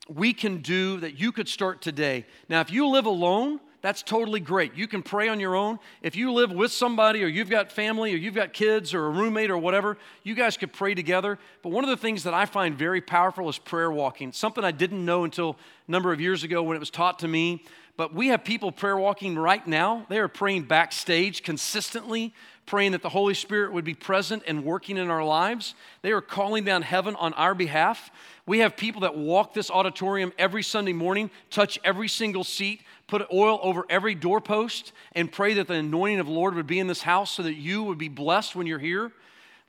we 0.10 0.34
can 0.34 0.62
do 0.62 1.00
that 1.00 1.20
you 1.20 1.32
could 1.32 1.48
start 1.48 1.82
today. 1.82 2.26
Now, 2.50 2.62
if 2.62 2.72
you 2.72 2.88
live 2.88 3.06
alone, 3.06 3.60
that's 3.82 4.02
totally 4.02 4.39
great. 4.39 4.76
You 4.76 4.88
can 4.88 5.04
pray 5.04 5.30
on 5.30 5.39
your 5.39 5.56
own. 5.56 5.80
If 6.02 6.15
you 6.15 6.34
live 6.34 6.52
with 6.52 6.72
somebody 6.72 7.24
or 7.24 7.28
you've 7.28 7.50
got 7.50 7.72
family 7.72 8.13
or 8.13 8.17
you've 8.17 8.34
got 8.34 8.52
kids 8.52 8.93
or 8.93 9.06
a 9.06 9.10
roommate 9.10 9.52
or 9.52 9.58
whatever, 9.58 9.98
you 10.24 10.34
guys 10.34 10.58
could 10.58 10.74
pray 10.74 10.96
together. 10.96 11.38
But 11.62 11.70
one 11.70 11.84
of 11.84 11.89
the 11.89 11.98
things 11.98 12.24
that 12.24 12.34
I 12.34 12.46
find 12.46 12.78
very 12.78 13.02
powerful 13.02 13.48
is 13.50 13.60
prayer 13.60 13.91
walking. 13.91 14.32
Something 14.32 14.63
I 14.63 14.72
didn't 14.72 15.06
know 15.06 15.24
until 15.24 15.58
a 15.88 15.91
number 15.91 16.12
of 16.12 16.20
years 16.20 16.43
ago 16.43 16.63
when 16.63 16.76
it 16.76 16.80
was 16.80 16.89
taught 16.89 17.20
to 17.20 17.28
me. 17.28 17.63
But 17.98 18.13
we 18.13 18.28
have 18.28 18.43
people 18.43 18.72
prayer 18.72 18.98
walking 18.98 19.38
right 19.38 19.65
now. 19.65 20.06
They 20.10 20.20
are 20.20 20.28
praying 20.28 20.63
backstage 20.63 21.43
consistently, 21.43 22.34
praying 22.68 22.92
that 22.92 23.02
the 23.02 23.10
Holy 23.10 23.34
Spirit 23.34 23.74
would 23.74 23.86
be 23.86 23.96
present 23.96 24.44
and 24.46 24.64
working 24.64 24.98
in 24.98 25.10
our 25.10 25.24
lives. 25.24 25.74
They 26.04 26.12
are 26.12 26.22
calling 26.22 26.64
down 26.64 26.84
heaven 26.84 27.16
on 27.16 27.34
our 27.34 27.56
behalf. 27.56 28.12
We 28.46 28.60
have 28.60 28.78
people 28.78 29.02
that 29.02 29.18
walk 29.18 29.56
this 29.56 29.72
auditorium 29.72 30.32
every 30.38 30.62
Sunday 30.62 30.94
morning, 30.94 31.32
touch 31.50 31.80
every 31.84 32.08
single 32.08 32.44
seat, 32.44 32.82
put 33.08 33.26
oil 33.34 33.60
over 33.64 33.86
every 33.90 34.14
doorpost, 34.14 34.92
and 35.14 35.32
pray 35.32 35.56
that 35.56 35.68
the 35.68 35.76
anointing 35.76 36.20
of 36.20 36.28
the 36.28 36.32
Lord 36.32 36.54
would 36.54 36.68
be 36.68 36.78
in 36.78 36.88
this 36.88 37.02
house 37.02 37.32
so 37.32 37.44
that 37.44 37.56
you 37.56 37.82
would 37.84 37.98
be 37.98 38.10
blessed 38.10 38.56
when 38.56 38.68
you're 38.68 38.78
here. 38.78 39.12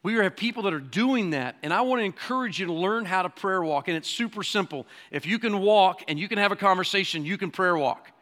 We 0.02 0.14
have 0.14 0.36
people 0.36 0.64
that 0.64 0.74
are 0.74 0.80
doing 0.80 1.30
that, 1.30 1.56
and 1.62 1.72
I 1.72 1.80
want 1.80 2.00
to 2.00 2.04
encourage 2.04 2.60
you 2.60 2.66
to 2.66 2.72
learn 2.72 3.04
how 3.04 3.22
to 3.22 3.28
prayer 3.28 3.62
walk, 3.62 3.88
and 3.88 3.96
it's 3.96 4.10
super 4.10 4.42
simple. 4.42 4.86
If 5.10 5.26
you 5.26 5.38
can 5.38 5.60
walk 5.60 6.04
and 6.08 6.18
you 6.18 6.28
can 6.28 6.38
have 6.38 6.52
a 6.52 6.56
conversation, 6.56 7.24
you 7.24 7.38
can 7.38 7.50
prayer 7.50 7.76
walk. 7.76 8.12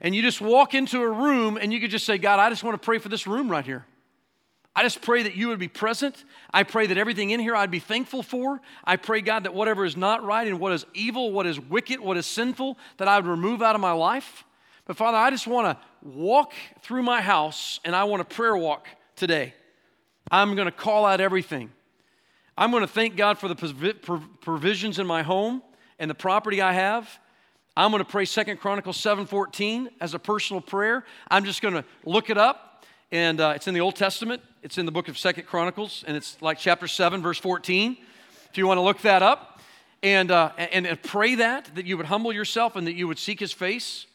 And 0.00 0.14
you 0.14 0.22
just 0.22 0.40
walk 0.40 0.74
into 0.74 1.00
a 1.02 1.08
room 1.10 1.58
and 1.60 1.72
you 1.72 1.80
could 1.80 1.90
just 1.90 2.06
say, 2.06 2.18
God, 2.18 2.38
I 2.38 2.50
just 2.50 2.62
want 2.62 2.80
to 2.80 2.84
pray 2.84 2.98
for 2.98 3.08
this 3.08 3.26
room 3.26 3.48
right 3.48 3.64
here. 3.64 3.84
I 4.78 4.84
just 4.84 5.02
pray 5.02 5.24
that 5.24 5.34
you 5.34 5.48
would 5.48 5.58
be 5.58 5.66
present. 5.66 6.24
I 6.54 6.62
pray 6.62 6.86
that 6.86 6.96
everything 6.96 7.30
in 7.30 7.40
here 7.40 7.56
I'd 7.56 7.68
be 7.68 7.80
thankful 7.80 8.22
for. 8.22 8.60
I 8.84 8.94
pray, 8.94 9.20
God, 9.22 9.42
that 9.42 9.52
whatever 9.52 9.84
is 9.84 9.96
not 9.96 10.22
right 10.22 10.46
and 10.46 10.60
what 10.60 10.72
is 10.72 10.86
evil, 10.94 11.32
what 11.32 11.48
is 11.48 11.58
wicked, 11.58 11.98
what 11.98 12.16
is 12.16 12.26
sinful, 12.26 12.78
that 12.98 13.08
I 13.08 13.18
would 13.18 13.26
remove 13.26 13.60
out 13.60 13.74
of 13.74 13.80
my 13.80 13.90
life. 13.90 14.44
But 14.84 14.96
Father, 14.96 15.18
I 15.18 15.30
just 15.30 15.48
want 15.48 15.66
to 15.66 16.08
walk 16.08 16.52
through 16.80 17.02
my 17.02 17.20
house 17.20 17.80
and 17.84 17.96
I 17.96 18.04
want 18.04 18.20
to 18.20 18.36
prayer 18.36 18.56
walk 18.56 18.86
today. 19.16 19.52
I'm 20.30 20.54
going 20.54 20.66
to 20.66 20.70
call 20.70 21.04
out 21.04 21.20
everything. 21.20 21.72
I'm 22.56 22.70
going 22.70 22.82
to 22.82 22.86
thank 22.86 23.16
God 23.16 23.36
for 23.36 23.48
the 23.48 23.56
provisions 24.40 25.00
in 25.00 25.08
my 25.08 25.24
home 25.24 25.60
and 25.98 26.08
the 26.08 26.14
property 26.14 26.62
I 26.62 26.72
have. 26.72 27.18
I'm 27.76 27.90
going 27.90 28.04
to 28.04 28.08
pray 28.08 28.26
Second 28.26 28.58
Chronicles 28.58 28.96
7:14 28.98 29.88
as 30.00 30.14
a 30.14 30.20
personal 30.20 30.60
prayer. 30.60 31.04
I'm 31.28 31.44
just 31.44 31.62
going 31.62 31.74
to 31.74 31.84
look 32.04 32.30
it 32.30 32.38
up, 32.38 32.67
and 33.10 33.40
uh, 33.40 33.52
it's 33.56 33.66
in 33.66 33.74
the 33.74 33.80
Old 33.80 33.96
Testament. 33.96 34.42
It's 34.62 34.78
in 34.78 34.86
the 34.86 34.92
book 34.92 35.08
of 35.08 35.16
Second 35.16 35.46
Chronicles, 35.46 36.04
and 36.06 36.16
it's 36.16 36.40
like 36.42 36.58
chapter 36.58 36.86
7, 36.86 37.22
verse 37.22 37.38
14. 37.38 37.96
If 38.50 38.58
you 38.58 38.66
want 38.66 38.78
to 38.78 38.82
look 38.82 39.00
that 39.02 39.22
up, 39.22 39.60
and, 40.02 40.30
uh, 40.30 40.52
and, 40.56 40.86
and 40.86 41.02
pray 41.02 41.36
that 41.36 41.74
that 41.74 41.84
you 41.84 41.96
would 41.96 42.06
humble 42.06 42.32
yourself 42.32 42.76
and 42.76 42.86
that 42.86 42.94
you 42.94 43.08
would 43.08 43.18
seek 43.18 43.40
His 43.40 43.52
face 43.52 44.06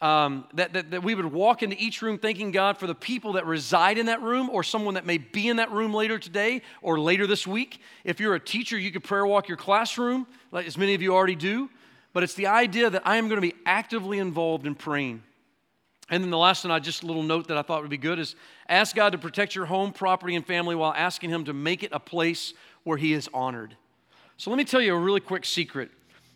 um, 0.00 0.44
that, 0.54 0.74
that, 0.74 0.90
that 0.90 1.02
we 1.02 1.14
would 1.14 1.26
walk 1.26 1.62
into 1.62 1.76
each 1.78 2.02
room 2.02 2.18
thanking 2.18 2.50
God 2.50 2.76
for 2.76 2.86
the 2.86 2.94
people 2.94 3.32
that 3.32 3.46
reside 3.46 3.96
in 3.96 4.06
that 4.06 4.20
room 4.20 4.50
or 4.50 4.62
someone 4.62 4.94
that 4.94 5.06
may 5.06 5.16
be 5.16 5.48
in 5.48 5.56
that 5.56 5.70
room 5.70 5.94
later 5.94 6.18
today 6.18 6.60
or 6.82 7.00
later 7.00 7.26
this 7.26 7.46
week. 7.46 7.80
If 8.04 8.20
you're 8.20 8.34
a 8.34 8.40
teacher, 8.40 8.78
you 8.78 8.92
could 8.92 9.02
prayer 9.02 9.26
walk 9.26 9.48
your 9.48 9.56
classroom, 9.56 10.26
like 10.52 10.66
as 10.66 10.76
many 10.76 10.94
of 10.94 11.00
you 11.00 11.14
already 11.14 11.36
do. 11.36 11.70
But 12.12 12.22
it's 12.22 12.34
the 12.34 12.48
idea 12.48 12.90
that 12.90 13.06
I 13.06 13.16
am 13.16 13.28
going 13.28 13.40
to 13.40 13.46
be 13.46 13.54
actively 13.64 14.18
involved 14.18 14.66
in 14.66 14.74
praying. 14.74 15.22
And 16.10 16.22
then 16.22 16.30
the 16.30 16.38
last 16.38 16.64
one, 16.64 16.70
I 16.70 16.78
just 16.80 17.02
a 17.02 17.06
little 17.06 17.22
note 17.22 17.48
that 17.48 17.56
I 17.56 17.62
thought 17.62 17.80
would 17.80 17.90
be 17.90 17.96
good 17.96 18.18
is 18.18 18.36
ask 18.68 18.94
God 18.94 19.12
to 19.12 19.18
protect 19.18 19.54
your 19.54 19.64
home, 19.64 19.92
property, 19.92 20.34
and 20.34 20.46
family 20.46 20.74
while 20.74 20.92
asking 20.94 21.30
Him 21.30 21.44
to 21.46 21.52
make 21.52 21.82
it 21.82 21.90
a 21.92 22.00
place 22.00 22.52
where 22.82 22.98
He 22.98 23.14
is 23.14 23.28
honored. 23.32 23.76
So 24.36 24.50
let 24.50 24.56
me 24.56 24.64
tell 24.64 24.80
you 24.80 24.94
a 24.94 24.98
really 24.98 25.20
quick 25.20 25.44
secret 25.44 25.90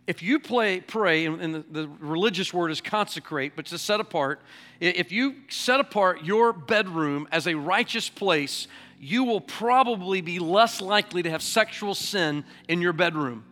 if 0.08 0.22
you 0.22 0.40
play, 0.40 0.80
pray, 0.80 1.26
and 1.26 1.54
the, 1.54 1.64
the, 1.70 1.88
religious 2.00 2.54
word 2.54 2.70
is 2.70 2.80
consecrate, 2.80 3.52
but 3.54 3.66
to 3.66 3.76
set 3.76 4.00
apart, 4.00 4.40
if 4.80 5.12
you 5.12 5.34
set 5.50 5.80
apart 5.80 6.24
your 6.24 6.54
bedroom 6.54 7.28
as 7.30 7.46
a 7.46 7.54
righteous 7.54 8.08
place, 8.08 8.68
you 8.98 9.24
will 9.24 9.42
probably 9.42 10.22
be 10.22 10.38
less 10.38 10.80
likely 10.80 11.22
to 11.22 11.30
have 11.30 11.42
sexual 11.42 11.94
sin 11.94 12.44
in 12.68 12.80
your 12.80 12.94
bedroom 12.94 13.44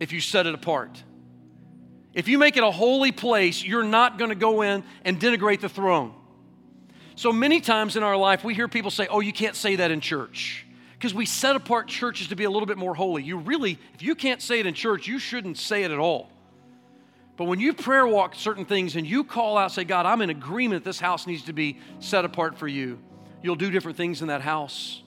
if 0.00 0.12
you 0.12 0.20
set 0.20 0.44
it 0.44 0.54
apart. 0.54 1.04
If 2.12 2.28
you 2.28 2.38
make 2.38 2.56
it 2.56 2.64
a 2.64 2.70
holy 2.70 3.12
place, 3.12 3.62
you're 3.62 3.84
not 3.84 4.18
going 4.18 4.30
to 4.30 4.34
go 4.34 4.62
in 4.62 4.82
and 5.04 5.20
denigrate 5.20 5.60
the 5.60 5.68
throne. 5.68 6.14
So 7.14 7.32
many 7.32 7.60
times 7.60 7.96
in 7.96 8.02
our 8.02 8.16
life, 8.16 8.42
we 8.44 8.54
hear 8.54 8.66
people 8.66 8.90
say, 8.90 9.06
Oh, 9.08 9.20
you 9.20 9.32
can't 9.32 9.54
say 9.54 9.76
that 9.76 9.90
in 9.90 10.00
church 10.00 10.66
because 10.94 11.14
we 11.14 11.24
set 11.24 11.56
apart 11.56 11.86
churches 11.88 12.28
to 12.28 12.36
be 12.36 12.44
a 12.44 12.50
little 12.50 12.66
bit 12.66 12.78
more 12.78 12.94
holy. 12.94 13.22
You 13.22 13.38
really, 13.38 13.78
if 13.94 14.02
you 14.02 14.14
can't 14.14 14.42
say 14.42 14.60
it 14.60 14.66
in 14.66 14.74
church, 14.74 15.06
you 15.06 15.18
shouldn't 15.18 15.56
say 15.56 15.84
it 15.84 15.90
at 15.90 15.98
all. 15.98 16.30
But 17.36 17.44
when 17.44 17.58
you 17.58 17.72
prayer 17.72 18.06
walk 18.06 18.34
certain 18.34 18.66
things 18.66 18.96
and 18.96 19.06
you 19.06 19.24
call 19.24 19.56
out, 19.56 19.72
say, 19.72 19.84
God, 19.84 20.04
I'm 20.04 20.20
in 20.20 20.28
agreement 20.28 20.84
this 20.84 21.00
house 21.00 21.26
needs 21.26 21.44
to 21.44 21.54
be 21.54 21.78
set 22.00 22.26
apart 22.26 22.58
for 22.58 22.68
you, 22.68 22.98
you'll 23.42 23.56
do 23.56 23.70
different 23.70 23.96
things 23.96 24.20
in 24.20 24.28
that 24.28 24.42
house. 24.42 25.02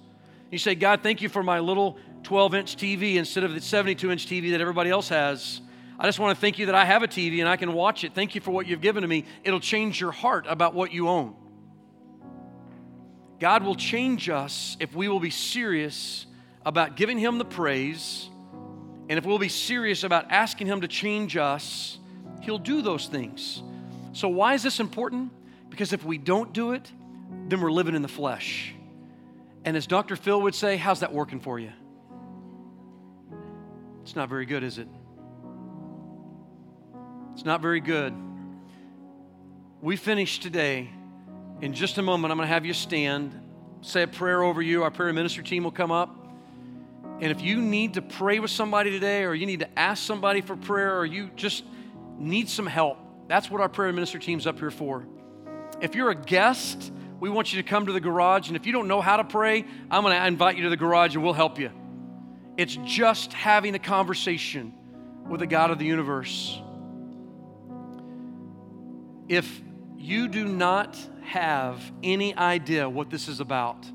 You 0.49 0.57
say, 0.57 0.73
God, 0.73 1.01
thank 1.03 1.21
you 1.21 1.29
for 1.29 1.43
my 1.43 1.59
little 1.59 1.97
12 2.23 2.55
inch 2.55 2.75
TV 2.75 3.15
instead 3.15 3.43
of 3.43 3.53
the 3.53 3.61
72 3.61 4.11
inch 4.11 4.25
TV 4.25 4.49
that 4.51 4.61
everybody 4.61 4.89
else 4.89 5.09
has. 5.09 5.61
I 5.99 6.05
just 6.05 6.19
want 6.19 6.35
to 6.35 6.41
thank 6.41 6.59
you 6.59 6.65
that 6.67 6.75
I 6.75 6.85
have 6.85 7.03
a 7.03 7.07
TV 7.07 7.39
and 7.39 7.47
I 7.47 7.55
can 7.55 7.73
watch 7.73 8.03
it. 8.03 8.13
Thank 8.13 8.35
you 8.35 8.41
for 8.41 8.51
what 8.51 8.67
you've 8.67 8.81
given 8.81 9.03
to 9.03 9.07
me. 9.07 9.25
It'll 9.43 9.59
change 9.59 10.01
your 10.01 10.11
heart 10.11 10.45
about 10.47 10.73
what 10.73 10.91
you 10.91 11.07
own. 11.07 11.35
God 13.39 13.63
will 13.63 13.75
change 13.75 14.29
us 14.29 14.77
if 14.79 14.95
we 14.95 15.07
will 15.07 15.19
be 15.19 15.29
serious 15.29 16.25
about 16.65 16.95
giving 16.95 17.17
Him 17.17 17.37
the 17.37 17.45
praise, 17.45 18.29
and 19.09 19.19
if 19.19 19.25
we'll 19.25 19.37
be 19.37 19.49
serious 19.49 20.03
about 20.03 20.31
asking 20.31 20.67
Him 20.67 20.81
to 20.81 20.87
change 20.87 21.35
us, 21.35 21.99
He'll 22.41 22.57
do 22.57 22.81
those 22.81 23.07
things. 23.07 23.61
So, 24.13 24.29
why 24.29 24.53
is 24.53 24.63
this 24.63 24.79
important? 24.79 25.31
Because 25.69 25.91
if 25.91 26.05
we 26.05 26.17
don't 26.17 26.53
do 26.53 26.71
it, 26.71 26.89
then 27.47 27.59
we're 27.59 27.71
living 27.71 27.95
in 27.95 28.01
the 28.01 28.07
flesh. 28.07 28.73
And 29.65 29.75
as 29.75 29.87
Dr. 29.87 30.15
Phil 30.15 30.41
would 30.41 30.55
say, 30.55 30.77
how's 30.77 31.01
that 31.01 31.13
working 31.13 31.39
for 31.39 31.59
you? 31.59 31.71
It's 34.03 34.15
not 34.15 34.29
very 34.29 34.45
good, 34.45 34.63
is 34.63 34.77
it? 34.77 34.87
It's 37.33 37.45
not 37.45 37.61
very 37.61 37.79
good. 37.79 38.13
We 39.81 39.95
finish 39.95 40.39
today 40.39 40.89
in 41.61 41.73
just 41.73 41.97
a 41.97 42.01
moment, 42.01 42.31
I'm 42.31 42.37
going 42.37 42.47
to 42.47 42.53
have 42.53 42.65
you 42.65 42.73
stand, 42.73 43.39
say 43.81 44.03
a 44.03 44.07
prayer 44.07 44.43
over 44.43 44.61
you. 44.61 44.83
Our 44.83 44.91
prayer 44.91 45.13
ministry 45.13 45.43
team 45.43 45.63
will 45.63 45.71
come 45.71 45.91
up. 45.91 46.13
And 47.21 47.31
if 47.31 47.41
you 47.41 47.61
need 47.61 47.93
to 47.93 48.01
pray 48.01 48.39
with 48.39 48.51
somebody 48.51 48.91
today, 48.91 49.23
or 49.23 49.33
you 49.33 49.45
need 49.45 49.61
to 49.61 49.79
ask 49.79 50.03
somebody 50.03 50.41
for 50.41 50.57
prayer, 50.57 50.97
or 50.97 51.05
you 51.05 51.29
just 51.35 51.63
need 52.17 52.49
some 52.49 52.65
help, 52.65 52.97
that's 53.29 53.49
what 53.49 53.61
our 53.61 53.69
prayer 53.69 53.93
ministry 53.93 54.19
team's 54.19 54.45
up 54.45 54.59
here 54.59 54.71
for. 54.71 55.05
If 55.79 55.95
you're 55.95 56.09
a 56.09 56.15
guest, 56.15 56.91
we 57.19 57.29
want 57.29 57.53
you 57.53 57.61
to 57.61 57.67
come 57.67 57.85
to 57.85 57.93
the 57.93 58.01
garage. 58.01 58.49
And 58.49 58.57
if 58.57 58.65
you 58.65 58.73
don't 58.73 58.89
know 58.89 58.99
how 58.99 59.17
to 59.17 59.23
pray, 59.23 59.65
I'm 59.89 60.03
going 60.03 60.17
to 60.17 60.27
invite 60.27 60.57
you 60.57 60.63
to 60.63 60.69
the 60.69 60.75
garage 60.75 61.15
and 61.15 61.23
we'll 61.23 61.33
help 61.33 61.59
you. 61.59 61.71
It's 62.57 62.77
just 62.83 63.31
having 63.31 63.73
a 63.73 63.79
conversation 63.79 64.73
with 65.29 65.39
the 65.39 65.47
God 65.47 65.71
of 65.71 65.79
the 65.79 65.85
universe. 65.85 66.61
If 69.29 69.61
you 69.97 70.27
do 70.27 70.45
not 70.45 70.97
have 71.23 71.79
any 72.03 72.35
idea 72.35 72.89
what 72.89 73.09
this 73.09 73.27
is 73.27 73.39
about, 73.39 73.85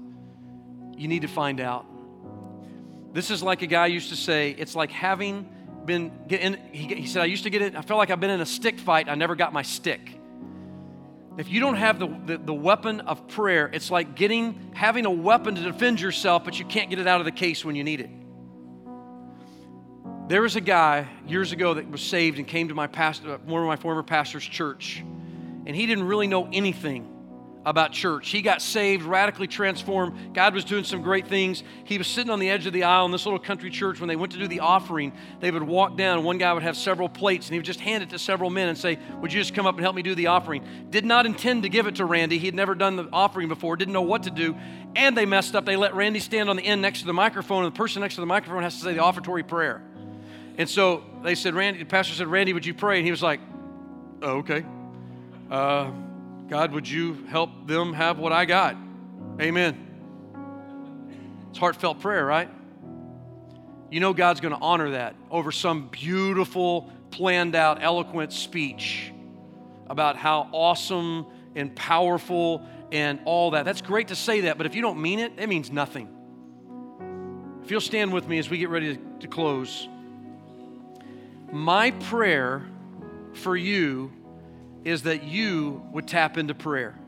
you 0.97 1.09
need 1.09 1.23
to 1.23 1.29
find 1.29 1.61
out. 1.61 1.87
This 3.13 3.31
is 3.31 3.43
like 3.43 3.63
a 3.63 3.67
guy 3.67 3.87
used 3.87 4.11
to 4.11 4.17
say, 4.17 4.51
it's 4.59 4.75
like 4.75 4.91
having 4.91 5.49
been, 5.85 6.13
in, 6.29 6.59
he, 6.73 6.95
he 6.95 7.07
said, 7.07 7.23
I 7.23 7.27
used 7.27 7.45
to 7.45 7.51
get 7.51 7.63
it, 7.63 7.77
I 7.77 7.83
felt 7.83 7.99
like 7.99 8.11
I've 8.11 8.21
been 8.21 8.31
in 8.31 8.41
a 8.41 8.47
stick 8.47 8.79
fight, 8.79 9.09
I 9.09 9.15
never 9.15 9.35
got 9.35 9.53
my 9.53 9.63
stick. 9.63 10.19
If 11.39 11.49
you 11.49 11.61
don't 11.61 11.77
have 11.77 12.01
the, 12.01 12.09
the, 12.27 12.39
the, 12.39 12.55
weapon 12.55 13.01
of 13.01 13.29
prayer, 13.29 13.71
it's 13.73 13.93
like 13.93 14.17
getting 14.17 14.73
having 14.75 15.07
a 15.07 15.11
weapon 15.11 15.55
to 15.55 15.61
defend 15.61 16.01
yourself, 16.01 16.45
but 16.45 16.59
you 16.59 16.65
can't 16.65 16.91
get 16.91 16.99
it 16.99 17.07
out 17.07 17.21
of 17.21 17.27
the 17.27 17.33
case 17.33 17.65
when 17.65 17.77
you 17.77 17.85
need 17.85 18.01
it. 18.01 18.11
There 20.29 20.43
was 20.43 20.57
a 20.57 20.61
guy 20.61 21.07
years 21.29 21.53
ago 21.53 21.75
that 21.75 21.89
was 21.89 22.03
saved 22.03 22.39
and 22.39 22.47
came 22.47 22.69
to 22.69 22.75
my 22.75 22.89
pastor, 22.89 23.35
uh, 23.35 23.39
one 23.39 23.63
of 23.63 23.69
my 23.69 23.77
former 23.77 24.03
pastor's 24.03 24.45
church, 24.45 25.05
and 25.69 25.77
he 25.77 25.87
didn't 25.87 26.05
really 26.05 26.27
know 26.27 26.49
anything 26.51 27.15
about 27.67 27.93
church. 27.93 28.31
He 28.31 28.41
got 28.41 28.63
saved, 28.63 29.03
radically 29.03 29.47
transformed. 29.47 30.33
God 30.35 30.55
was 30.55 30.65
doing 30.65 30.85
some 30.85 31.03
great 31.03 31.27
things. 31.27 31.63
He 31.85 31.99
was 31.99 32.07
sitting 32.07 32.31
on 32.31 32.39
the 32.39 32.49
edge 32.49 32.67
of 32.67 32.73
the 32.73 32.85
aisle 32.85 33.05
in 33.05 33.13
this 33.13 33.27
little 33.27 33.39
country 33.39 33.69
church. 33.69 34.01
When 34.01 34.09
they 34.09 34.17
went 34.17 34.33
to 34.33 34.39
do 34.39 34.49
the 34.49 34.61
offering, 34.61 35.13
they 35.41 35.51
would 35.51 35.63
walk 35.63 35.95
down. 35.99 36.25
One 36.25 36.39
guy 36.39 36.51
would 36.55 36.63
have 36.63 36.79
several 36.79 37.11
plates, 37.11 37.49
and 37.49 37.53
he 37.53 37.59
would 37.59 37.67
just 37.67 37.81
hand 37.81 38.03
it 38.03 38.09
to 38.11 38.19
several 38.19 38.49
men 38.49 38.71
and 38.71 38.79
say, 38.79 38.99
Would 39.21 39.35
you 39.35 39.41
just 39.41 39.55
come 39.55 39.67
up 39.67 39.75
and 39.75 39.83
help 39.83 39.95
me 39.95 40.01
do 40.01 40.15
the 40.15 40.29
offering? 40.29 40.65
Did 40.89 41.05
not 41.05 41.27
intend 41.27 41.65
to 41.65 41.69
give 41.69 41.87
it 41.87 41.97
to 41.97 42.07
Randy. 42.07 42.39
He 42.39 42.47
had 42.47 42.55
never 42.55 42.75
done 42.75 42.97
the 42.97 43.07
offering 43.13 43.49
before, 43.49 43.77
didn't 43.77 43.93
know 43.93 44.01
what 44.01 44.23
to 44.23 44.31
do. 44.31 44.57
And 44.97 45.15
they 45.15 45.27
messed 45.27 45.55
up. 45.55 45.67
They 45.67 45.77
let 45.77 45.95
Randy 45.95 46.21
stand 46.21 46.49
on 46.49 46.57
the 46.57 46.65
end 46.65 46.81
next 46.81 47.01
to 47.01 47.07
the 47.07 47.13
microphone, 47.13 47.65
and 47.65 47.75
the 47.75 47.77
person 47.77 48.01
next 48.01 48.15
to 48.15 48.23
the 48.23 48.27
microphone 48.27 48.63
has 48.63 48.77
to 48.77 48.83
say 48.83 48.95
the 48.95 49.03
offertory 49.03 49.43
prayer. 49.43 49.83
And 50.57 50.71
so 50.71 51.05
they 51.23 51.35
said, 51.35 51.53
Randy, 51.55 51.81
the 51.81 51.85
pastor 51.85 52.15
said, 52.15 52.29
Randy, 52.29 52.55
would 52.55 52.65
you 52.65 52.73
pray? 52.73 52.97
And 52.97 53.05
he 53.05 53.11
was 53.11 53.23
like, 53.23 53.41
Oh, 54.23 54.39
okay. 54.39 54.65
Uh, 55.51 55.91
God, 56.49 56.73
would 56.73 56.89
you 56.89 57.25
help 57.29 57.67
them 57.67 57.93
have 57.95 58.19
what 58.19 58.33
I 58.33 58.45
got? 58.45 58.77
Amen. 59.41 59.87
It's 61.51 61.59
heartfelt 61.59 62.01
prayer, 62.01 62.25
right? 62.25 62.51
You 63.91 64.01
know 64.01 64.13
God's 64.13 64.41
going 64.41 64.55
to 64.55 64.61
honor 64.61 64.91
that 64.91 65.15
over 65.31 65.51
some 65.51 65.89
beautiful, 65.89 66.91
planned 67.11 67.55
out, 67.55 67.83
eloquent 67.83 68.33
speech 68.33 69.11
about 69.89 70.17
how 70.17 70.51
awesome 70.53 71.27
and 71.55 71.75
powerful 71.75 72.67
and 72.93 73.19
all 73.25 73.53
that. 73.53 73.65
That's 73.65 73.81
great 73.81 74.09
to 74.09 74.17
say 74.17 74.43
that, 74.43 74.59
but 74.59 74.67
if 74.67 74.75
you 74.75 74.83
don't 74.83 75.01
mean 75.01 75.19
it, 75.19 75.33
it 75.39 75.49
means 75.49 75.71
nothing. 75.73 76.09
If 77.65 77.71
you'll 77.71 77.81
stand 77.81 78.13
with 78.13 78.29
me 78.29 78.39
as 78.39 78.51
we 78.51 78.59
get 78.59 78.69
ready 78.69 78.97
to, 78.97 79.03
to 79.21 79.29
close, 79.29 79.89
my 81.51 81.91
prayer 81.93 82.67
for 83.33 83.57
you 83.57 84.13
is 84.85 85.03
that 85.03 85.25
you 85.25 85.83
would 85.93 86.07
tap 86.07 86.39
into 86.39 86.55
prayer 86.55 86.99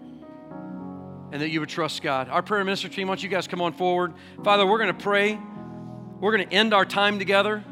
and 1.32 1.40
that 1.40 1.50
you 1.50 1.60
would 1.60 1.68
trust 1.68 2.02
God. 2.02 2.28
Our 2.28 2.42
prayer 2.42 2.64
minister 2.64 2.88
team, 2.88 3.08
why 3.08 3.14
don't 3.14 3.22
you 3.22 3.28
guys 3.28 3.46
come 3.46 3.60
on 3.60 3.72
forward? 3.72 4.14
Father, 4.42 4.66
we're 4.66 4.78
going 4.78 4.94
to 4.94 5.02
pray. 5.02 5.38
We're 6.20 6.36
going 6.36 6.48
to 6.48 6.54
end 6.54 6.74
our 6.74 6.84
time 6.84 7.18
together. 7.18 7.64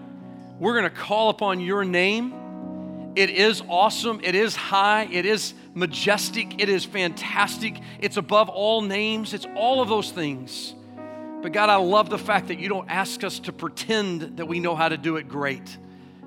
We're 0.59 0.79
going 0.79 0.91
to 0.91 0.97
call 0.97 1.31
upon 1.31 1.61
your 1.61 1.85
name. 1.85 3.13
It 3.17 3.31
is 3.31 3.63
awesome. 3.69 4.21
It 4.23 4.35
is 4.35 4.55
high. 4.55 5.09
It 5.11 5.27
is 5.27 5.55
majestic. 5.75 6.63
It 6.63 6.69
is 6.69 6.85
fantastic. 6.85 7.81
It's 8.01 8.17
above 8.17 8.49
all 8.49 8.81
names. 8.81 9.35
It's 9.35 9.47
all 9.57 9.83
of 9.83 9.89
those 9.89 10.11
things. 10.11 10.75
But 11.43 11.53
God, 11.53 11.69
I 11.69 11.77
love 11.77 12.11
the 12.11 12.19
fact 12.19 12.49
that 12.49 12.59
you 12.59 12.69
don't 12.69 12.89
ask 12.89 13.23
us 13.23 13.39
to 13.41 13.53
pretend 13.53 14.39
that 14.39 14.47
we 14.47 14.61
know 14.61 14.75
how 14.75 14.89
to 14.89 14.97
do 14.97 15.17
it 15.17 15.29
great. 15.29 15.77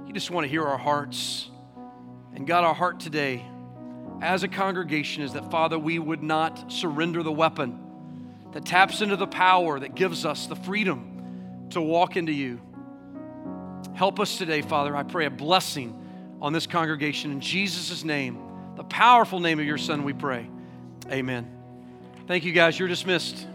You 0.06 0.14
just 0.14 0.32
want 0.32 0.46
to 0.46 0.50
hear 0.50 0.64
our 0.64 0.78
hearts. 0.78 1.50
And 2.34 2.48
God, 2.48 2.64
our 2.64 2.74
heart 2.74 3.00
today 3.00 3.46
as 4.22 4.44
a 4.44 4.48
congregation 4.48 5.24
is 5.24 5.34
that, 5.34 5.50
Father, 5.50 5.80
we 5.80 5.98
would 5.98 6.22
not 6.22 6.72
surrender 6.72 7.24
the 7.24 7.32
weapon 7.32 7.80
that 8.54 8.66
taps 8.66 9.02
into 9.02 9.16
the 9.16 9.28
power 9.28 9.80
that 9.80 9.96
gives 9.96 10.26
us 10.26 10.48
the 10.48 10.56
freedom 10.56 11.68
to 11.72 11.82
walk 11.82 12.16
into 12.16 12.32
you. 12.32 12.62
Help 13.96 14.20
us 14.20 14.38
today, 14.38 14.62
Father. 14.62 14.96
I 14.96 15.04
pray 15.04 15.26
a 15.26 15.32
blessing 15.32 15.98
on 16.42 16.54
this 16.54 16.68
congregation 16.68 17.32
in 17.32 17.40
Jesus' 17.40 18.04
name, 18.04 18.38
the 18.76 18.84
powerful 18.84 19.40
name 19.40 19.60
of 19.60 19.66
your 19.66 19.78
Son, 19.78 20.04
we 20.04 20.14
pray. 20.14 20.48
Amen. 21.10 21.50
Thank 22.28 22.44
you, 22.44 22.52
guys. 22.52 22.78
You're 22.78 22.88
dismissed. 22.88 23.48